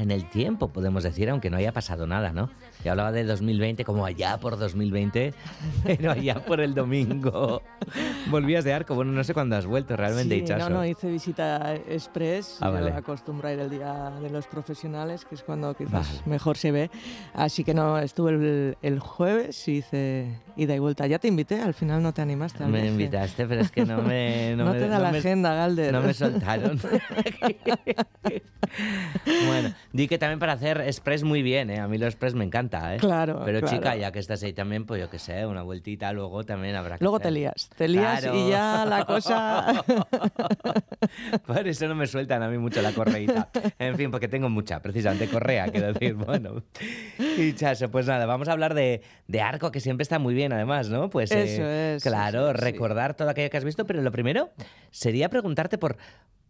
en 0.01 0.11
el 0.11 0.29
tiempo, 0.29 0.69
podemos 0.69 1.03
decir, 1.03 1.29
aunque 1.29 1.49
no 1.49 1.57
haya 1.57 1.71
pasado 1.71 2.07
nada, 2.07 2.31
¿no? 2.33 2.49
Yo 2.83 2.91
hablaba 2.91 3.11
de 3.11 3.23
2020 3.23 3.85
como 3.85 4.05
allá 4.05 4.37
por 4.39 4.57
2020, 4.57 5.33
pero 5.83 6.11
allá 6.11 6.43
por 6.43 6.59
el 6.59 6.73
domingo. 6.73 7.61
Volvías 8.29 8.63
de 8.63 8.73
arco, 8.73 8.95
bueno, 8.95 9.11
no 9.11 9.23
sé 9.23 9.33
cuándo 9.33 9.55
has 9.55 9.65
vuelto 9.65 9.95
realmente, 9.95 10.35
Sí, 10.45 10.53
no, 10.57 10.69
no, 10.69 10.85
hice 10.85 11.09
visita 11.09 11.75
express. 11.75 12.57
Ah, 12.61 12.69
vale. 12.69 12.91
acostumbro 12.91 13.47
a 13.47 13.53
ir 13.53 13.59
el 13.59 13.69
día 13.69 14.11
de 14.21 14.29
los 14.29 14.47
profesionales, 14.47 15.25
que 15.25 15.35
es 15.35 15.43
cuando 15.43 15.73
quizás 15.75 15.91
Vale. 15.91 16.21
mejor 16.25 16.57
se 16.57 16.71
ve. 16.71 16.89
Así 17.33 17.63
que 17.63 17.73
no, 17.73 17.99
estuve 17.99 18.31
el, 18.31 18.77
el 18.81 18.99
jueves 18.99 19.67
y 19.67 19.77
hice 19.77 20.39
ida 20.55 20.75
y 20.75 20.79
vuelta. 20.79 21.05
Ya 21.07 21.19
te 21.19 21.27
invité, 21.27 21.61
al 21.61 21.73
final 21.73 22.01
no 22.01 22.13
te 22.13 22.21
animaste. 22.21 22.65
Me 22.65 22.87
invitaste, 22.87 23.45
pero 23.45 23.61
es 23.61 23.71
que 23.71 23.85
no 23.85 24.01
me... 24.01 24.55
No 24.61 24.65
me- 24.73 24.79
te 24.79 24.87
da 24.87 24.99
la 24.99 25.11
me- 25.11 25.19
agenda, 25.19 25.53
Galder. 25.53 25.93
No 25.93 26.01
me 26.01 26.13
soltaron. 26.13 26.79
bueno, 29.45 29.73
di 29.93 30.07
que 30.07 30.17
también 30.17 30.39
para 30.39 30.53
hacer 30.53 30.81
express 30.81 31.23
muy 31.23 31.41
bien, 31.41 31.69
¿eh? 31.69 31.79
A 31.79 31.87
mí 31.87 31.97
lo 31.97 32.05
express 32.07 32.33
me 32.33 32.43
encanta, 32.45 32.95
¿eh? 32.95 32.97
Claro, 32.97 33.41
Pero 33.45 33.59
claro. 33.59 33.75
chica, 33.75 33.95
ya 33.95 34.11
que 34.11 34.19
estás 34.19 34.41
ahí 34.43 34.53
también, 34.53 34.85
pues 34.85 34.99
yo 35.01 35.09
qué 35.09 35.19
sé, 35.19 35.45
una 35.45 35.61
vueltita 35.63 36.11
luego 36.13 36.43
también 36.43 36.75
habrá 36.75 36.97
que 36.97 37.03
Luego 37.03 37.17
hacer. 37.17 37.27
te 37.27 37.31
lías, 37.31 37.69
te 37.75 37.87
lías 37.87 38.21
Claro. 38.21 38.37
y 38.37 38.49
ya 38.49 38.85
la 38.85 39.05
cosa... 39.05 39.83
Por 41.45 41.67
eso 41.67 41.87
no 41.87 41.95
me 41.95 42.07
sueltan 42.07 42.43
a 42.43 42.49
mí 42.49 42.57
mucho 42.57 42.81
la 42.81 42.91
correíta. 42.93 43.49
En 43.79 43.95
fin, 43.97 44.11
porque 44.11 44.27
tengo 44.27 44.49
mucha, 44.49 44.81
precisamente 44.81 45.27
correa, 45.27 45.67
quiero 45.69 45.93
decir, 45.93 46.13
bueno. 46.15 46.63
Y 47.37 47.53
chaso, 47.53 47.89
pues 47.89 48.07
nada, 48.07 48.25
vamos 48.25 48.47
a 48.47 48.51
hablar 48.53 48.73
de, 48.73 49.01
de 49.27 49.41
arco, 49.41 49.71
que 49.71 49.79
siempre 49.79 50.03
está 50.03 50.19
muy 50.19 50.33
bien, 50.33 50.53
además, 50.53 50.89
¿no? 50.89 51.09
Pues 51.09 51.31
eh, 51.31 51.43
Eso 51.43 51.65
es, 51.67 52.03
Claro, 52.03 52.41
eso 52.41 52.51
es, 52.51 52.57
sí. 52.57 52.63
recordar 52.71 53.15
todo 53.15 53.29
aquello 53.29 53.49
que 53.49 53.57
has 53.57 53.63
visto, 53.65 53.85
pero 53.85 54.01
lo 54.01 54.11
primero 54.11 54.51
sería 54.91 55.29
preguntarte 55.29 55.77
por, 55.77 55.97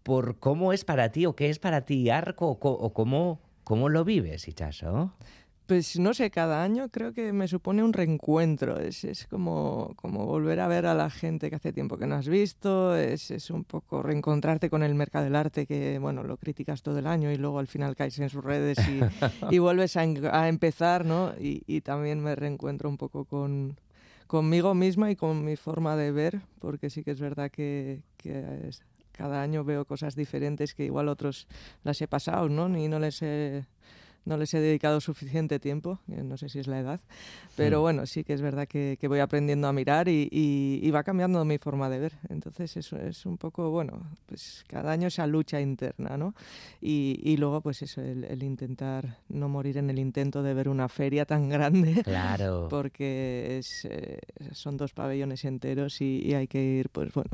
por 0.04 0.38
cómo 0.40 0.74
es 0.74 0.84
para 0.86 1.12
ti 1.12 1.26
o 1.26 1.36
qué 1.36 1.50
es 1.50 1.60
para 1.60 1.82
ti 1.86 2.10
arco 2.10 2.48
o, 2.48 2.70
o 2.70 2.94
cómo, 2.94 3.40
cómo 3.64 3.90
lo 3.90 4.04
vives, 4.04 4.48
Ichaso. 4.48 5.14
Pues 5.68 5.98
no 5.98 6.14
sé, 6.14 6.32
cada 6.32 6.64
año 6.64 6.90
creo 6.90 7.14
que 7.14 7.32
me 7.32 7.48
supone 7.48 7.82
un 7.82 7.94
reencuentro. 7.94 8.78
Es, 8.78 9.06
es 9.06 9.26
como, 9.28 9.94
como 9.96 10.26
volver 10.26 10.60
a 10.60 10.68
ver 10.68 10.86
a 10.86 10.94
la 10.94 11.10
gente 11.10 11.50
que 11.50 11.56
hace 11.56 11.72
tiempo 11.72 11.98
que 11.98 12.08
no 12.08 12.16
has 12.16 12.28
visto. 12.28 12.94
Es, 12.98 13.32
es 13.32 13.50
un 13.50 13.64
poco 13.64 14.04
reencontrarte 14.04 14.70
con 14.70 14.84
el 14.84 14.96
mercado 14.96 15.24
del 15.24 15.36
arte 15.36 15.66
que, 15.66 15.98
bueno, 15.98 16.24
lo 16.24 16.36
criticas 16.36 16.82
todo 16.82 17.00
el 17.00 17.08
año 17.08 17.32
y 17.32 17.38
luego 17.38 17.58
al 17.60 17.68
final 17.68 17.96
caes 17.96 18.20
en 18.20 18.28
sus 18.30 18.44
redes 18.44 18.80
y, 18.90 19.00
y 19.50 19.60
vuelves 19.60 19.96
a, 19.96 20.02
a 20.02 20.50
empezar, 20.50 21.06
¿no? 21.06 21.32
Y, 21.40 21.64
y 21.68 21.80
también 21.80 22.20
me 22.22 22.36
reencuentro 22.36 22.90
un 22.90 22.98
poco 22.98 23.24
con 23.24 23.78
conmigo 24.28 24.74
misma 24.74 25.10
y 25.12 25.16
con 25.16 25.44
mi 25.46 25.56
forma 25.58 25.96
de 25.96 26.12
ver, 26.12 26.42
porque 26.60 26.90
sí 26.90 27.04
que 27.04 27.12
es 27.12 27.20
verdad 27.22 27.50
que, 27.52 28.02
que 28.18 28.68
es- 28.68 28.82
cada 29.22 29.44
año 29.44 29.64
veo 29.64 29.86
cosas 29.86 30.16
diferentes 30.16 30.74
que 30.74 30.84
igual 30.84 31.08
otros 31.08 31.48
las 31.84 32.02
he 32.02 32.08
pasado, 32.08 32.50
¿no? 32.50 32.68
Ni 32.68 32.88
no 32.88 32.98
les 32.98 33.22
he 33.22 33.66
no 34.26 34.38
les 34.38 34.54
he 34.54 34.60
dedicado 34.60 35.02
suficiente 35.02 35.60
tiempo, 35.60 36.00
que 36.08 36.22
no 36.24 36.38
sé 36.38 36.48
si 36.50 36.60
es 36.60 36.68
la 36.68 36.80
edad, 36.80 37.00
pero 37.56 37.80
Mm. 37.80 37.82
bueno, 37.82 38.06
sí 38.06 38.24
que 38.24 38.34
es 38.34 38.42
verdad 38.42 38.68
que, 38.68 38.98
que 39.00 39.08
voy 39.08 39.20
aprendiendo 39.20 39.68
a 39.68 39.74
mirar 39.74 40.08
y, 40.08 40.28
y- 40.32 40.80
y 40.84 40.92
va 40.92 41.04
cambiando 41.04 41.44
mi 41.46 41.58
forma 41.58 41.90
de 41.90 42.00
ver. 42.00 42.14
Entonces 42.30 42.78
eso 42.78 42.98
es 42.98 43.26
un 43.26 43.38
poco, 43.38 43.70
bueno, 43.72 44.04
pues 44.28 44.64
cada 44.68 44.92
año 44.92 45.08
esa 45.08 45.26
lucha 45.28 45.60
interna, 45.60 46.18
¿no? 46.18 46.34
Y, 46.82 47.20
y 47.24 47.38
luego 47.38 47.62
pues 47.62 47.82
eso, 47.82 48.02
el, 48.02 48.24
el 48.26 48.44
intentar 48.44 49.18
no 49.30 49.50
morir 49.50 49.78
en 49.78 49.90
el 49.90 50.00
intento 50.00 50.44
de 50.44 50.54
ver 50.54 50.70
una 50.70 50.88
feria 50.90 51.26
tan 51.26 51.50
grande. 51.50 52.04
Claro. 52.04 52.68
Porque 52.70 53.58
es, 53.60 53.86
eh, 53.86 54.20
son 54.52 54.78
dos 54.78 54.94
pabellones 54.94 55.46
enteros 55.46 56.00
y, 56.02 56.34
hay 56.34 56.48
que 56.48 56.64
ir, 56.64 56.90
pues 56.90 57.12
bueno, 57.14 57.32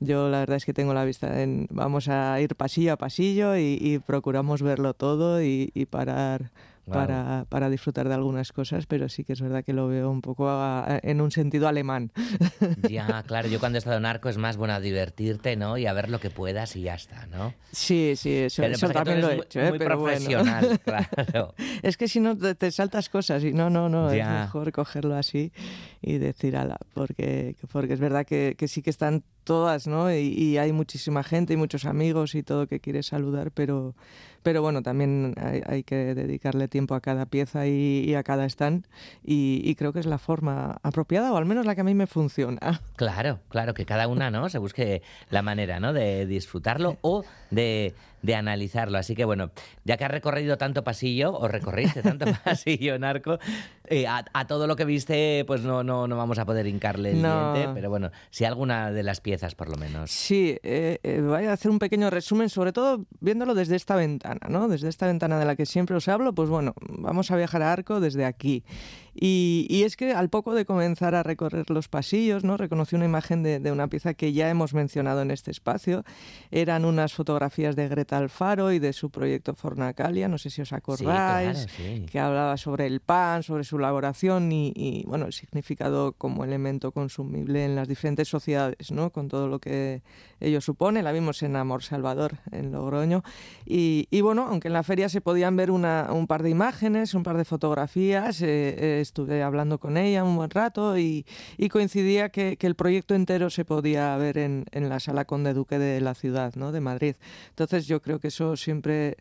yo 0.00 0.28
la 0.28 0.40
verdad 0.40 0.56
es 0.56 0.64
que 0.64 0.72
tengo 0.74 0.92
la 0.94 1.04
vista 1.04 1.42
en, 1.42 1.66
vamos 1.70 2.08
a 2.08 2.40
ir 2.40 2.56
pasillo 2.56 2.92
a 2.92 2.96
pasillo 2.96 3.56
y, 3.56 4.00
procuramos 4.06 4.62
verlo 4.62 4.94
todo 4.94 5.42
y, 5.42 5.70
y 5.74 5.86
para, 6.86 7.46
para 7.48 7.70
disfrutar 7.70 8.08
de 8.08 8.14
algunas 8.14 8.52
cosas, 8.52 8.84
pero 8.86 9.08
sí 9.08 9.24
que 9.24 9.32
es 9.32 9.40
verdad 9.40 9.64
que 9.64 9.72
lo 9.72 9.88
veo 9.88 10.10
un 10.10 10.20
poco 10.20 10.48
a- 10.50 10.84
a- 10.96 11.00
en 11.02 11.20
un 11.22 11.30
sentido 11.30 11.66
alemán. 11.68 12.12
Ya, 12.90 13.22
claro, 13.26 13.48
yo 13.48 13.58
cuando 13.60 13.76
he 13.76 13.80
estado 13.80 13.96
en 13.96 14.04
arco 14.04 14.28
es 14.28 14.36
más 14.36 14.56
bueno 14.58 14.74
a 14.74 14.80
divertirte, 14.80 15.56
¿no? 15.56 15.78
Y 15.78 15.86
a 15.86 15.92
ver 15.94 16.10
lo 16.10 16.20
que 16.20 16.28
puedas 16.28 16.76
y 16.76 16.82
ya 16.82 16.94
está, 16.94 17.26
¿no? 17.28 17.54
Sí, 17.72 18.12
sí, 18.16 18.30
eso, 18.34 18.62
Pero 18.62 18.74
eso 18.74 18.88
también 18.90 19.20
lo 19.22 19.30
he 19.30 19.36
hecho, 19.36 19.58
muy- 19.60 19.66
¿eh? 19.66 19.70
muy 19.70 19.78
pero 19.78 19.98
bueno. 19.98 20.18
profesional, 20.18 20.80
claro. 20.84 21.54
Es 21.82 21.96
que 21.96 22.08
si 22.08 22.20
no 22.20 22.36
te, 22.36 22.54
te 22.54 22.70
saltas 22.70 23.08
cosas 23.08 23.42
y 23.44 23.52
no, 23.52 23.70
no, 23.70 23.88
no, 23.88 24.12
Ya. 24.14 24.22
es 24.36 24.42
mejor 24.46 24.70
cogerlo 24.72 25.14
así 25.16 25.52
y 26.02 26.18
decir 26.18 26.56
ala, 26.56 26.76
porque, 26.92 27.56
porque 27.72 27.94
es 27.94 28.00
verdad 28.00 28.26
que, 28.26 28.54
que 28.58 28.68
sí 28.68 28.82
que 28.82 28.90
están 28.90 29.22
todas, 29.44 29.86
¿no? 29.86 30.12
Y, 30.12 30.18
y 30.34 30.58
hay 30.58 30.72
muchísima 30.72 31.22
gente 31.22 31.54
y 31.54 31.56
muchos 31.56 31.86
amigos 31.86 32.34
y 32.34 32.42
todo 32.42 32.66
que 32.66 32.80
quieres 32.80 33.06
saludar, 33.06 33.50
pero, 33.52 33.94
pero 34.44 34.62
bueno, 34.62 34.82
también 34.82 35.34
hay, 35.38 35.62
hay 35.66 35.82
que 35.82 36.14
dedicarle 36.14 36.68
tiempo 36.68 36.94
a 36.94 37.00
cada 37.00 37.26
pieza 37.26 37.66
y, 37.66 38.04
y 38.06 38.14
a 38.14 38.22
cada 38.22 38.44
stand 38.44 38.86
y, 39.24 39.62
y 39.64 39.74
creo 39.74 39.92
que 39.92 40.00
es 40.00 40.06
la 40.06 40.18
forma 40.18 40.78
apropiada 40.82 41.32
o 41.32 41.36
al 41.36 41.46
menos 41.46 41.64
la 41.64 41.74
que 41.74 41.80
a 41.80 41.84
mí 41.84 41.94
me 41.94 42.06
funciona. 42.06 42.60
Claro, 42.96 43.40
claro, 43.48 43.74
que 43.74 43.86
cada 43.86 44.06
una, 44.06 44.30
¿no? 44.30 44.48
Se 44.48 44.58
busque 44.58 45.02
la 45.30 45.42
manera, 45.42 45.80
¿no? 45.80 45.92
De 45.92 46.26
disfrutarlo 46.26 46.96
o 47.00 47.24
de, 47.50 47.94
de 48.24 48.34
analizarlo. 48.34 48.96
Así 48.98 49.14
que 49.14 49.24
bueno, 49.24 49.50
ya 49.84 49.96
que 49.96 50.04
has 50.04 50.10
recorrido 50.10 50.56
tanto 50.56 50.82
pasillo, 50.82 51.32
o 51.38 51.46
recorriste 51.46 52.02
tanto 52.02 52.24
pasillo 52.44 52.94
en 52.94 53.04
arco, 53.04 53.38
eh, 53.86 54.06
a, 54.06 54.24
a 54.32 54.46
todo 54.46 54.66
lo 54.66 54.76
que 54.76 54.84
viste, 54.86 55.44
pues 55.46 55.60
no, 55.60 55.84
no, 55.84 56.08
no 56.08 56.16
vamos 56.16 56.38
a 56.38 56.46
poder 56.46 56.66
hincarle 56.66 57.10
el 57.12 57.22
No. 57.22 57.52
diente, 57.52 57.70
pero 57.74 57.90
bueno, 57.90 58.10
si 58.30 58.44
alguna 58.46 58.90
de 58.90 59.02
las 59.02 59.20
piezas, 59.20 59.54
por 59.54 59.68
lo 59.68 59.76
menos. 59.76 60.10
Sí, 60.10 60.56
eh, 60.62 60.98
eh, 61.02 61.20
voy 61.20 61.44
a 61.44 61.52
hacer 61.52 61.70
un 61.70 61.78
pequeño 61.78 62.08
resumen, 62.08 62.48
sobre 62.48 62.72
todo 62.72 63.04
viéndolo 63.20 63.54
desde 63.54 63.76
esta 63.76 63.94
ventana, 63.94 64.40
¿no? 64.48 64.68
Desde 64.68 64.88
esta 64.88 65.06
ventana 65.06 65.38
de 65.38 65.44
la 65.44 65.54
que 65.54 65.66
siempre 65.66 65.94
os 65.96 66.08
hablo, 66.08 66.34
pues 66.34 66.48
bueno, 66.48 66.72
vamos 66.88 67.30
a 67.30 67.36
viajar 67.36 67.60
a 67.62 67.72
Arco 67.72 68.00
desde 68.00 68.24
aquí. 68.24 68.64
Y, 69.14 69.66
y, 69.70 69.84
es 69.84 69.96
que 69.96 70.12
al 70.12 70.28
poco 70.28 70.54
de 70.54 70.64
comenzar 70.64 71.14
a 71.14 71.22
recorrer 71.22 71.70
los 71.70 71.88
pasillos, 71.88 72.42
¿no? 72.42 72.56
reconocí 72.56 72.96
una 72.96 73.04
imagen 73.04 73.42
de, 73.42 73.60
de, 73.60 73.70
una 73.70 73.86
pieza 73.88 74.14
que 74.14 74.32
ya 74.32 74.50
hemos 74.50 74.74
mencionado 74.74 75.22
en 75.22 75.30
este 75.30 75.50
espacio. 75.50 76.04
Eran 76.50 76.84
unas 76.84 77.14
fotografías 77.14 77.76
de 77.76 77.88
Greta 77.88 78.18
Alfaro 78.18 78.72
y 78.72 78.78
de 78.78 78.92
su 78.92 79.10
proyecto 79.10 79.54
Fornacalia, 79.54 80.28
no 80.28 80.38
sé 80.38 80.50
si 80.50 80.62
os 80.62 80.72
acordáis, 80.72 81.58
sí, 81.58 81.66
claro, 81.66 81.98
sí. 81.98 82.06
que 82.10 82.18
hablaba 82.18 82.56
sobre 82.56 82.86
el 82.86 83.00
pan, 83.00 83.42
sobre 83.42 83.64
su 83.64 83.76
elaboración 83.76 84.50
y, 84.50 84.72
y, 84.74 85.04
bueno, 85.06 85.26
el 85.26 85.32
significado 85.32 86.12
como 86.12 86.44
elemento 86.44 86.92
consumible 86.92 87.64
en 87.64 87.76
las 87.76 87.88
diferentes 87.88 88.28
sociedades, 88.28 88.90
¿no? 88.90 89.10
con 89.10 89.28
todo 89.28 89.48
lo 89.48 89.60
que 89.60 90.02
ello 90.40 90.60
supone. 90.60 91.02
La 91.02 91.12
vimos 91.12 91.42
en 91.42 91.56
Amor 91.56 91.82
Salvador, 91.82 92.38
en 92.50 92.72
Logroño. 92.72 93.22
Y, 93.64 94.08
y 94.10 94.20
bueno, 94.20 94.46
aunque 94.48 94.68
en 94.68 94.74
la 94.74 94.82
feria 94.82 95.08
se 95.08 95.20
podían 95.20 95.56
ver 95.56 95.70
una, 95.70 96.08
un 96.12 96.26
par 96.26 96.42
de 96.42 96.50
imágenes, 96.50 97.14
un 97.14 97.22
par 97.22 97.36
de 97.36 97.44
fotografías, 97.44 98.40
eh, 98.42 98.46
eh, 98.78 99.00
estuve 99.04 99.42
hablando 99.42 99.78
con 99.78 99.96
ella 99.96 100.24
un 100.24 100.36
buen 100.36 100.50
rato 100.50 100.98
y, 100.98 101.24
y 101.56 101.68
coincidía 101.68 102.30
que, 102.30 102.58
el 102.60 102.74
proyecto 102.74 103.14
entero 103.14 103.50
se 103.50 103.64
podía 103.64 104.16
ver 104.16 104.38
en, 104.38 104.64
la 104.72 104.98
sala 105.00 105.26
Conde 105.26 105.54
Duque 105.54 105.78
de 105.78 106.00
la 106.00 106.14
ciudad, 106.14 106.54
¿no? 106.56 106.72
de 106.72 106.80
Madrid. 106.80 107.14
Entonces 107.50 107.86
yo 107.86 108.00
creo 108.00 108.18
que 108.18 108.28
eso 108.28 108.56
siempre 108.56 109.16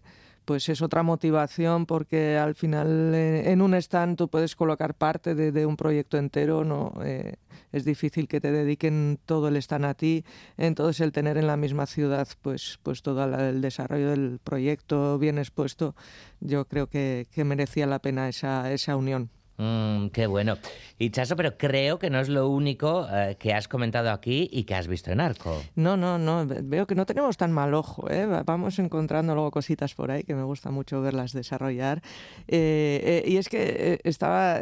pues 0.45 0.67
es 0.69 0.81
otra 0.81 1.03
motivación 1.03 1.85
porque 1.85 2.37
al 2.37 2.55
final 2.55 3.13
eh, 3.15 3.51
en 3.51 3.61
un 3.61 3.73
stand 3.75 4.17
tú 4.17 4.27
puedes 4.27 4.55
colocar 4.55 4.93
parte 4.93 5.35
de, 5.35 5.65
un 5.65 5.77
proyecto 5.77 6.17
entero, 6.17 6.63
no 6.65 6.93
eh, 7.03 7.35
es 7.71 7.85
difícil 7.85 8.27
que 8.27 8.41
te 8.41 8.51
dediquen 8.51 9.19
todo 9.25 9.47
el 9.47 9.55
stand 9.57 9.85
a 9.85 9.93
ti, 9.93 10.25
entonces 10.57 10.99
el 11.01 11.11
tener 11.11 11.37
en 11.37 11.47
la 11.47 11.57
misma 11.57 11.85
ciudad 11.85 12.27
pues 12.41 12.79
pues 12.83 13.01
todo 13.01 13.23
el 13.23 13.61
desarrollo 13.61 14.09
del 14.09 14.39
proyecto 14.43 15.17
bien 15.17 15.37
expuesto, 15.37 15.95
yo 16.41 16.65
creo 16.65 16.87
que, 16.87 17.27
que 17.31 17.45
merecía 17.45 17.87
la 17.87 17.99
pena 17.99 18.27
esa, 18.27 18.71
esa 18.71 18.95
unión. 18.97 19.29
Mm, 19.63 20.09
qué 20.09 20.27
bueno. 20.27 20.57
Y 20.99 21.09
Chaso, 21.09 21.35
pero 21.35 21.57
creo 21.57 21.97
que 21.97 22.09
no 22.09 22.19
es 22.19 22.27
lo 22.27 22.49
único 22.49 23.07
eh, 23.09 23.37
que 23.39 23.53
has 23.53 23.67
comentado 23.67 24.11
aquí 24.11 24.49
y 24.51 24.65
que 24.65 24.75
has 24.75 24.87
visto 24.87 25.11
en 25.11 25.21
Arco. 25.21 25.61
No, 25.75 25.95
no, 25.95 26.17
no. 26.17 26.45
Veo 26.45 26.85
que 26.85 26.95
no 26.95 27.05
tenemos 27.05 27.37
tan 27.37 27.51
mal 27.51 27.73
ojo. 27.73 28.09
¿eh? 28.09 28.25
Vamos 28.45 28.77
encontrando 28.79 29.33
luego 29.33 29.51
cositas 29.51 29.95
por 29.95 30.11
ahí 30.11 30.23
que 30.23 30.35
me 30.35 30.43
gusta 30.43 30.69
mucho 30.69 31.01
verlas 31.01 31.31
desarrollar. 31.31 32.01
Eh, 32.47 33.23
eh, 33.25 33.29
y 33.29 33.37
es 33.37 33.47
que 33.47 34.01
estaba, 34.03 34.59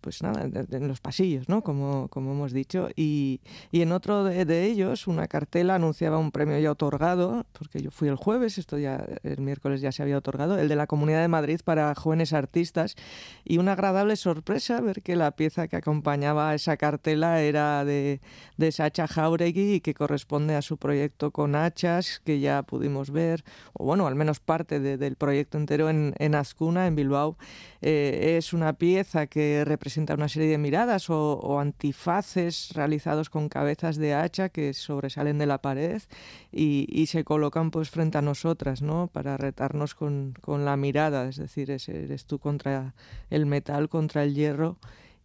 pues 0.00 0.22
nada, 0.22 0.44
en 0.44 0.88
los 0.88 1.00
pasillos, 1.00 1.48
¿no? 1.48 1.62
Como, 1.62 2.08
como 2.08 2.32
hemos 2.32 2.52
dicho. 2.52 2.88
Y, 2.94 3.40
y 3.70 3.80
en 3.80 3.92
otro 3.92 4.24
de, 4.24 4.44
de, 4.44 4.66
ellos, 4.66 5.06
una 5.06 5.28
cartela 5.28 5.76
anunciaba 5.76 6.18
un 6.18 6.30
premio 6.30 6.58
ya 6.58 6.70
otorgado, 6.70 7.46
porque 7.52 7.80
yo 7.80 7.90
fui 7.90 8.08
el 8.08 8.16
jueves, 8.16 8.58
esto 8.58 8.78
ya 8.78 9.04
el 9.22 9.40
miércoles 9.40 9.80
ya 9.80 9.92
se 9.92 10.02
había 10.02 10.18
otorgado, 10.18 10.58
el 10.58 10.68
de 10.68 10.76
la 10.76 10.86
Comunidad 10.86 11.22
de 11.22 11.28
Madrid 11.28 11.60
para 11.64 11.94
jóvenes 11.94 12.34
artistas. 12.34 12.96
Y 13.44 13.58
una 13.58 13.72
agradable 13.72 14.16
sorpresa 14.16 14.41
sorpresa 14.42 14.80
ver 14.80 15.02
que 15.02 15.14
la 15.14 15.30
pieza 15.30 15.68
que 15.68 15.76
acompañaba 15.76 16.50
a 16.50 16.54
esa 16.56 16.76
cartela 16.76 17.40
era 17.42 17.84
de, 17.84 18.20
de 18.56 18.72
Sacha 18.72 19.06
Jauregui 19.06 19.74
y 19.74 19.80
que 19.80 19.94
corresponde 19.94 20.56
a 20.56 20.62
su 20.62 20.78
proyecto 20.78 21.30
con 21.30 21.54
hachas, 21.54 22.20
que 22.24 22.40
ya 22.40 22.64
pudimos 22.64 23.10
ver, 23.12 23.44
o 23.72 23.84
bueno, 23.84 24.08
al 24.08 24.16
menos 24.16 24.40
parte 24.40 24.80
de, 24.80 24.96
del 24.96 25.14
proyecto 25.14 25.58
entero 25.58 25.88
en, 25.88 26.14
en 26.18 26.34
Azcuna, 26.34 26.88
en 26.88 26.96
Bilbao. 26.96 27.36
Eh, 27.82 28.36
es 28.36 28.52
una 28.52 28.72
pieza 28.72 29.28
que 29.28 29.64
representa 29.64 30.14
una 30.14 30.28
serie 30.28 30.48
de 30.48 30.58
miradas 30.58 31.08
o, 31.08 31.34
o, 31.34 31.60
antifaces 31.60 32.70
realizados 32.74 33.30
con 33.30 33.48
cabezas 33.48 33.96
de 33.96 34.14
hacha 34.14 34.48
que 34.48 34.72
sobresalen 34.72 35.38
de 35.38 35.46
la 35.46 35.58
pared 35.58 36.02
y, 36.50 36.86
y 36.90 37.06
se 37.06 37.24
colocan 37.24 37.70
pues 37.70 37.90
frente 37.90 38.18
a 38.18 38.22
nosotras, 38.22 38.82
¿no? 38.82 39.08
Para 39.08 39.36
retarnos 39.36 39.94
con, 39.94 40.34
con 40.40 40.64
la 40.64 40.76
mirada, 40.76 41.28
es 41.28 41.36
decir, 41.36 41.70
es, 41.70 41.88
eres 41.88 42.24
tú 42.26 42.38
contra 42.38 42.94
el 43.30 43.46
metal, 43.46 43.88
contra 43.88 44.21
el 44.22 44.34
hierro 44.34 44.78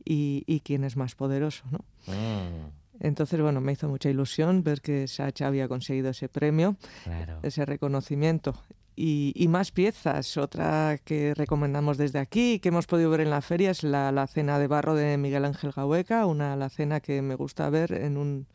y, 0.04 0.44
y 0.48 0.62
quién 0.62 0.84
es 0.84 0.96
más 0.96 1.16
poderoso, 1.16 1.64
¿no? 1.72 1.80
Mm. 2.08 2.72
Entonces, 3.00 3.40
bueno, 3.40 3.62
me 3.62 3.74
hizo 3.74 3.88
mucha 3.88 4.10
ilusión 4.10 4.64
ver 4.64 4.82
que 4.82 5.08
Sacha 5.08 5.48
había 5.48 5.68
conseguido 5.68 6.10
ese 6.10 6.30
premio, 6.30 6.78
claro. 7.04 7.40
ese 7.44 7.66
reconocimiento. 7.66 8.56
Y, 8.96 9.32
y, 9.36 9.48
más 9.48 9.72
piezas. 9.72 10.38
Otra 10.38 10.98
que 11.04 11.36
recomendamos 11.36 12.00
desde 12.00 12.18
aquí, 12.18 12.58
que 12.58 12.70
hemos 12.70 12.88
podido 12.88 13.12
ver 13.12 13.22
en 13.22 13.30
la 13.30 13.42
feria, 13.42 13.70
es 13.70 13.84
la, 13.84 14.12
la 14.12 14.26
cena 14.26 14.58
de 14.58 14.66
barro 14.66 14.96
de 14.96 15.18
Miguel 15.18 15.46
Ángel 15.46 15.72
Gaueca, 15.72 16.26
una 16.26 16.56
la 16.56 16.70
cena 16.70 17.00
que 17.00 17.22
me 17.22 17.36
gusta 17.36 17.70
ver 17.70 17.92
en 17.92 18.18
un, 18.18 18.48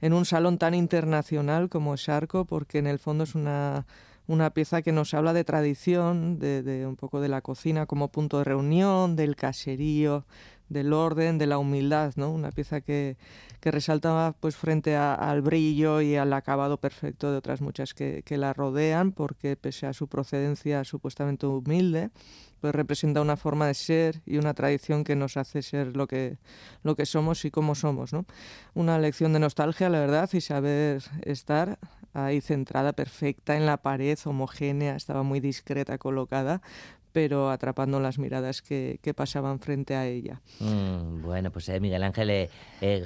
en 0.00 0.14
un 0.14 0.24
salón 0.24 0.56
tan 0.56 0.72
internacional 0.72 1.68
como 1.68 1.92
es 1.92 2.08
Arco, 2.08 2.46
porque 2.46 2.78
en 2.78 2.86
el 2.86 2.98
fondo 2.98 3.24
es 3.24 3.34
una, 3.34 3.84
una 4.30 4.50
pieza 4.50 4.80
que 4.82 4.92
nos 4.92 5.12
habla 5.12 5.32
de 5.32 5.42
tradición, 5.42 6.38
de, 6.38 6.62
de 6.62 6.86
un 6.86 6.94
poco 6.94 7.20
de 7.20 7.28
la 7.28 7.40
cocina 7.40 7.86
como 7.86 8.12
punto 8.12 8.38
de 8.38 8.44
reunión, 8.44 9.16
del 9.16 9.34
caserío, 9.34 10.24
del 10.70 10.92
orden, 10.94 11.36
de 11.36 11.46
la 11.46 11.58
humildad, 11.58 12.14
¿no? 12.16 12.30
Una 12.30 12.52
pieza 12.52 12.80
que, 12.80 13.18
que 13.60 13.70
resalta 13.70 14.34
pues 14.40 14.56
frente 14.56 14.96
al 14.96 15.42
brillo 15.42 16.00
y 16.00 16.16
al 16.16 16.32
acabado 16.32 16.78
perfecto 16.78 17.30
de 17.30 17.36
otras 17.36 17.60
muchas 17.60 17.92
que, 17.92 18.22
que, 18.24 18.38
la 18.38 18.54
rodean, 18.54 19.12
porque 19.12 19.56
pese 19.56 19.86
a 19.86 19.92
su 19.92 20.06
procedencia 20.08 20.84
supuestamente 20.84 21.46
humilde, 21.46 22.10
pues 22.60 22.74
representa 22.74 23.20
una 23.20 23.36
forma 23.36 23.66
de 23.66 23.74
ser 23.74 24.22
y 24.24 24.36
una 24.38 24.54
tradición 24.54 25.02
que 25.02 25.16
nos 25.16 25.36
hace 25.36 25.62
ser 25.62 25.96
lo 25.96 26.06
que, 26.06 26.38
lo 26.84 26.94
que 26.94 27.04
somos 27.04 27.44
y 27.44 27.50
cómo 27.50 27.74
somos, 27.74 28.12
¿no? 28.12 28.24
Una 28.74 28.98
lección 28.98 29.32
de 29.32 29.40
nostalgia, 29.40 29.88
la 29.88 29.98
verdad, 29.98 30.30
y 30.32 30.40
saber 30.40 31.02
estar 31.22 31.78
ahí 32.12 32.40
centrada, 32.40 32.92
perfecta, 32.92 33.56
en 33.56 33.66
la 33.66 33.78
pared, 33.78 34.18
homogénea, 34.24 34.96
estaba 34.96 35.22
muy 35.22 35.40
discreta 35.40 35.98
colocada, 35.98 36.60
pero 37.12 37.50
atrapando 37.50 38.00
las 38.00 38.18
miradas 38.18 38.62
que, 38.62 38.98
que 39.02 39.14
pasaban 39.14 39.60
frente 39.60 39.94
a 39.94 40.06
ella. 40.06 40.40
Mm, 40.60 41.22
bueno, 41.22 41.50
pues 41.50 41.68
eh, 41.68 41.80
Miguel 41.80 42.02
Ángel 42.02 42.30
eh, 42.30 42.50
eh, 42.80 43.02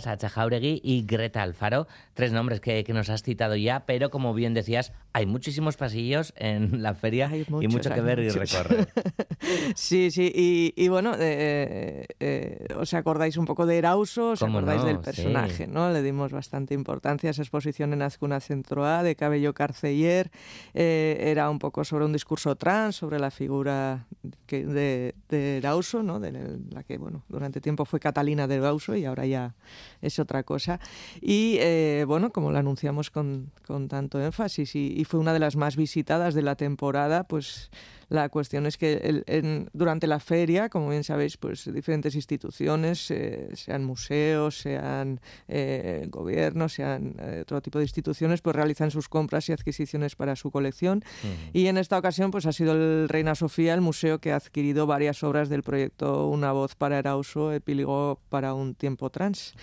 Sacha 0.00 0.28
Jauregui 0.28 0.80
y 0.82 1.04
Greta 1.06 1.42
Alfaro, 1.42 1.86
tres 2.14 2.32
nombres 2.32 2.60
que, 2.60 2.84
que, 2.84 2.92
nos 2.92 3.10
has 3.10 3.22
citado 3.22 3.56
ya, 3.56 3.84
pero 3.86 4.10
como 4.10 4.34
bien 4.34 4.54
decías, 4.54 4.92
hay 5.14 5.26
muchísimos 5.26 5.76
pasillos 5.76 6.34
en 6.36 6.82
la 6.82 6.94
feria 6.94 7.28
muchos, 7.48 7.62
y 7.62 7.68
mucho 7.68 7.90
que 7.90 8.00
ver 8.00 8.20
muchos. 8.20 8.36
y 8.36 8.38
recorrer. 8.40 8.88
sí, 9.76 10.10
sí, 10.10 10.30
y, 10.34 10.74
y 10.76 10.88
bueno, 10.88 11.12
eh, 11.18 12.04
eh, 12.18 12.66
os 12.76 12.92
acordáis 12.94 13.36
un 13.36 13.46
poco 13.46 13.64
de 13.64 13.78
Erauso, 13.78 14.30
os 14.30 14.42
acordáis 14.42 14.82
no? 14.82 14.88
del 14.88 14.98
personaje, 14.98 15.66
sí. 15.66 15.70
¿no? 15.70 15.90
Le 15.90 16.02
dimos 16.02 16.32
bastante 16.32 16.74
importancia 16.74 17.30
a 17.30 17.32
esa 17.32 17.42
exposición 17.42 17.92
en 17.92 18.02
Azcuna 18.02 18.40
Centro 18.40 18.84
A 18.84 19.04
de 19.04 19.14
Cabello 19.14 19.54
Carceller, 19.54 20.32
eh, 20.74 21.16
era 21.20 21.48
un 21.48 21.60
poco 21.60 21.84
sobre 21.84 22.04
un 22.04 22.12
discurso 22.12 22.56
trans, 22.56 22.96
sobre 22.96 23.20
la 23.20 23.30
figura 23.30 24.06
que, 24.46 24.66
de, 24.66 25.14
de 25.28 25.58
Erauso, 25.58 26.02
¿no? 26.02 26.18
de 26.18 26.32
la 26.72 26.82
que 26.82 26.98
bueno, 26.98 27.22
durante 27.28 27.60
tiempo 27.60 27.84
fue 27.84 28.00
Catalina 28.00 28.48
de 28.48 28.56
Erauso 28.56 28.96
y 28.96 29.04
ahora 29.04 29.26
ya 29.26 29.54
es 30.02 30.18
otra 30.18 30.42
cosa. 30.42 30.80
Y 31.20 31.56
eh, 31.60 32.04
bueno, 32.06 32.30
como 32.30 32.50
lo 32.50 32.58
anunciamos 32.58 33.10
con, 33.10 33.52
con 33.64 33.86
tanto 33.86 34.20
énfasis 34.20 34.74
y, 34.74 34.94
y, 34.96 35.03
fue 35.04 35.20
una 35.20 35.32
de 35.32 35.38
las 35.38 35.56
más 35.56 35.76
visitadas 35.76 36.34
de 36.34 36.42
la 36.42 36.56
temporada, 36.56 37.24
pues 37.24 37.70
la 38.08 38.28
cuestión 38.28 38.66
es 38.66 38.76
que 38.76 38.94
el, 38.94 39.24
en, 39.26 39.68
durante 39.72 40.06
la 40.06 40.20
feria, 40.20 40.68
como 40.68 40.90
bien 40.90 41.04
sabéis, 41.04 41.36
pues 41.36 41.70
diferentes 41.72 42.14
instituciones, 42.14 43.10
eh, 43.10 43.48
sean 43.54 43.84
museos, 43.84 44.58
sean 44.58 45.20
eh, 45.48 46.06
gobiernos, 46.08 46.74
sean 46.74 47.16
eh, 47.18 47.40
otro 47.42 47.60
tipo 47.60 47.78
de 47.78 47.84
instituciones, 47.84 48.40
pues 48.42 48.56
realizan 48.56 48.90
sus 48.90 49.08
compras 49.08 49.48
y 49.48 49.52
adquisiciones 49.52 50.16
para 50.16 50.36
su 50.36 50.50
colección. 50.50 51.02
Uh 51.22 51.26
-huh. 51.26 51.50
Y 51.52 51.66
en 51.66 51.78
esta 51.78 51.98
ocasión, 51.98 52.30
pues 52.30 52.46
ha 52.46 52.52
sido 52.52 52.72
el 52.72 53.08
Reina 53.08 53.34
Sofía, 53.34 53.74
el 53.74 53.80
museo 53.80 54.18
que 54.18 54.32
ha 54.32 54.36
adquirido 54.36 54.86
varias 54.86 55.22
obras 55.22 55.48
del 55.48 55.62
proyecto 55.62 56.28
Una 56.28 56.52
voz 56.52 56.74
para 56.74 56.98
Erauso, 56.98 57.52
epílogo 57.52 58.20
para 58.28 58.54
un 58.54 58.74
tiempo 58.74 59.10
trans. 59.10 59.54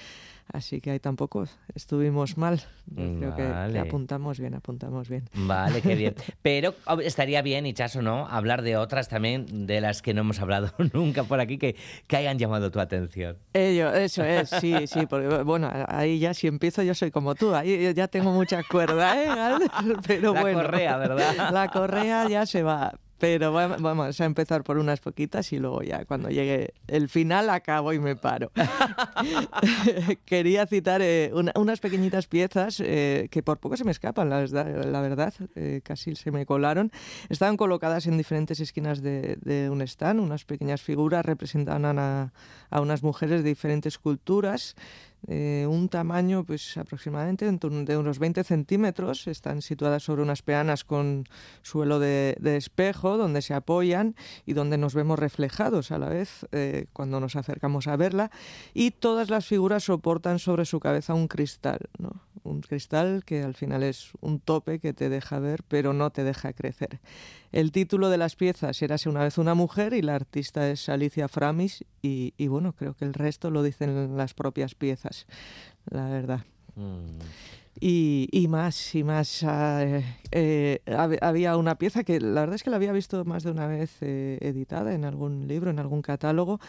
Así 0.52 0.82
que 0.82 0.92
ahí 0.92 1.00
tampoco 1.00 1.46
estuvimos 1.76 2.38
mal. 2.38 2.62
Creo 2.94 3.32
vale. 3.32 3.74
que, 3.74 3.80
apuntamos 3.80 4.40
bien, 4.40 4.54
apuntamos 4.54 5.08
bien. 5.08 5.30
Vale, 5.34 5.82
qué 5.82 5.96
bien. 5.96 6.16
Pero 6.42 6.76
estaría 7.04 7.42
bien, 7.42 7.66
Ichazo, 7.66 8.02
¿no? 8.02 8.28
Hablar 8.28 8.62
de 8.62 8.76
otras 8.78 9.08
también, 9.08 9.68
de 9.68 9.80
las 9.82 10.02
que 10.02 10.14
no 10.14 10.22
hemos 10.22 10.40
hablado 10.40 10.74
nunca 10.94 11.24
por 11.24 11.40
aquí, 11.40 11.58
que, 11.58 11.76
que 12.08 12.18
hayan 12.18 12.38
llamado 12.38 12.72
tu 12.72 12.80
atención. 12.80 13.38
Ello, 13.54 13.94
eso 13.94 14.24
es, 14.24 14.50
sí, 14.50 14.76
sí. 14.88 15.06
Porque, 15.06 15.44
bueno, 15.44 15.72
ahí 15.88 16.20
ya 16.20 16.34
si 16.34 16.48
empiezo 16.48 16.84
yo 16.84 16.94
soy 16.94 17.12
como 17.12 17.36
tú. 17.36 17.56
Ahí 17.56 17.94
ya 17.94 18.08
tengo 18.08 18.32
mucha 18.32 18.62
cuerda, 18.64 19.16
¿eh? 19.16 19.68
Pero 20.06 20.34
la 20.34 20.42
bueno. 20.42 20.62
La 20.62 20.66
correa, 20.66 20.98
¿verdad? 20.98 21.52
La 21.52 21.68
correa 21.70 22.30
ya 22.30 22.46
se 22.46 22.64
va. 22.64 22.94
Pero 23.22 23.54
vamos 23.54 24.20
a 24.20 24.26
empezar 24.26 24.64
por 24.64 24.80
unas 24.80 25.00
poquitas 25.00 25.54
y 25.54 25.60
luego 25.60 25.84
ya 25.84 26.06
cuando 26.06 26.30
llegue 26.30 26.74
el 26.88 27.08
final 27.08 27.52
acabo 27.52 27.94
y 27.94 28.00
me 28.00 28.16
paro. 28.16 28.52
Quería 30.26 30.66
citar 30.66 31.04
eh, 31.04 31.30
una, 31.32 31.52
unas 31.56 31.80
pequeñitas 31.80 32.26
piezas 32.26 32.80
eh, 32.80 33.28
que 33.30 33.44
por 33.44 33.60
poco 33.60 33.78
se 33.78 33.84
me 33.84 33.92
escapan, 33.92 34.28
la 34.32 34.40
verdad, 34.40 34.86
la 34.86 35.02
verdad 35.02 35.36
eh, 35.54 35.82
casi 35.84 36.16
se 36.16 36.32
me 36.32 36.48
colaron. 36.48 36.92
Estaban 37.30 37.58
colocadas 37.58 38.08
en 38.08 38.18
diferentes 38.18 38.60
esquinas 38.60 39.04
de, 39.04 39.38
de 39.42 39.70
un 39.70 39.84
stand, 39.84 40.20
unas 40.20 40.44
pequeñas 40.44 40.82
figuras 40.82 41.24
representaban 41.24 42.00
a, 42.00 42.34
a, 42.72 42.82
unas 42.82 43.04
mujeres 43.04 43.44
de 43.44 43.50
diferentes 43.50 44.00
culturas 44.00 44.76
eh, 45.28 45.68
un 45.70 45.90
tamaño 45.90 46.44
pues 46.44 46.78
aproximadamente 46.78 47.50
de 47.52 47.98
unos 47.98 48.20
20 48.20 48.44
centímetros. 48.44 49.28
Están 49.28 49.62
situadas 49.62 50.04
sobre 50.04 50.22
unas 50.22 50.42
peanas 50.42 50.84
con 50.84 51.26
suelo 51.62 52.00
de, 52.00 52.36
espejo 52.44 53.18
donde 53.18 53.42
se 53.42 53.54
apoyan 53.54 54.16
y 54.46 54.54
donde 54.54 54.78
nos 54.78 54.94
vemos 54.94 55.20
reflejados 55.20 55.92
a 55.92 56.00
la 56.00 56.10
vez 56.10 56.46
eh, 56.52 56.86
cuando 56.94 57.20
nos 57.20 57.36
acercamos 57.36 57.88
a 57.88 57.96
verla. 57.96 58.32
Y 58.74 58.92
todas 58.92 59.30
las 59.30 59.46
figuras 59.46 59.84
soportan 59.84 60.40
sobre 60.40 60.66
su 60.66 60.80
cabeza 60.80 61.14
un 61.14 61.28
cristal. 61.28 61.90
Un 62.44 62.62
cristal 62.62 63.24
que 63.26 63.44
al 63.44 63.54
final 63.56 63.84
es 63.84 64.12
un 64.22 64.40
tope 64.40 64.80
que 64.80 64.94
te 64.94 65.10
deja 65.10 65.40
ver 65.40 65.64
pero 65.68 65.94
no 65.94 66.10
te 66.12 66.24
deja 66.24 66.54
crecer. 66.54 67.00
El 67.52 67.72
título 67.72 68.10
de 68.10 68.18
las 68.18 68.36
piezas 68.36 68.82
Érase 68.82 69.10
una 69.10 69.24
vez 69.24 69.38
una 69.38 69.54
mujer 69.54 69.94
y 69.94 70.02
la 70.02 70.16
artista 70.16 70.70
es 70.70 70.90
Alicia 70.90 71.28
Framis 71.28 71.86
y, 72.02 72.48
bueno, 72.48 72.74
creo 72.74 72.96
que 72.96 73.06
el 73.06 73.14
resto 73.14 73.52
lo 73.52 73.64
dicen 73.64 74.18
las 74.18 74.34
propias 74.34 74.76
piezas, 74.76 75.28
la 75.90 76.10
verdad. 76.10 76.46
Mm. 76.76 77.20
Y, 77.80 78.48
más, 78.50 78.96
y 78.96 79.04
más. 79.04 79.44
Ah, 79.44 80.02
eh, 80.32 80.82
había 81.22 81.58
una 81.58 81.76
pieza 81.76 82.04
que 82.04 82.20
la 82.20 82.42
verdad 82.42 82.56
es 82.56 82.64
que 82.64 82.70
la 82.70 82.76
había 82.76 82.92
visto 82.92 83.24
más 83.26 83.44
de 83.44 83.52
una 83.52 83.66
vez 83.66 83.98
eh, 84.02 84.38
editada 84.42 84.94
en 84.94 85.06
algún 85.06 85.48
libro, 85.48 85.72
en 85.72 85.80
algún 85.80 86.02
catálogo, 86.02 86.60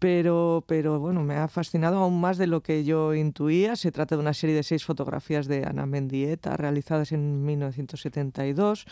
pero, 0.00 0.64
pero 0.66 0.98
bueno, 0.98 1.22
me 1.22 1.36
ha 1.36 1.46
fascinado 1.46 1.98
aún 1.98 2.20
más 2.20 2.38
de 2.38 2.46
lo 2.46 2.62
que 2.62 2.84
yo 2.84 3.14
intuía. 3.14 3.76
Se 3.76 3.92
trata 3.92 4.16
de 4.16 4.22
una 4.22 4.32
serie 4.32 4.56
de 4.56 4.62
seis 4.62 4.82
fotografías 4.82 5.46
de 5.46 5.66
Ana 5.66 5.84
Mendieta 5.84 6.56
realizadas 6.56 7.12
en 7.12 7.44
1972 7.44 8.86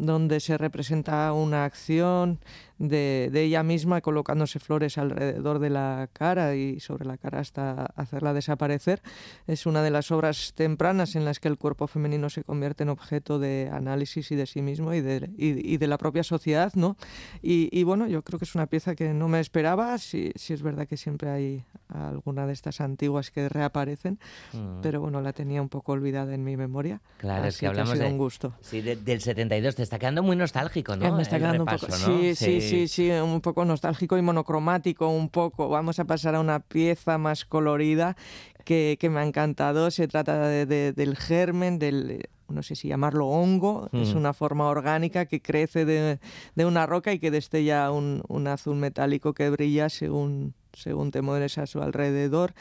donde 0.00 0.40
se 0.40 0.56
representa 0.56 1.32
una 1.32 1.64
acción 1.64 2.38
de, 2.80 3.30
ella 3.34 3.62
misma 3.62 4.00
colocándose 4.00 4.58
flores 4.58 4.98
alrededor 4.98 5.58
de 5.58 5.70
la 5.70 6.08
cara 6.12 6.56
y 6.56 6.80
sobre 6.80 7.04
la 7.04 7.18
cara 7.18 7.38
hasta 7.40 7.84
hacerla 7.94 8.32
desaparecer. 8.32 9.02
Es 9.46 9.66
una 9.66 9.82
de 9.82 9.90
las 9.90 10.10
obras 10.10 10.54
tempranas 10.54 11.14
en 11.14 11.24
las 11.24 11.38
que 11.40 11.48
el 11.48 11.58
cuerpo 11.58 11.86
femenino 11.86 12.30
se 12.30 12.42
convierte 12.42 12.82
en 12.82 12.88
objeto 12.88 13.38
de 13.38 13.68
análisis 13.70 14.32
y 14.32 14.36
de 14.36 14.46
sí 14.46 14.62
mismo 14.62 14.94
y 14.94 15.02
de, 15.02 15.30
y, 15.36 15.76
de 15.76 15.86
la 15.86 15.98
propia 15.98 16.24
sociedad, 16.24 16.72
¿no? 16.74 16.96
Y, 17.42 17.82
bueno, 17.84 18.06
yo 18.06 18.22
creo 18.22 18.38
que 18.38 18.46
es 18.46 18.54
una 18.54 18.66
pieza 18.66 18.94
que 18.94 19.12
no 19.12 19.28
me 19.28 19.40
esperaba, 19.40 19.98
si, 19.98 20.32
si 20.34 20.54
es 20.54 20.62
verdad 20.62 20.86
que 20.86 20.96
siempre 20.96 21.30
hay 21.30 21.64
alguna 21.88 22.46
de 22.46 22.54
estas 22.54 22.80
antiguas 22.80 23.30
que 23.30 23.48
reaparecen, 23.48 24.18
mm. 24.52 24.80
pero 24.80 25.00
bueno, 25.00 25.20
la 25.20 25.32
tenía 25.32 25.60
un 25.60 25.68
poco 25.68 25.92
olvidada 25.92 26.34
en 26.34 26.44
mi 26.44 26.56
memoria. 26.56 27.02
Claro, 27.18 27.46
es 27.46 27.58
que 27.58 27.66
hablamos 27.66 27.98
de, 27.98 28.06
un 28.06 28.16
gusto. 28.16 28.54
Sí, 28.62 28.80
del 28.80 29.20
72 29.20 29.78
está 29.78 29.98
quedando 29.98 30.22
muy 30.22 30.36
nostálgico, 30.36 30.96
¿no? 30.96 31.14
Me 31.14 31.22
está 31.22 31.38
quedando 31.38 31.64
un 31.64 31.68
poco. 31.68 31.90
Sí, 31.92 32.34
sí, 32.34 32.60
sí, 32.60 32.69
sí, 32.69 32.69
un 33.22 33.40
poco 33.40 33.64
nostálgico 33.64 34.18
y 34.18 34.22
monocromático, 34.22 35.08
un 35.08 35.28
poco. 35.28 35.68
Vamos 35.68 35.98
a 35.98 36.04
pasar 36.04 36.34
a 36.34 36.40
una 36.40 36.60
pieza 36.60 37.18
más 37.18 37.44
colorida 37.44 38.16
que, 38.64 38.96
que 39.00 39.10
me 39.10 39.20
ha 39.20 39.24
encantado. 39.24 39.90
Se 39.90 40.08
trata 40.08 40.48
de, 40.48 40.92
del 40.92 41.16
germen, 41.16 41.78
del 41.78 42.28
no 42.48 42.62
sé 42.62 42.74
si 42.74 42.88
llamarlo 42.88 43.28
hongo, 43.28 43.88
es 43.92 44.14
mm. 44.14 44.18
una 44.18 44.32
forma 44.32 44.66
orgánica 44.66 45.26
que 45.26 45.40
crece 45.40 45.84
de, 45.84 46.18
de, 46.54 46.66
una 46.66 46.84
roca 46.84 47.12
y 47.12 47.20
que 47.20 47.30
destella 47.30 47.90
un, 47.92 48.22
un 48.28 48.48
azul 48.48 48.76
metálico 48.76 49.34
que 49.34 49.50
brilla 49.50 49.88
según 49.88 50.54
según 50.72 51.10
te 51.10 51.22
mueves 51.22 51.58
a 51.58 51.66
su 51.66 51.80
alrededor, 51.80 52.54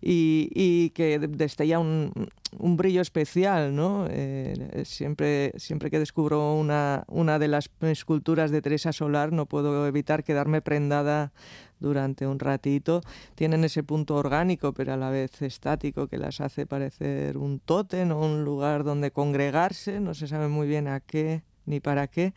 y, 0.00 0.90
que 0.90 1.18
destella 1.18 1.78
un, 1.78 2.12
un, 2.58 2.76
brillo 2.76 3.00
especial, 3.00 3.74
¿no? 3.74 4.06
Eh, 4.08 4.84
siempre, 4.84 5.52
siempre 5.56 5.90
que 5.90 5.98
descubro 5.98 6.54
una, 6.54 7.04
una 7.08 7.38
de 7.38 7.48
las 7.48 7.70
esculturas 7.80 8.50
de 8.50 8.62
Teresa 8.62 8.92
Solar 8.92 9.32
no 9.32 9.46
puedo 9.46 9.86
evitar 9.86 10.22
quedarme 10.22 10.60
prendada 10.62 11.32
durante 11.80 12.26
un 12.26 12.38
ratito. 12.38 13.00
Tienen 13.34 13.64
ese 13.64 13.82
punto 13.82 14.14
orgánico, 14.14 14.72
pero 14.72 14.92
a 14.92 14.96
la 14.96 15.10
vez 15.10 15.42
estático, 15.42 16.06
que 16.06 16.18
las 16.18 16.40
hace 16.40 16.66
parecer 16.66 17.36
un 17.36 17.58
tótem 17.58 18.12
o 18.12 18.24
un 18.24 18.44
lugar 18.44 18.84
donde 18.84 19.10
congregarse, 19.10 20.00
no 20.00 20.14
se 20.14 20.26
sabe 20.26 20.48
muy 20.48 20.66
bien 20.66 20.88
a 20.88 21.00
qué 21.00 21.42
ni 21.66 21.80
para 21.80 22.06
qué, 22.06 22.32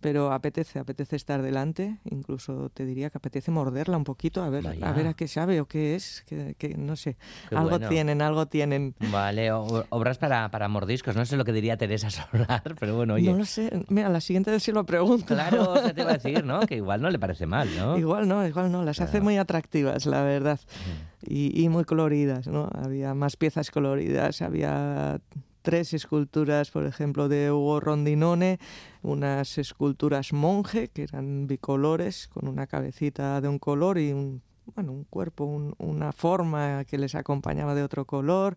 pero 0.00 0.32
apetece, 0.32 0.78
apetece 0.78 1.16
estar 1.16 1.42
delante, 1.42 1.98
incluso 2.04 2.70
te 2.70 2.86
diría 2.86 3.10
que 3.10 3.18
apetece 3.18 3.50
morderla 3.50 3.96
un 3.96 4.04
poquito, 4.04 4.42
a 4.42 4.48
ver, 4.48 4.66
a 4.66 4.92
ver 4.92 5.08
a 5.08 5.14
qué 5.14 5.26
sabe 5.26 5.60
o 5.60 5.66
qué 5.66 5.96
es, 5.96 6.24
que, 6.26 6.74
no 6.78 6.94
sé, 6.96 7.16
algo 7.50 7.78
tienen, 7.80 8.22
algo 8.22 8.46
tienen. 8.46 8.94
Vale, 9.10 9.50
obras 9.52 10.18
para, 10.18 10.50
para 10.50 10.68
mordiscos, 10.68 11.16
no 11.16 11.24
sé 11.24 11.36
lo 11.36 11.44
que 11.44 11.52
diría 11.52 11.76
Teresa 11.76 12.10
Solar, 12.10 12.76
pero 12.78 12.96
bueno, 12.96 13.14
oye. 13.14 13.30
No 13.30 13.38
lo 13.38 13.44
sé, 13.44 13.70
mira, 13.88 14.08
la 14.08 14.20
siguiente 14.20 14.50
vez 14.50 14.62
sí 14.62 14.72
lo 14.72 14.86
pregunto. 14.86 15.34
Claro, 15.34 15.76
se 15.82 15.92
te 15.92 16.02
iba 16.02 16.10
a 16.10 16.14
decir, 16.14 16.44
¿no? 16.44 16.60
Que 16.68 16.76
igual 16.76 17.00
no 17.00 17.10
le 17.10 17.18
parece 17.18 17.46
mal, 17.46 17.68
¿no? 17.76 17.96
Igual 17.98 18.28
no, 18.28 18.46
igual 18.46 18.70
no, 18.70 18.84
las 18.84 19.00
hace 19.00 19.20
muy 19.20 19.36
atractivas, 19.38 20.06
la 20.06 20.22
verdad, 20.22 20.60
y, 21.26 21.60
y 21.60 21.68
muy 21.68 21.84
coloridas, 21.84 22.46
¿no? 22.46 22.68
Había 22.72 23.14
más 23.14 23.36
piezas 23.36 23.70
coloridas, 23.70 24.42
había 24.42 25.20
tres 25.68 25.92
esculturas, 25.92 26.70
por 26.70 26.86
ejemplo, 26.86 27.28
de 27.28 27.52
Hugo 27.52 27.78
Rondinone, 27.78 28.58
unas 29.02 29.58
esculturas 29.58 30.32
monje, 30.32 30.88
que 30.88 31.02
eran 31.02 31.46
bicolores, 31.46 32.26
con 32.28 32.48
una 32.48 32.66
cabecita 32.66 33.38
de 33.42 33.48
un 33.48 33.58
color 33.58 33.98
y 33.98 34.14
un 34.14 34.40
bueno, 34.74 34.92
un 34.92 35.04
cuerpo, 35.04 35.44
una 35.78 36.12
forma 36.12 36.84
que 36.84 36.98
les 36.98 37.14
acompañaba 37.14 37.74
de 37.74 37.82
otro 37.82 38.04
color, 38.04 38.56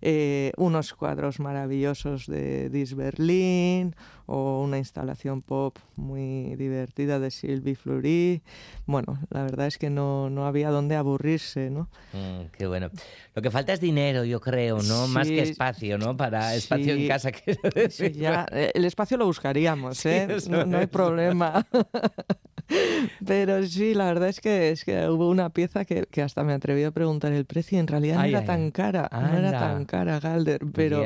eh, 0.00 0.52
unos 0.56 0.92
cuadros 0.94 1.40
maravillosos 1.40 2.26
de 2.26 2.68
Dis 2.70 2.94
Berlin 2.94 3.94
o 4.26 4.62
una 4.62 4.78
instalación 4.78 5.42
pop 5.42 5.78
muy 5.96 6.54
divertida 6.56 7.18
de 7.18 7.30
Sylvie 7.30 7.74
Fleury. 7.74 8.42
Bueno, 8.86 9.18
la 9.30 9.42
verdad 9.42 9.66
es 9.66 9.78
que 9.78 9.90
no, 9.90 10.30
no 10.30 10.46
había 10.46 10.70
dónde 10.70 10.96
aburrirse, 10.96 11.70
¿no? 11.70 11.88
Mm, 12.12 12.46
qué 12.56 12.66
bueno. 12.66 12.90
Lo 13.34 13.42
que 13.42 13.50
falta 13.50 13.72
es 13.72 13.80
dinero, 13.80 14.24
yo 14.24 14.40
creo, 14.40 14.82
¿no? 14.82 15.08
Más 15.08 15.28
que 15.28 15.42
espacio, 15.42 15.98
¿no? 15.98 16.16
Para 16.16 16.54
espacio 16.54 16.94
en 16.94 17.08
casa. 17.08 17.30
Que... 17.42 18.12
ya, 18.12 18.46
eh, 18.52 18.70
el 18.74 18.84
espacio 18.84 19.16
lo 19.16 19.26
buscaríamos, 19.26 20.04
¿eh? 20.06 20.28
no 20.48 20.78
hay 20.78 20.86
problema. 20.86 21.66
Pero 23.26 23.62
sí, 23.66 23.94
la 23.94 24.06
verdad 24.06 24.28
es 24.28 24.40
que, 24.40 24.70
es 24.70 24.84
que 24.84 25.08
hubo 25.08 25.28
una 25.28 25.50
pieza 25.50 25.84
que, 25.84 26.06
que 26.10 26.22
hasta 26.22 26.44
me 26.44 26.52
atreví 26.52 26.84
a 26.84 26.90
preguntar 26.90 27.32
el 27.32 27.44
precio 27.44 27.76
y 27.76 27.80
en 27.80 27.86
realidad 27.86 28.18
no 28.18 28.24
era 28.24 28.44
tan 28.44 28.70
cara, 28.70 29.08
no 29.12 29.36
era 29.36 29.52
tan 29.52 29.84
cara, 29.84 30.20
Galder, 30.20 30.60
pero 30.72 31.02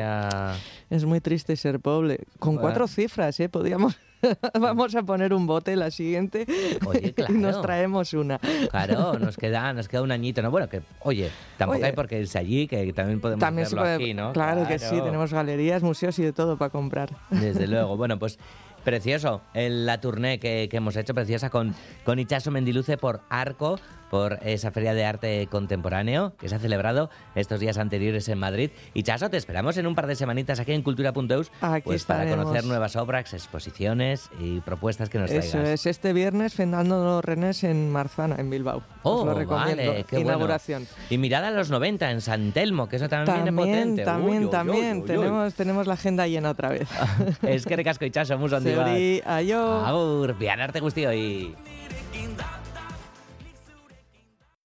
es 0.91 1.05
muy 1.05 1.21
triste 1.21 1.57
ser 1.57 1.81
pobre. 1.81 2.21
Con 2.39 2.57
cuatro 2.57 2.87
cifras, 2.89 3.39
¿eh? 3.41 3.49
Podíamos... 3.49 3.99
Vamos 4.59 4.95
a 4.95 5.03
poner 5.03 5.35
un 5.35 5.47
bote 5.47 5.77
la 5.77 5.91
siguiente 5.91 6.47
y 7.29 7.33
nos 7.33 7.61
traemos 7.61 8.13
una. 8.15 8.39
Claro, 8.71 9.19
nos 9.19 9.37
queda, 9.37 9.73
nos 9.73 9.89
queda 9.89 10.03
un 10.03 10.11
añito, 10.11 10.43
¿no? 10.43 10.51
Bueno, 10.51 10.69
que, 10.69 10.83
oye, 11.01 11.31
tampoco 11.59 11.85
hay 11.85 11.93
por 11.93 12.09
qué 12.09 12.21
irse 12.21 12.39
allí, 12.39 12.67
que 12.67 12.93
también 12.93 13.21
podemos 13.21 13.41
también 13.41 13.67
hacerlo 13.67 13.85
aquí, 13.85 14.15
¿no? 14.15 14.33
Claro, 14.33 14.67
que 14.67 14.79
sí, 14.79 15.01
tenemos 15.03 15.33
galerías, 15.33 15.83
museos 15.83 16.19
y 16.19 16.23
de 16.23 16.33
todo 16.33 16.57
para 16.57 16.71
comprar. 16.71 17.11
Desde 17.31 17.67
luego. 17.67 17.97
Bueno, 18.07 18.19
pues 18.19 18.39
Precioso, 18.87 19.43
en 19.53 19.85
la 19.85 20.01
tournée 20.01 20.39
que, 20.39 20.69
hemos 20.71 20.95
hecho, 20.95 21.13
preciosa, 21.13 21.51
con, 21.51 21.75
con 22.05 22.21
Ichazo 22.21 22.53
Mendiluce 22.53 22.97
por 22.97 23.21
Arco, 23.31 23.81
por 24.11 24.39
esa 24.43 24.71
feria 24.71 24.95
de 24.95 25.05
arte 25.05 25.47
contemporáneo 25.51 26.35
que 26.39 26.49
se 26.49 26.55
ha 26.55 26.59
celebrado 26.59 27.11
estos 27.35 27.61
días 27.61 27.79
anteriores 27.79 28.29
en 28.29 28.39
Madrid. 28.39 28.71
Y 28.95 29.03
Chaso, 29.03 29.31
te 29.31 29.37
esperamos 29.37 29.77
en 29.77 29.87
un 29.87 29.95
par 29.95 30.07
de 30.07 30.17
semanitas 30.17 30.61
aquí 30.61 30.73
en 30.73 30.83
cultura.eus 30.83 31.51
pues 31.85 32.05
para 32.05 32.29
conocer 32.29 32.65
nuevas 32.65 32.97
obras, 32.97 33.33
exposiciones 33.33 34.31
y 34.41 34.61
propuestas 34.61 35.09
que 35.09 35.19
nos 35.19 35.31
traigas. 35.31 35.47
Eso 35.47 35.63
es, 35.63 35.87
este 35.87 36.13
viernes 36.13 36.55
Fernando 36.55 37.23
Renés 37.23 37.65
en 37.65 37.91
Marzana, 37.91 38.37
en 38.39 38.51
Bilbao. 38.51 38.83
Oh, 39.03 39.25
lo 39.25 39.35
recomiendo. 39.35 39.83
Vale, 39.83 40.05
qué 40.09 40.21
Inauguración. 40.21 40.87
Y 41.11 41.19
mirada 41.19 41.49
a 41.49 41.51
los 41.51 41.71
90 41.71 42.11
en 42.11 42.21
San 42.21 42.53
Telmo, 42.53 42.89
que 42.89 42.97
eso 42.97 43.09
también, 43.09 43.45
viene 43.45 43.53
potente. 43.53 44.05
También, 44.05 44.51
también. 44.51 45.05
tenemos, 45.05 45.55
tenemos 45.55 45.87
la 45.87 45.95
agenda 45.95 46.27
llena 46.27 46.51
otra 46.51 46.71
vez. 46.71 46.89
es 47.43 47.67
que 47.67 47.77
recasco 47.77 48.05
y 48.05 48.11
Chaso, 48.11 48.39
muy 48.39 48.49
sondido. 48.49 48.85
Ayo. 49.25 49.85
Agur, 49.85 50.37
arte 50.59 50.81
gustio 50.81 51.13
y... 51.13 51.55